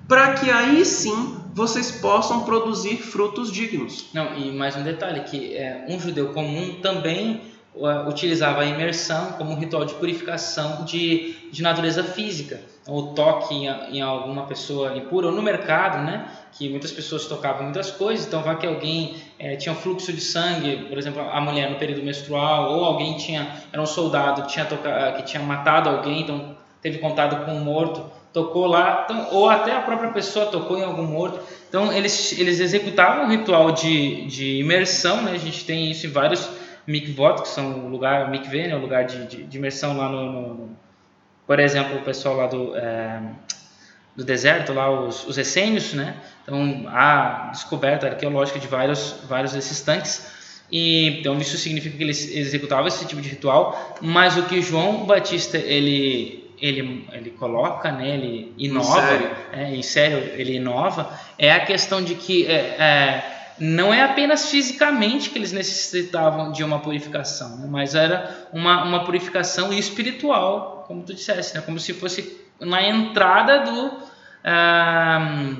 para 0.08 0.34
que 0.34 0.52
aí 0.52 0.84
sim 0.86 1.38
vocês 1.54 1.92
possam 1.92 2.42
produzir 2.42 2.98
frutos 2.98 3.52
dignos. 3.52 4.08
Não, 4.14 4.38
e 4.38 4.52
mais 4.52 4.76
um 4.76 4.84
detalhe 4.84 5.22
que 5.22 5.56
é, 5.56 5.86
um 5.88 6.00
judeu 6.00 6.34
comum 6.34 6.80
também 6.82 7.42
utilizava 8.08 8.62
a 8.62 8.66
imersão 8.66 9.34
como 9.38 9.52
um 9.52 9.56
ritual 9.56 9.86
de 9.86 9.94
purificação 9.94 10.84
de, 10.84 11.36
de 11.52 11.62
natureza 11.62 12.04
física. 12.04 12.60
Então, 12.92 12.98
o 12.98 13.14
toque 13.14 13.56
em, 13.56 13.98
em, 13.98 14.02
alguma 14.02 14.44
pessoa 14.44 14.96
impura, 14.98 15.28
ou 15.28 15.34
no 15.34 15.42
mercado, 15.42 16.04
né, 16.04 16.26
que 16.52 16.70
muitas 16.70 16.92
pessoas 16.92 17.26
tocavam 17.26 17.64
muitas 17.64 17.90
coisas, 17.90 18.28
então 18.28 18.42
vai 18.44 18.58
que 18.58 18.68
alguém 18.68 19.16
é, 19.40 19.56
tinha 19.56 19.72
um 19.72 19.76
fluxo 19.76 20.12
de 20.12 20.20
sangue, 20.20 20.88
por 20.90 20.98
exemplo, 20.98 21.22
a 21.22 21.40
mulher 21.40 21.70
no 21.70 21.78
período 21.78 22.04
menstrual, 22.04 22.74
ou 22.74 22.84
alguém 22.84 23.16
tinha, 23.16 23.56
era 23.72 23.82
um 23.82 23.86
soldado 23.86 24.44
que 24.44 24.50
tinha, 24.50 24.66
toca, 24.66 25.14
que 25.14 25.24
tinha 25.24 25.42
matado 25.42 25.90
alguém, 25.90 26.22
então 26.22 26.58
teve 26.82 26.98
contato 26.98 27.46
com 27.46 27.54
um 27.54 27.64
morto, 27.64 28.04
tocou 28.34 28.66
lá, 28.66 29.06
então, 29.06 29.28
ou 29.32 29.50
até 29.50 29.76
a 29.76 29.82
própria 29.82 30.12
pessoa 30.12 30.48
tocou 30.48 30.78
em 30.78 30.84
algum 30.84 31.04
morto. 31.04 31.40
Então 31.70 31.92
eles, 31.94 32.38
eles 32.38 32.60
executavam 32.60 33.26
um 33.26 33.30
ritual 33.30 33.72
de, 33.72 34.26
de 34.28 34.60
imersão, 34.60 35.22
né, 35.22 35.32
a 35.34 35.38
gente 35.38 35.64
tem 35.64 35.90
isso 35.90 36.08
em 36.08 36.10
vários 36.10 36.50
mikvot, 36.86 37.42
que 37.42 37.48
são 37.48 37.86
o 37.86 37.90
lugar, 37.90 38.30
mikveh, 38.30 38.68
né, 38.68 38.76
o 38.76 38.80
lugar 38.80 39.06
de, 39.06 39.26
de, 39.28 39.44
de 39.44 39.58
imersão 39.58 39.96
lá 39.96 40.10
no, 40.10 40.32
no, 40.32 40.78
por 41.52 41.60
exemplo, 41.60 41.98
o 41.98 42.02
pessoal 42.02 42.38
lá 42.38 42.48
do, 42.48 42.74
é, 42.78 43.20
do 44.16 44.24
deserto, 44.24 44.72
lá 44.72 44.90
os, 44.90 45.28
os 45.28 45.38
essênios, 45.38 45.92
né, 45.94 46.16
então 46.42 46.86
há 46.88 47.50
descoberta 47.52 48.08
arqueológica 48.08 48.58
de 48.58 48.68
vários, 48.68 49.18
vários 49.28 49.52
desses 49.52 49.82
tanques, 49.82 50.32
e, 50.72 51.20
então 51.20 51.38
isso 51.40 51.58
significa 51.58 51.98
que 51.98 52.04
eles 52.04 52.34
executavam 52.34 52.88
esse 52.88 53.06
tipo 53.06 53.22
de 53.22 53.28
ritual, 53.28 53.98
mas 54.00 54.38
o 54.38 54.44
que 54.44 54.62
João 54.62 55.04
Batista 55.06 55.58
ele 55.58 56.50
ele, 56.58 57.06
ele 57.12 57.32
coloca, 57.32 57.92
né, 57.92 58.16
ele 58.16 58.54
inova, 58.58 59.02
em 59.54 59.82
sério, 59.82 60.20
é, 60.20 60.40
ele 60.40 60.56
inova, 60.56 61.12
é 61.38 61.52
a 61.52 61.66
questão 61.66 62.02
de 62.02 62.16
que 62.16 62.46
é, 62.46 62.54
é, 62.54 63.41
não 63.62 63.94
é 63.94 64.02
apenas 64.02 64.50
fisicamente 64.50 65.30
que 65.30 65.38
eles 65.38 65.52
necessitavam 65.52 66.52
de 66.52 66.64
uma 66.64 66.80
purificação, 66.80 67.58
né? 67.58 67.68
mas 67.70 67.94
era 67.94 68.48
uma, 68.52 68.84
uma 68.84 69.06
purificação 69.06 69.72
espiritual, 69.72 70.84
como 70.88 71.04
tu 71.04 71.14
disseste, 71.14 71.54
né? 71.54 71.62
como 71.62 71.80
se 71.80 71.94
fosse 71.94 72.42
na 72.60 72.82
entrada 72.82 73.60
do, 73.60 74.00
ah, 74.44 75.58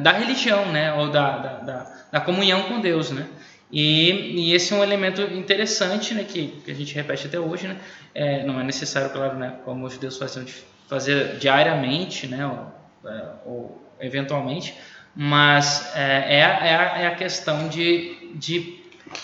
da 0.00 0.12
religião, 0.12 0.72
né? 0.72 0.94
ou 0.94 1.10
da, 1.10 1.36
da, 1.36 1.52
da, 1.58 1.92
da, 2.12 2.20
comunhão 2.22 2.62
com 2.62 2.80
Deus. 2.80 3.10
Né? 3.10 3.26
E, 3.70 4.48
e, 4.48 4.54
esse 4.54 4.72
é 4.72 4.76
um 4.76 4.82
elemento 4.82 5.20
interessante 5.20 6.14
né? 6.14 6.24
que, 6.24 6.62
que 6.64 6.70
a 6.70 6.74
gente 6.74 6.94
repete 6.94 7.26
até 7.26 7.38
hoje. 7.38 7.68
Né? 7.68 7.76
É, 8.14 8.42
não 8.46 8.58
é 8.58 8.64
necessário, 8.64 9.10
claro, 9.10 9.36
né? 9.36 9.56
como 9.66 9.84
os 9.84 9.92
judeus 9.92 10.16
faziam, 10.16 10.46
fazer 10.88 11.36
diariamente 11.36 12.26
né? 12.26 12.46
ou, 12.46 13.10
é, 13.10 13.24
ou 13.44 13.88
eventualmente, 14.00 14.74
mas 15.14 15.90
é, 15.94 16.38
é, 16.38 16.44
a, 16.44 16.66
é, 16.66 16.76
a, 16.76 16.98
é 16.98 17.06
a 17.06 17.14
questão 17.14 17.68
de, 17.68 18.32
de 18.34 18.78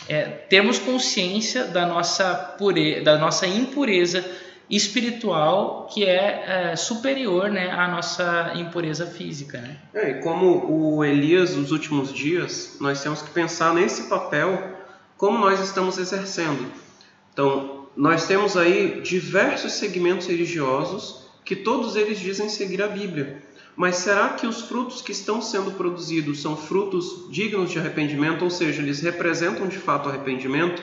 é, 0.09 0.25
termos 0.25 0.79
consciência 0.79 1.65
da 1.65 1.87
nossa, 1.87 2.35
pure, 2.59 3.01
da 3.01 3.19
nossa 3.19 3.47
impureza 3.47 4.25
espiritual 4.69 5.87
que 5.93 6.05
é, 6.05 6.71
é, 6.73 6.77
superior 6.77 7.51
né, 7.51 7.71
à 7.71 7.87
nossa 7.89 8.53
impureza 8.57 9.07
física. 9.07 9.59
Né? 9.59 9.77
É, 9.93 10.11
e 10.11 10.15
como 10.23 10.71
o 10.71 11.05
Elias 11.05 11.55
nos 11.55 11.71
últimos 11.71 12.13
dias, 12.13 12.77
nós 12.81 13.03
temos 13.03 13.23
que 13.23 13.31
pensar 13.31 13.75
nesse 13.75 14.09
papel 14.09 14.75
como 15.17 15.39
nós 15.39 15.61
estamos 15.61 15.99
exercendo. 15.99 16.73
Então, 17.33 17.87
nós 17.97 18.27
temos 18.27 18.57
aí 18.57 19.01
diversos 19.03 19.73
segmentos 19.73 20.27
religiosos 20.27 21.25
que 21.45 21.55
todos 21.55 21.95
eles 21.95 22.19
dizem 22.19 22.49
seguir 22.49 22.83
a 22.83 22.89
Bíblia. 22.89 23.43
Mas 23.77 23.97
será 23.97 24.31
que 24.31 24.47
os 24.47 24.63
frutos 24.63 25.03
que 25.03 25.13
estão 25.13 25.43
sendo 25.43 25.73
produzidos 25.73 26.41
são 26.41 26.57
frutos 26.57 27.27
dignos 27.31 27.71
de 27.71 27.79
arrependimento, 27.79 28.43
ou 28.43 28.51
seja, 28.51 28.81
eles 28.81 29.01
representam 29.01 29.67
de 29.67 29.79
fato 29.79 30.09
arrependimento? 30.09 30.83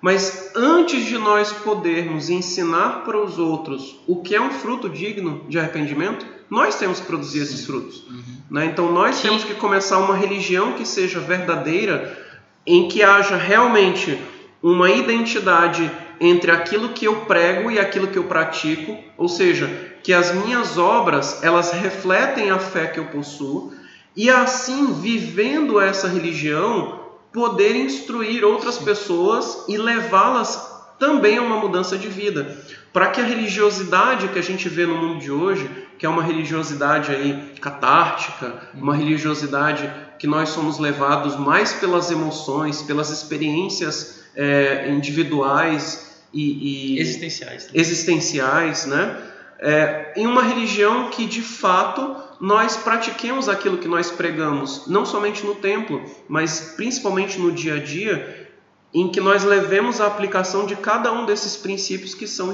Mas 0.00 0.50
antes 0.54 1.06
de 1.06 1.16
nós 1.16 1.52
podermos 1.52 2.28
ensinar 2.28 3.04
para 3.04 3.16
os 3.16 3.38
outros 3.38 3.98
o 4.06 4.16
que 4.16 4.34
é 4.34 4.40
um 4.40 4.50
fruto 4.50 4.88
digno 4.88 5.46
de 5.48 5.58
arrependimento, 5.58 6.26
nós 6.50 6.78
temos 6.78 7.00
que 7.00 7.06
produzir 7.06 7.40
esses 7.40 7.64
frutos. 7.64 8.04
Uhum. 8.08 8.22
Né? 8.50 8.66
Então 8.66 8.92
nós 8.92 9.16
Sim. 9.16 9.28
temos 9.28 9.44
que 9.44 9.54
começar 9.54 9.98
uma 9.98 10.14
religião 10.14 10.72
que 10.72 10.84
seja 10.84 11.20
verdadeira, 11.20 12.22
em 12.66 12.88
que 12.88 13.02
haja 13.02 13.36
realmente 13.36 14.18
uma 14.62 14.90
identidade 14.90 15.90
entre 16.24 16.50
aquilo 16.50 16.90
que 16.90 17.06
eu 17.06 17.22
prego 17.22 17.70
e 17.70 17.78
aquilo 17.78 18.08
que 18.08 18.18
eu 18.18 18.24
pratico, 18.24 18.96
ou 19.16 19.28
seja, 19.28 19.68
que 20.02 20.12
as 20.12 20.34
minhas 20.34 20.78
obras 20.78 21.42
elas 21.42 21.72
refletem 21.72 22.50
a 22.50 22.58
fé 22.58 22.86
que 22.86 22.98
eu 22.98 23.06
possuo 23.06 23.72
e 24.16 24.30
assim 24.30 24.92
vivendo 24.94 25.80
essa 25.80 26.08
religião 26.08 27.00
poder 27.32 27.74
instruir 27.74 28.44
outras 28.44 28.78
pessoas 28.78 29.64
e 29.68 29.76
levá-las 29.76 30.72
também 30.98 31.36
a 31.36 31.42
uma 31.42 31.56
mudança 31.56 31.98
de 31.98 32.08
vida, 32.08 32.56
para 32.92 33.08
que 33.08 33.20
a 33.20 33.24
religiosidade 33.24 34.28
que 34.28 34.38
a 34.38 34.42
gente 34.42 34.68
vê 34.68 34.86
no 34.86 34.96
mundo 34.96 35.18
de 35.20 35.30
hoje, 35.30 35.68
que 35.98 36.06
é 36.06 36.08
uma 36.08 36.22
religiosidade 36.22 37.10
aí 37.10 37.52
catártica, 37.60 38.62
uma 38.72 38.94
religiosidade 38.94 39.92
que 40.18 40.28
nós 40.28 40.50
somos 40.50 40.78
levados 40.78 41.36
mais 41.36 41.72
pelas 41.72 42.10
emoções, 42.10 42.82
pelas 42.82 43.10
experiências 43.10 44.24
é, 44.36 44.88
individuais 44.90 46.13
e, 46.34 46.96
e 46.96 47.00
existenciais, 47.00 47.70
existenciais, 47.72 48.86
né? 48.86 49.30
é, 49.58 50.12
em 50.16 50.26
uma 50.26 50.42
religião 50.42 51.10
que 51.10 51.26
de 51.26 51.40
fato 51.40 52.16
nós 52.40 52.76
pratiquemos 52.76 53.48
aquilo 53.48 53.78
que 53.78 53.88
nós 53.88 54.10
pregamos, 54.10 54.86
não 54.86 55.06
somente 55.06 55.44
no 55.44 55.54
templo, 55.54 56.04
mas 56.28 56.74
principalmente 56.76 57.38
no 57.38 57.52
dia 57.52 57.76
a 57.76 57.78
dia, 57.78 58.50
em 58.92 59.08
que 59.08 59.20
nós 59.20 59.42
levemos 59.42 60.00
a 60.00 60.06
aplicação 60.06 60.66
de 60.66 60.76
cada 60.76 61.12
um 61.12 61.24
desses 61.24 61.56
princípios 61.56 62.14
que 62.14 62.28
são 62.28 62.52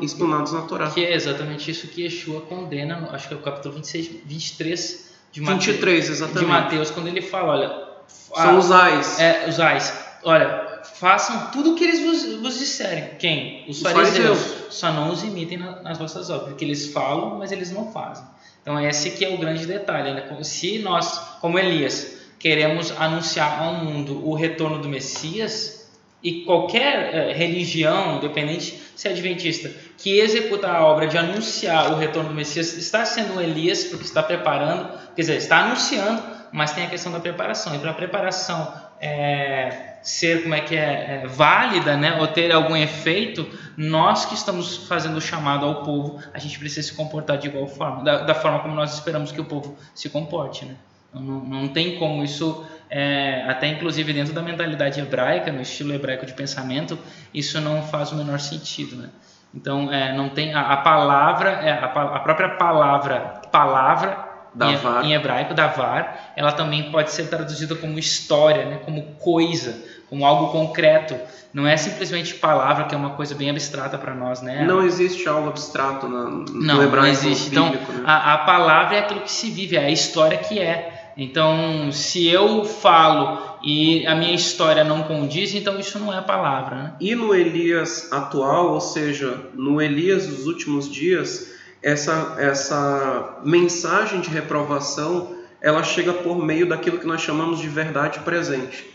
explanados 0.00 0.52
na 0.52 0.62
Torá. 0.62 0.90
Que 0.90 1.04
é 1.04 1.14
exatamente 1.14 1.70
isso 1.70 1.88
que 1.88 2.02
Yeshua 2.02 2.42
condena, 2.42 3.08
acho 3.12 3.26
que 3.26 3.34
é 3.34 3.36
o 3.36 3.40
capítulo 3.40 3.74
26, 3.76 4.08
23 4.24 5.10
de 5.32 5.40
Mateus, 5.40 5.66
23, 5.66 6.10
exatamente. 6.10 6.38
de 6.38 6.46
Mateus, 6.46 6.90
quando 6.90 7.08
ele 7.08 7.22
fala, 7.22 7.52
olha, 7.52 7.88
São 8.06 8.58
os 8.58 8.70
ais. 8.70 9.18
É, 9.18 9.48
os 9.48 9.58
ais. 9.58 9.92
Olha, 10.22 10.69
façam 10.84 11.50
tudo 11.52 11.72
o 11.72 11.74
que 11.76 11.84
eles 11.84 12.00
vos, 12.00 12.40
vos 12.40 12.58
disserem. 12.58 13.10
Quem? 13.18 13.64
Os, 13.68 13.76
Os 13.78 13.82
fariseus. 13.82 14.38
fariseus. 14.38 14.74
Só 14.74 14.92
não 14.92 15.10
os 15.10 15.22
imitem 15.22 15.58
na- 15.58 15.82
nas 15.82 15.98
vossas 15.98 16.30
obras, 16.30 16.48
porque 16.50 16.64
eles 16.64 16.92
falam, 16.92 17.38
mas 17.38 17.52
eles 17.52 17.70
não 17.70 17.90
fazem. 17.92 18.24
Então 18.62 18.78
esse 18.80 19.10
que 19.12 19.24
é 19.24 19.30
o 19.30 19.38
grande 19.38 19.66
detalhe. 19.66 20.12
Né? 20.12 20.24
Se 20.42 20.78
nós, 20.80 21.18
como 21.40 21.58
Elias, 21.58 22.18
queremos 22.38 22.92
anunciar 22.98 23.62
ao 23.62 23.74
mundo 23.74 24.26
o 24.26 24.34
retorno 24.34 24.78
do 24.78 24.88
Messias, 24.88 25.80
e 26.22 26.44
qualquer 26.44 27.14
eh, 27.14 27.32
religião, 27.32 28.16
independente 28.18 28.78
se 28.94 29.08
é 29.08 29.10
adventista, 29.10 29.70
que 29.96 30.18
executa 30.20 30.68
a 30.68 30.84
obra 30.84 31.06
de 31.06 31.16
anunciar 31.16 31.92
o 31.92 31.96
retorno 31.96 32.28
do 32.28 32.34
Messias, 32.34 32.74
está 32.76 33.06
sendo 33.06 33.34
um 33.36 33.40
Elias, 33.40 33.84
porque 33.84 34.04
está 34.04 34.22
preparando, 34.22 34.86
quer 35.16 35.22
dizer, 35.22 35.36
está 35.36 35.60
anunciando, 35.64 36.22
mas 36.52 36.72
tem 36.72 36.84
a 36.84 36.90
questão 36.90 37.10
da 37.10 37.20
preparação. 37.20 37.74
E 37.74 37.78
para 37.78 37.92
a 37.92 37.94
preparação 37.94 38.70
é, 39.00 39.96
ser, 40.02 40.42
como 40.42 40.54
é 40.54 40.60
que 40.60 40.76
é, 40.76 41.22
é, 41.22 41.26
válida, 41.26 41.96
né, 41.96 42.18
ou 42.20 42.26
ter 42.26 42.52
algum 42.52 42.76
efeito, 42.76 43.46
nós 43.76 44.26
que 44.26 44.34
estamos 44.34 44.76
fazendo 44.88 45.16
o 45.16 45.20
chamado 45.20 45.64
ao 45.64 45.82
povo, 45.82 46.22
a 46.34 46.38
gente 46.38 46.58
precisa 46.58 46.86
se 46.88 46.94
comportar 46.94 47.38
de 47.38 47.48
igual 47.48 47.66
forma, 47.66 48.04
da, 48.04 48.22
da 48.22 48.34
forma 48.34 48.60
como 48.60 48.74
nós 48.74 48.94
esperamos 48.94 49.32
que 49.32 49.40
o 49.40 49.44
povo 49.44 49.76
se 49.94 50.08
comporte, 50.08 50.64
né? 50.64 50.76
Não, 51.12 51.22
não 51.22 51.68
tem 51.68 51.98
como 51.98 52.22
isso, 52.22 52.64
é, 52.88 53.44
até 53.48 53.66
inclusive 53.66 54.12
dentro 54.12 54.32
da 54.32 54.42
mentalidade 54.42 55.00
hebraica, 55.00 55.50
no 55.50 55.60
estilo 55.60 55.92
hebraico 55.92 56.24
de 56.24 56.32
pensamento, 56.32 56.96
isso 57.34 57.60
não 57.60 57.82
faz 57.82 58.12
o 58.12 58.16
menor 58.16 58.38
sentido, 58.38 58.96
né? 58.96 59.08
Então, 59.52 59.92
é, 59.92 60.12
não 60.16 60.28
tem 60.28 60.54
a, 60.54 60.60
a 60.60 60.76
palavra, 60.76 61.50
é, 61.50 61.72
a, 61.72 61.86
a 61.86 62.20
própria 62.20 62.50
palavra, 62.50 63.40
palavra 63.50 64.29
Davar. 64.54 65.04
em 65.04 65.14
hebraico, 65.14 65.54
davar, 65.54 66.32
ela 66.36 66.52
também 66.52 66.90
pode 66.90 67.10
ser 67.12 67.28
traduzida 67.28 67.74
como 67.74 67.98
história, 67.98 68.64
né? 68.64 68.80
como 68.84 69.02
coisa, 69.18 69.76
como 70.08 70.24
algo 70.24 70.50
concreto. 70.52 71.16
Não 71.52 71.66
é 71.66 71.76
simplesmente 71.76 72.34
palavra, 72.34 72.84
que 72.84 72.94
é 72.94 72.98
uma 72.98 73.10
coisa 73.10 73.34
bem 73.34 73.50
abstrata 73.50 73.98
para 73.98 74.14
nós, 74.14 74.40
né? 74.40 74.64
Não 74.64 74.84
existe 74.84 75.28
algo 75.28 75.48
abstrato 75.48 76.08
na, 76.08 76.24
no 76.24 76.44
Não, 76.48 76.76
não 76.76 76.82
hebraico 76.84 77.08
existe. 77.08 77.48
Então, 77.50 77.70
bíblico, 77.70 77.92
né? 77.92 78.04
a, 78.06 78.34
a 78.34 78.38
palavra 78.38 78.96
é 78.96 79.00
aquilo 79.00 79.20
que 79.20 79.32
se 79.32 79.50
vive, 79.50 79.76
é 79.76 79.86
a 79.86 79.90
história 79.90 80.38
que 80.38 80.60
é. 80.60 81.12
Então, 81.16 81.90
se 81.90 82.26
eu 82.28 82.64
falo 82.64 83.58
e 83.62 84.06
a 84.06 84.14
minha 84.14 84.34
história 84.34 84.84
não 84.84 85.02
condiz, 85.02 85.54
então 85.54 85.78
isso 85.78 85.98
não 85.98 86.12
é 86.12 86.18
a 86.18 86.22
palavra, 86.22 86.76
né? 86.76 86.92
E 87.00 87.14
no 87.14 87.34
Elias 87.34 88.10
atual, 88.12 88.72
ou 88.72 88.80
seja, 88.80 89.38
no 89.54 89.82
Elias 89.82 90.26
dos 90.26 90.46
últimos 90.46 90.90
dias, 90.90 91.50
essa, 91.82 92.36
essa 92.38 93.40
mensagem 93.44 94.20
de 94.20 94.28
reprovação, 94.28 95.36
ela 95.60 95.82
chega 95.82 96.12
por 96.12 96.38
meio 96.38 96.68
daquilo 96.68 96.98
que 96.98 97.06
nós 97.06 97.20
chamamos 97.20 97.58
de 97.58 97.68
verdade 97.68 98.20
presente. 98.20 98.88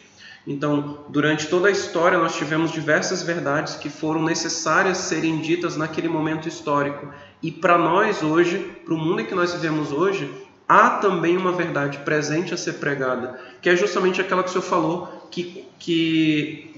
Então, 0.47 1.05
durante 1.09 1.47
toda 1.47 1.67
a 1.67 1.71
história, 1.71 2.19
nós 2.19 2.36
tivemos 2.36 2.71
diversas 2.71 3.23
verdades 3.23 3.75
que 3.75 3.89
foram 3.89 4.21
necessárias 4.21 4.99
serem 4.99 5.39
ditas 5.39 5.75
naquele 5.75 6.07
momento 6.07 6.47
histórico. 6.47 7.11
E 7.41 7.51
para 7.51 7.77
nós 7.77 8.21
hoje, 8.21 8.59
para 8.86 8.93
o 8.93 8.97
mundo 8.97 9.21
em 9.21 9.25
que 9.25 9.33
nós 9.33 9.53
vivemos 9.53 9.91
hoje, 9.91 10.31
há 10.67 10.91
também 10.91 11.36
uma 11.36 11.51
verdade 11.51 11.97
presente 11.99 12.53
a 12.53 12.57
ser 12.57 12.73
pregada, 12.73 13.39
que 13.59 13.69
é 13.69 13.75
justamente 13.75 14.21
aquela 14.21 14.43
que 14.43 14.49
o 14.49 14.51
senhor 14.51 14.63
falou, 14.63 15.27
que, 15.31 15.65
que 15.79 16.75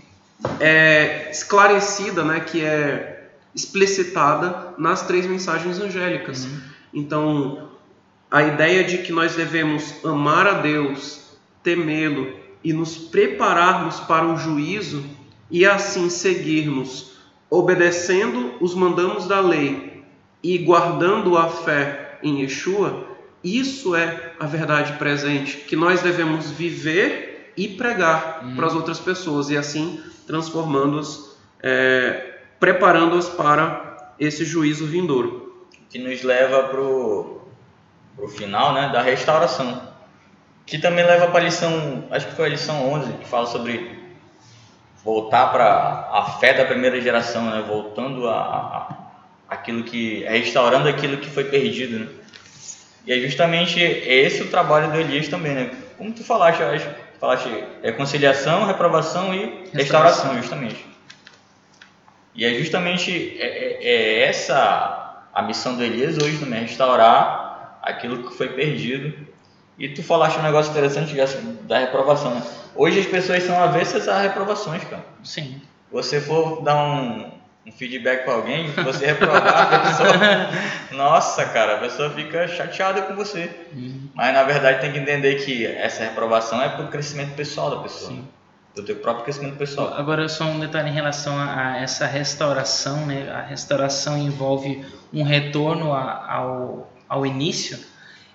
é 0.59 1.29
esclarecida, 1.29 2.23
né, 2.23 2.39
que 2.39 2.63
é 2.63 3.16
explicitada 3.57 4.75
nas 4.77 5.07
três 5.07 5.25
mensagens 5.25 5.79
angélicas. 5.79 6.47
Então, 6.93 7.69
a 8.29 8.43
ideia 8.43 8.83
de 8.83 8.99
que 8.99 9.11
nós 9.11 9.35
devemos 9.35 10.05
amar 10.05 10.45
a 10.45 10.53
Deus, 10.53 11.37
temê-lo 11.63 12.33
e 12.63 12.71
nos 12.71 12.97
prepararmos 12.97 13.99
para 14.01 14.27
o 14.27 14.37
juízo 14.37 15.03
e 15.49 15.65
assim 15.65 16.07
seguirmos 16.07 17.17
obedecendo 17.49 18.53
os 18.61 18.75
mandados 18.75 19.27
da 19.27 19.39
lei 19.39 20.03
e 20.43 20.57
guardando 20.59 21.35
a 21.35 21.47
fé 21.47 22.19
em 22.21 22.41
Yeshua, 22.41 23.07
isso 23.43 23.95
é 23.95 24.33
a 24.39 24.45
verdade 24.45 24.93
presente 24.99 25.57
que 25.57 25.75
nós 25.75 26.01
devemos 26.01 26.51
viver 26.51 27.53
e 27.57 27.69
pregar 27.69 28.43
Uhum. 28.43 28.55
para 28.55 28.67
as 28.67 28.75
outras 28.75 28.99
pessoas 28.99 29.49
e 29.49 29.57
assim 29.57 29.99
transformando-as, 30.27 31.35
é, 31.63 32.36
preparando-as 32.59 33.29
para 33.29 34.13
esse 34.19 34.45
juízo 34.45 34.85
vindouro. 34.85 35.65
que 35.89 35.99
nos 35.99 36.21
leva 36.21 36.63
pro, 36.63 37.41
pro 38.15 38.27
final, 38.27 38.73
né, 38.73 38.89
da 38.89 39.01
restauração. 39.01 39.81
Que 40.65 40.77
também 40.77 41.05
leva 41.05 41.27
para 41.27 41.39
a 41.39 41.43
lição, 41.43 42.03
acho 42.11 42.27
que 42.27 42.35
foi 42.35 42.47
a 42.47 42.49
lição 42.49 42.91
11, 42.91 43.13
que 43.13 43.27
fala 43.27 43.45
sobre 43.45 43.97
voltar 45.01 45.47
para 45.47 46.09
a 46.11 46.25
fé 46.39 46.53
da 46.53 46.65
primeira 46.65 46.99
geração, 46.99 47.45
né, 47.49 47.63
voltando 47.65 48.27
a, 48.27 48.35
a 48.35 48.97
aquilo 49.47 49.83
que 49.83 50.25
restaurando 50.25 50.89
aquilo 50.89 51.17
que 51.17 51.29
foi 51.29 51.45
perdido, 51.45 51.99
né? 51.99 52.07
E 53.05 53.13
é 53.13 53.19
justamente 53.19 53.79
esse 53.79 54.43
o 54.43 54.49
trabalho 54.49 54.91
do 54.91 54.99
Elias 54.99 55.29
também, 55.29 55.53
né? 55.53 55.71
Como 55.97 56.11
tu 56.11 56.23
falaste, 56.23 56.59
eu 56.59 56.69
acho, 56.69 56.85
tu 56.85 57.19
falaste 57.19 57.49
reconciliação, 57.81 58.65
reprovação 58.65 59.33
e 59.33 59.69
restauração, 59.73 60.35
justamente. 60.35 60.85
E 62.37 62.45
é 62.45 62.53
justamente 62.53 63.35
é, 63.39 63.45
é- 63.45 63.77
é 63.83 64.23
essa 64.29 65.25
a 65.33 65.41
missão 65.41 65.75
do 65.75 65.83
Elias 65.83 66.17
hoje 66.17 66.37
também, 66.37 66.59
é 66.59 66.61
restaurar 66.63 67.79
aquilo 67.81 68.29
que 68.29 68.35
foi 68.37 68.49
perdido. 68.49 69.13
E 69.77 69.89
tu 69.89 70.01
falaste 70.03 70.37
um 70.39 70.43
negócio 70.43 70.71
interessante 70.71 71.13
da 71.63 71.77
reprovação, 71.79 72.33
né? 72.33 72.41
Hoje 72.75 72.99
as 72.99 73.05
pessoas 73.05 73.43
são 73.43 73.61
avessas 73.61 74.07
a 74.07 74.19
reprovações, 74.19 74.83
cara. 74.85 75.03
Sim. 75.23 75.61
Você 75.91 76.19
for 76.19 76.61
dar 76.63 76.75
um, 76.75 77.31
um 77.65 77.71
feedback 77.71 78.23
para 78.23 78.33
alguém, 78.33 78.71
você 78.71 79.05
reprovar 79.05 79.45
a 79.47 79.79
pessoa, 79.87 80.09
nossa, 80.91 81.45
cara, 81.45 81.75
a 81.75 81.79
pessoa 81.79 82.09
fica 82.09 82.47
chateada 82.47 83.03
com 83.03 83.15
você. 83.15 83.49
Uhum. 83.73 84.09
Mas 84.15 84.33
na 84.33 84.43
verdade 84.43 84.81
tem 84.81 84.91
que 84.91 84.97
entender 84.99 85.35
que 85.35 85.65
essa 85.65 86.03
reprovação 86.03 86.61
é 86.61 86.69
pro 86.69 86.87
crescimento 86.87 87.35
pessoal 87.35 87.69
da 87.69 87.77
pessoa. 87.83 88.11
Sim. 88.11 88.27
Do 88.77 88.83
teu 88.83 88.95
próprio 88.97 89.23
crescimento 89.25 89.57
pessoal. 89.57 89.93
Agora 89.95 90.29
só 90.29 90.45
um 90.45 90.59
detalhe 90.59 90.89
em 90.89 90.93
relação 90.93 91.35
a, 91.37 91.77
essa 91.77 92.05
restauração, 92.05 93.05
né? 93.07 93.27
A 93.31 93.41
restauração 93.41 94.17
envolve 94.17 94.85
um 95.11 95.23
retorno 95.23 95.93
a- 95.93 96.31
ao, 96.31 96.91
ao 97.09 97.25
início 97.25 97.79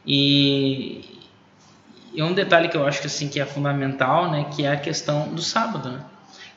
e, 0.05 1.05
e 2.13 2.23
um 2.23 2.33
detalhe 2.33 2.69
que 2.69 2.77
eu 2.77 2.87
acho 2.87 3.01
que 3.01 3.07
assim 3.07 3.29
que 3.29 3.39
é 3.41 3.47
fundamental, 3.47 4.31
né? 4.31 4.47
Que 4.55 4.65
é 4.65 4.73
a 4.73 4.77
questão 4.77 5.29
do 5.29 5.41
sábado, 5.41 5.91
né? 5.91 6.01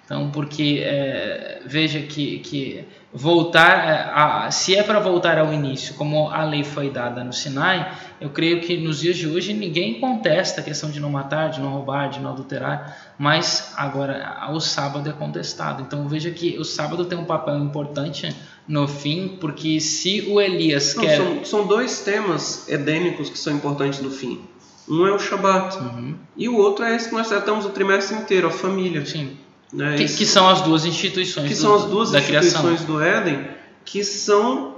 Então, 0.03 0.29
porque 0.31 0.81
é, 0.83 1.61
veja 1.65 1.99
que, 1.99 2.39
que 2.39 2.85
voltar, 3.15 3.87
é, 3.87 4.11
a, 4.13 4.51
se 4.51 4.75
é 4.75 4.83
para 4.83 4.99
voltar 4.99 5.37
ao 5.37 5.53
início, 5.53 5.95
como 5.95 6.29
a 6.29 6.43
lei 6.43 6.65
foi 6.65 6.89
dada 6.89 7.23
no 7.23 7.31
Sinai, 7.31 7.91
eu 8.19 8.29
creio 8.29 8.59
que 8.59 8.75
nos 8.77 8.99
dias 8.99 9.15
de 9.15 9.25
hoje 9.27 9.53
ninguém 9.53 9.99
contesta 10.01 10.59
a 10.59 10.63
questão 10.63 10.91
de 10.91 10.99
não 10.99 11.09
matar, 11.09 11.49
de 11.49 11.61
não 11.61 11.69
roubar, 11.69 12.09
de 12.09 12.19
não 12.19 12.31
adulterar, 12.31 13.13
mas 13.17 13.73
agora 13.77 14.37
o 14.51 14.59
sábado 14.59 15.09
é 15.09 15.13
contestado. 15.13 15.81
Então 15.81 16.07
veja 16.09 16.29
que 16.29 16.57
o 16.59 16.65
sábado 16.65 17.05
tem 17.05 17.17
um 17.17 17.23
papel 17.25 17.57
importante 17.57 18.35
no 18.67 18.85
fim, 18.87 19.37
porque 19.39 19.79
se 19.79 20.25
o 20.27 20.41
Elias 20.41 20.93
Não, 20.95 21.03
quer. 21.03 21.17
são, 21.17 21.45
são 21.45 21.67
dois 21.67 22.01
temas 22.01 22.67
edênicos 22.67 23.29
que 23.29 23.37
são 23.39 23.53
importantes 23.53 24.01
no 24.01 24.11
fim. 24.11 24.41
Um 24.87 25.07
é 25.07 25.11
o 25.11 25.17
Shabat 25.17 25.77
Uhum, 25.77 26.15
e 26.37 26.47
o 26.49 26.57
outro 26.57 26.85
é 26.85 26.95
esse 26.95 27.09
que 27.09 27.15
nós 27.15 27.27
tratamos 27.27 27.65
o 27.65 27.69
trimestre 27.69 28.17
inteiro, 28.17 28.47
a 28.47 28.51
família. 28.51 29.05
sim. 29.05 29.37
Né? 29.73 29.97
Que, 29.97 30.05
que 30.05 30.25
são 30.25 30.47
as 30.47 30.61
duas 30.61 30.85
instituições 30.85 31.47
que 31.47 31.53
do- 31.55 31.59
são 31.61 31.75
as 31.75 31.85
duas 31.85 32.11
da 32.11 32.21
criação. 32.21 32.71
instituições 32.71 32.85
do 32.85 33.01
Éden 33.01 33.47
que 33.83 34.03
são 34.03 34.75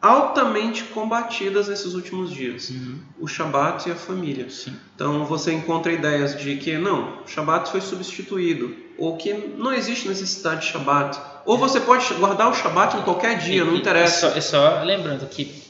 altamente 0.00 0.84
combatidas 0.84 1.68
nesses 1.68 1.94
últimos 1.94 2.30
dias. 2.32 2.70
Uhum, 2.70 2.98
O 3.20 3.28
Shabat 3.28 3.88
e 3.88 3.92
a 3.92 3.94
família. 3.94 4.50
sim. 4.50 4.74
Então 4.94 5.24
você 5.26 5.52
encontra 5.52 5.92
ideias 5.92 6.36
de 6.36 6.56
que 6.56 6.76
não, 6.76 7.22
o 7.24 7.28
Shabat 7.28 7.70
foi 7.70 7.80
substituído, 7.80 8.74
ou 8.98 9.16
que 9.16 9.32
não 9.32 9.72
existe 9.72 10.08
necessidade 10.08 10.62
de 10.62 10.66
Shabat. 10.72 11.18
Ou 11.44 11.56
você 11.56 11.80
pode 11.80 12.12
guardar 12.14 12.48
o 12.50 12.54
Shabat 12.54 12.96
em 12.96 13.02
qualquer 13.02 13.38
dia, 13.38 13.64
não 13.64 13.72
E- 13.74 13.76
e- 13.76 13.78
interessa. 13.78 14.26
É 14.28 14.30
só, 14.32 14.36
é 14.38 14.40
só 14.78 14.82
lembrando 14.82 15.26
que 15.28 15.62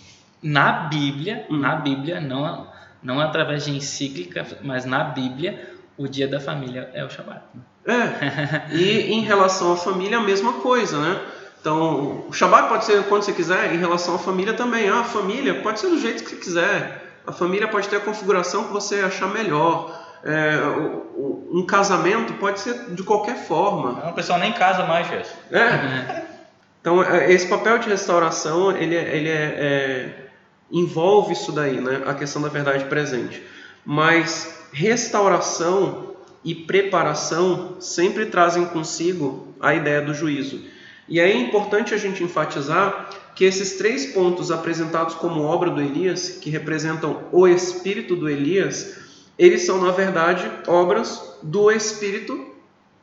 na 0.42 0.72
Bíblia, 0.88 1.46
Hum. 1.50 1.58
na 1.58 1.76
Bíblia, 1.76 2.20
não, 2.20 2.66
não 3.02 3.20
através 3.20 3.64
de 3.66 3.76
encíclica, 3.76 4.46
mas 4.62 4.84
na 4.86 5.04
Bíblia, 5.04 5.74
o 5.96 6.08
dia 6.08 6.26
da 6.26 6.40
família 6.40 6.90
é 6.94 7.04
o 7.04 7.10
Shabat. 7.10 7.42
É. 7.86 8.74
E 8.74 9.12
em 9.12 9.20
relação 9.22 9.72
à 9.72 9.76
família, 9.76 10.18
a 10.18 10.22
mesma 10.22 10.54
coisa, 10.54 10.98
né? 10.98 11.20
Então, 11.60 12.24
o 12.28 12.32
Shabat 12.32 12.68
pode 12.68 12.84
ser 12.84 13.02
quando 13.04 13.22
você 13.22 13.32
quiser, 13.32 13.72
em 13.74 13.78
relação 13.78 14.14
à 14.16 14.18
família 14.18 14.52
também. 14.54 14.88
Ah, 14.88 15.00
a 15.00 15.04
família 15.04 15.54
pode 15.62 15.78
ser 15.80 15.88
do 15.88 15.98
jeito 15.98 16.24
que 16.24 16.30
você 16.30 16.36
quiser. 16.36 17.02
A 17.26 17.32
família 17.32 17.68
pode 17.68 17.88
ter 17.88 17.96
a 17.96 18.00
configuração 18.00 18.64
que 18.64 18.72
você 18.72 19.00
achar 19.00 19.28
melhor. 19.28 20.00
É, 20.24 20.54
um 21.16 21.64
casamento 21.66 22.32
pode 22.34 22.60
ser 22.60 22.74
de 22.94 23.02
qualquer 23.02 23.36
forma. 23.36 23.92
Não, 23.92 24.10
o 24.10 24.14
pessoal 24.14 24.38
nem 24.38 24.52
casa 24.52 24.84
mais, 24.84 25.06
Gerson. 25.08 25.34
É. 25.50 26.22
Então, 26.82 27.00
é, 27.00 27.32
esse 27.32 27.46
papel 27.46 27.78
de 27.78 27.88
restauração, 27.88 28.76
ele, 28.76 28.96
é- 28.96 29.16
ele 29.16 29.28
é, 29.28 29.54
é- 29.56 30.26
envolve 30.68 31.32
isso 31.32 31.52
daí, 31.52 31.80
né? 31.80 32.02
A 32.06 32.12
questão 32.12 32.42
da 32.42 32.48
verdade 32.48 32.86
presente. 32.86 33.40
Mas 33.86 34.66
restauração 34.72 36.11
e 36.44 36.54
preparação 36.54 37.76
sempre 37.80 38.26
trazem 38.26 38.64
consigo 38.66 39.48
a 39.60 39.74
ideia 39.74 40.00
do 40.00 40.14
juízo. 40.14 40.60
E 41.08 41.20
aí 41.20 41.32
é 41.32 41.36
importante 41.36 41.94
a 41.94 41.96
gente 41.96 42.22
enfatizar 42.22 43.10
que 43.34 43.44
esses 43.44 43.76
três 43.76 44.06
pontos 44.06 44.50
apresentados 44.50 45.14
como 45.14 45.42
obra 45.42 45.70
do 45.70 45.80
Elias, 45.80 46.38
que 46.40 46.50
representam 46.50 47.24
o 47.32 47.46
espírito 47.46 48.14
do 48.14 48.28
Elias, 48.28 48.98
eles 49.38 49.62
são, 49.62 49.80
na 49.80 49.90
verdade, 49.90 50.50
obras 50.66 51.38
do 51.42 51.70
Espírito 51.70 52.46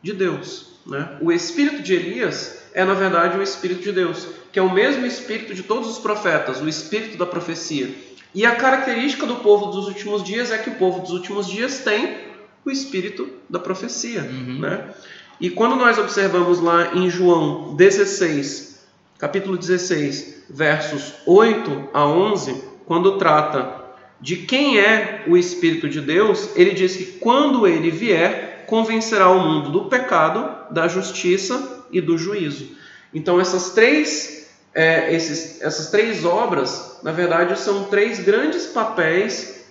de 0.01 0.13
Deus. 0.13 0.79
Né? 0.85 1.17
O 1.21 1.31
espírito 1.31 1.81
de 1.81 1.93
Elias 1.93 2.59
é, 2.73 2.85
na 2.85 2.93
verdade, 2.93 3.37
o 3.37 3.43
espírito 3.43 3.81
de 3.81 3.91
Deus, 3.91 4.27
que 4.51 4.59
é 4.59 4.61
o 4.61 4.71
mesmo 4.71 5.05
espírito 5.05 5.53
de 5.53 5.63
todos 5.63 5.89
os 5.89 5.97
profetas, 5.97 6.61
o 6.61 6.67
espírito 6.67 7.17
da 7.17 7.25
profecia. 7.25 7.93
E 8.33 8.45
a 8.45 8.55
característica 8.55 9.25
do 9.25 9.37
povo 9.37 9.67
dos 9.67 9.87
últimos 9.87 10.23
dias 10.23 10.51
é 10.51 10.57
que 10.57 10.69
o 10.69 10.75
povo 10.75 11.01
dos 11.01 11.11
últimos 11.11 11.47
dias 11.47 11.79
tem 11.79 12.28
o 12.69 12.71
espírito 12.71 13.29
da 13.49 13.59
profecia. 13.59 14.21
Uhum. 14.21 14.59
Né? 14.59 14.93
E 15.39 15.49
quando 15.49 15.75
nós 15.75 15.97
observamos 15.97 16.59
lá 16.59 16.95
em 16.95 17.09
João 17.09 17.75
16, 17.75 18.87
capítulo 19.17 19.57
16, 19.57 20.45
versos 20.49 21.13
8 21.25 21.89
a 21.93 22.05
11, 22.05 22.63
quando 22.85 23.17
trata 23.17 23.79
de 24.21 24.37
quem 24.37 24.79
é 24.79 25.23
o 25.27 25.37
Espírito 25.37 25.87
de 25.87 26.01
Deus, 26.01 26.49
ele 26.55 26.71
diz 26.71 26.95
que 26.95 27.05
quando 27.19 27.67
ele 27.67 27.89
vier, 27.89 28.65
convencerá 28.67 29.29
o 29.29 29.39
mundo 29.39 29.71
do 29.71 29.85
pecado, 29.85 30.73
da 30.73 30.87
justiça 30.87 31.85
e 31.91 32.01
do 32.01 32.17
juízo. 32.17 32.75
Então, 33.13 33.39
essas 33.39 33.71
três, 33.71 34.49
é, 34.73 35.13
esses, 35.13 35.61
essas 35.61 35.89
três 35.89 36.25
obras, 36.25 36.99
na 37.01 37.11
verdade, 37.11 37.57
são 37.57 37.85
três 37.85 38.19
grandes 38.19 38.67
papéis 38.67 39.65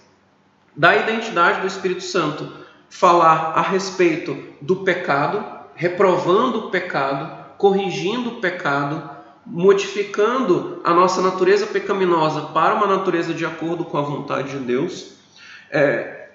da 0.75 0.97
identidade 0.97 1.61
do 1.61 1.67
Espírito 1.67 2.03
Santo: 2.03 2.53
falar 2.91 3.53
a 3.55 3.62
respeito 3.62 4.36
do 4.61 4.76
pecado, 4.76 5.45
reprovando 5.74 6.59
o 6.59 6.70
pecado, 6.70 7.30
corrigindo 7.57 8.30
o 8.30 8.41
pecado, 8.41 9.18
modificando 9.45 10.80
a 10.84 10.93
nossa 10.93 11.22
natureza 11.22 11.66
pecaminosa 11.66 12.43
para 12.53 12.74
uma 12.74 12.86
natureza 12.86 13.32
de 13.32 13.47
acordo 13.47 13.84
com 13.84 13.97
a 13.97 14.03
vontade 14.03 14.51
de 14.51 14.59
Deus, 14.59 15.12
é, 15.70 16.28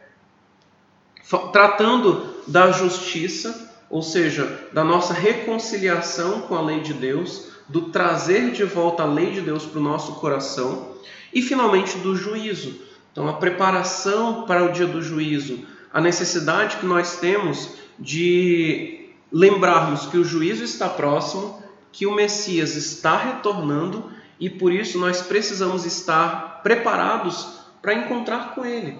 tratando 1.52 2.34
da 2.48 2.72
justiça, 2.72 3.72
ou 3.90 4.02
seja, 4.02 4.68
da 4.74 4.84
nossa 4.84 5.14
reconciliação 5.14 6.42
com 6.42 6.56
a 6.56 6.62
lei 6.62 6.82
de 6.82 6.94
Deus, 6.94 7.52
do 7.70 7.84
trazer 7.84 8.52
de 8.52 8.64
volta 8.64 9.04
a 9.04 9.06
lei 9.06 9.32
de 9.32 9.42
Deus 9.42 9.66
para 9.66 9.80
o 9.80 9.84
nosso 9.84 10.14
coração, 10.16 10.94
e 11.34 11.42
finalmente 11.42 11.98
do 12.00 12.16
juízo. 12.16 12.82
Então, 13.12 13.28
a 13.28 13.34
preparação 13.34 14.44
para 14.46 14.64
o 14.64 14.72
dia 14.72 14.88
do 14.88 15.02
juízo, 15.02 15.66
a 15.94 16.02
necessidade 16.02 16.78
que 16.78 16.86
nós 16.86 17.18
temos 17.18 17.76
de 18.00 19.10
lembrarmos 19.32 20.08
que 20.08 20.18
o 20.18 20.24
juízo 20.24 20.64
está 20.64 20.90
próximo 20.90 21.62
que 21.94 22.08
o 22.08 22.14
Messias 22.14 22.76
está 22.76 23.16
retornando 23.16 24.12
e 24.40 24.50
por 24.50 24.74
isso 24.74 24.98
nós 24.98 25.22
precisamos 25.22 25.86
estar 25.86 26.62
preparados 26.64 27.60
para 27.82 27.94
encontrar 27.94 28.56
com 28.56 28.66
Ele. 28.66 28.98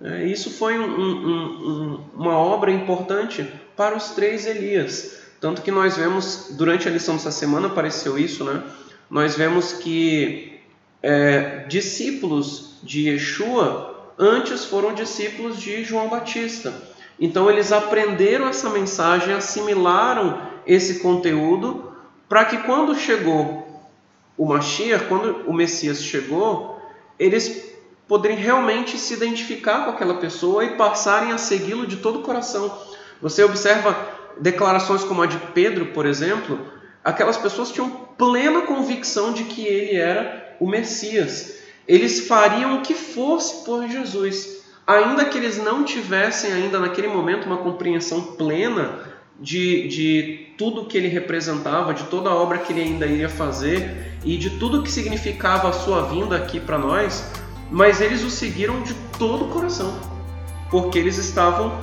É, 0.00 0.26
isso 0.26 0.50
foi 0.50 0.78
um, 0.78 0.84
um, 0.84 2.04
uma 2.14 2.36
obra 2.36 2.70
importante 2.70 3.50
para 3.74 3.96
os 3.96 4.10
três 4.10 4.46
Elias. 4.46 5.22
Tanto 5.40 5.62
que 5.62 5.70
nós 5.70 5.96
vemos, 5.96 6.48
durante 6.52 6.86
a 6.86 6.90
lição 6.90 7.14
dessa 7.16 7.30
semana 7.30 7.68
apareceu 7.68 8.18
isso, 8.18 8.44
né? 8.44 8.62
Nós 9.08 9.34
vemos 9.34 9.72
que 9.72 10.60
é, 11.02 11.64
discípulos 11.68 12.78
de 12.82 13.08
Yeshua 13.08 13.95
antes 14.18 14.64
foram 14.64 14.94
discípulos 14.94 15.58
de 15.58 15.84
João 15.84 16.08
Batista. 16.08 16.72
Então 17.18 17.50
eles 17.50 17.72
aprenderam 17.72 18.48
essa 18.48 18.70
mensagem, 18.70 19.34
assimilaram 19.34 20.40
esse 20.66 21.00
conteúdo 21.00 21.92
para 22.28 22.44
que 22.44 22.58
quando 22.58 22.94
chegou 22.94 23.66
o 24.36 24.46
Mashiach, 24.46 25.06
quando 25.06 25.48
o 25.48 25.52
Messias 25.52 26.02
chegou, 26.02 26.80
eles 27.18 27.74
poderem 28.06 28.36
realmente 28.36 28.98
se 28.98 29.14
identificar 29.14 29.84
com 29.84 29.90
aquela 29.90 30.14
pessoa 30.14 30.64
e 30.64 30.76
passarem 30.76 31.32
a 31.32 31.38
segui-lo 31.38 31.86
de 31.86 31.96
todo 31.96 32.20
o 32.20 32.22
coração. 32.22 32.76
Você 33.20 33.42
observa 33.42 33.96
declarações 34.38 35.02
como 35.02 35.22
a 35.22 35.26
de 35.26 35.38
Pedro, 35.54 35.86
por 35.86 36.06
exemplo, 36.06 36.58
aquelas 37.02 37.36
pessoas 37.36 37.70
tinham 37.70 37.90
plena 38.18 38.62
convicção 38.62 39.32
de 39.32 39.44
que 39.44 39.66
ele 39.66 39.96
era 39.96 40.56
o 40.60 40.68
Messias. 40.68 41.55
Eles 41.86 42.26
fariam 42.26 42.78
o 42.78 42.82
que 42.82 42.94
fosse 42.94 43.64
por 43.64 43.88
Jesus, 43.88 44.64
ainda 44.86 45.24
que 45.24 45.38
eles 45.38 45.56
não 45.56 45.84
tivessem 45.84 46.52
ainda 46.52 46.78
naquele 46.78 47.08
momento 47.08 47.46
uma 47.46 47.58
compreensão 47.58 48.22
plena 48.22 49.00
de, 49.40 49.86
de 49.88 50.46
tudo 50.56 50.86
que 50.86 50.96
ele 50.96 51.08
representava, 51.08 51.94
de 51.94 52.04
toda 52.04 52.30
a 52.30 52.34
obra 52.34 52.58
que 52.58 52.72
ele 52.72 52.82
ainda 52.82 53.06
iria 53.06 53.28
fazer 53.28 54.18
e 54.24 54.36
de 54.36 54.50
tudo 54.50 54.82
que 54.82 54.90
significava 54.90 55.68
a 55.68 55.72
sua 55.72 56.02
vinda 56.02 56.36
aqui 56.36 56.58
para 56.58 56.78
nós, 56.78 57.30
mas 57.70 58.00
eles 58.00 58.22
o 58.22 58.30
seguiram 58.30 58.82
de 58.82 58.94
todo 59.18 59.44
o 59.44 59.48
coração, 59.48 59.98
porque 60.70 60.98
eles 60.98 61.18
estavam 61.18 61.78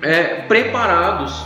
é, 0.00 0.42
preparados 0.42 1.44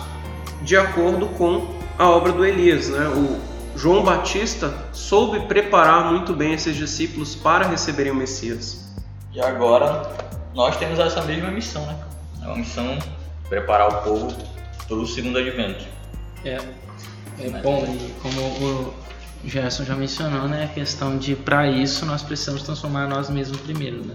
de 0.62 0.76
acordo 0.76 1.26
com 1.28 1.66
a 1.98 2.08
obra 2.08 2.32
do 2.32 2.44
Elias. 2.44 2.88
Né? 2.88 3.08
O 3.08 3.51
João 3.76 4.02
Batista 4.02 4.72
soube 4.92 5.40
preparar 5.40 6.12
muito 6.12 6.34
bem 6.34 6.52
esses 6.54 6.76
discípulos 6.76 7.34
para 7.34 7.66
receberem 7.66 8.12
o 8.12 8.14
Messias. 8.14 8.92
E 9.32 9.40
agora 9.40 10.10
nós 10.54 10.76
temos 10.76 10.98
essa 10.98 11.22
mesma 11.22 11.50
missão, 11.50 11.84
né? 11.86 11.96
É 12.42 12.46
uma 12.46 12.56
missão 12.56 12.98
preparar 13.48 13.88
o 13.88 14.02
povo 14.02 14.36
para 14.86 14.96
o 14.96 15.06
segundo 15.06 15.38
advento. 15.38 15.84
É, 16.44 16.58
é 17.40 17.50
bom, 17.62 17.84
e 17.86 18.12
como 18.20 18.40
o 18.40 18.94
Gerson 19.44 19.84
já 19.84 19.94
mencionou, 19.94 20.48
né, 20.48 20.64
a 20.64 20.68
questão 20.68 21.16
de 21.16 21.34
para 21.34 21.68
isso 21.68 22.04
nós 22.04 22.22
precisamos 22.22 22.62
transformar 22.62 23.08
nós 23.08 23.30
mesmos 23.30 23.60
primeiro, 23.60 24.04
né? 24.04 24.14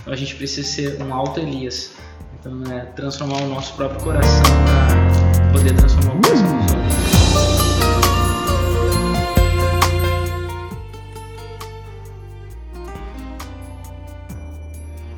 Então 0.00 0.12
a 0.12 0.16
gente 0.16 0.34
precisa 0.34 0.66
ser 0.66 1.02
um 1.02 1.12
alto 1.12 1.40
Elias, 1.40 1.92
então 2.40 2.62
é 2.72 2.80
transformar 2.86 3.38
o 3.42 3.48
nosso 3.48 3.74
próprio 3.74 4.00
coração 4.02 4.42
para 4.66 5.52
poder 5.52 5.74
transformar 5.74 6.14
o 6.14 6.20
coração 6.20 6.56
dos 6.58 6.73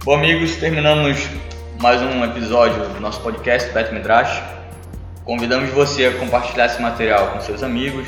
Bom, 0.07 0.15
amigos, 0.15 0.55
terminamos 0.55 1.19
mais 1.81 2.01
um 2.01 2.25
episódio 2.25 2.79
do 2.91 3.01
nosso 3.01 3.21
podcast 3.23 3.73
Bet 3.73 3.93
Midrash. 3.93 4.41
Convidamos 5.25 5.69
você 5.71 6.07
a 6.07 6.13
compartilhar 6.13 6.67
esse 6.67 6.81
material 6.81 7.33
com 7.33 7.41
seus 7.41 7.61
amigos, 7.61 8.07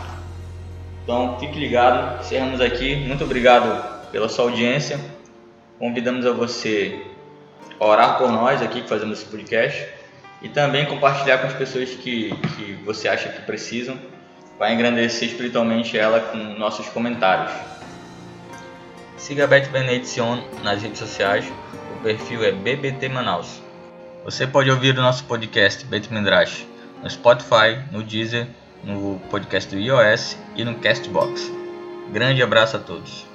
Então 1.03 1.37
fique 1.39 1.59
ligado, 1.59 2.21
encerramos 2.21 2.61
aqui. 2.61 2.95
Muito 2.95 3.23
obrigado 3.23 4.11
pela 4.11 4.29
sua 4.29 4.45
audiência. 4.45 4.99
Convidamos 5.79 6.25
a 6.25 6.31
você 6.31 7.01
orar 7.79 8.17
por 8.17 8.31
nós 8.31 8.61
aqui 8.61 8.81
que 8.81 8.87
fazemos 8.87 9.19
esse 9.19 9.29
podcast 9.29 9.85
e 10.41 10.47
também 10.47 10.85
compartilhar 10.85 11.39
com 11.39 11.47
as 11.47 11.53
pessoas 11.53 11.89
que, 11.89 12.33
que 12.55 12.73
você 12.85 13.07
acha 13.07 13.29
que 13.29 13.41
precisam. 13.41 13.97
Vai 14.57 14.73
engrandecer 14.73 15.27
espiritualmente 15.27 15.97
ela 15.97 16.19
com 16.19 16.37
nossos 16.37 16.87
comentários. 16.89 17.51
Siga 19.17 19.45
a 19.45 19.47
Beth 19.47 19.69
Benediction 19.69 20.43
nas 20.63 20.81
redes 20.81 20.99
sociais, 20.99 21.45
o 21.95 22.03
perfil 22.03 22.43
é 22.43 22.51
BBT 22.51 23.09
Manaus. 23.09 23.61
Você 24.23 24.45
pode 24.45 24.69
ouvir 24.69 24.97
o 24.97 25.01
nosso 25.01 25.23
podcast 25.25 25.85
Bet 25.85 26.11
Mendrash 26.11 26.65
no 27.01 27.09
Spotify, 27.09 27.83
no 27.91 28.01
Deezer, 28.01 28.47
no 28.83 29.19
podcast 29.29 29.73
do 29.73 29.79
iOS 29.79 30.37
e 30.55 30.63
no 30.63 30.75
Castbox. 30.75 31.51
Grande 32.11 32.41
abraço 32.41 32.77
a 32.77 32.79
todos. 32.79 33.32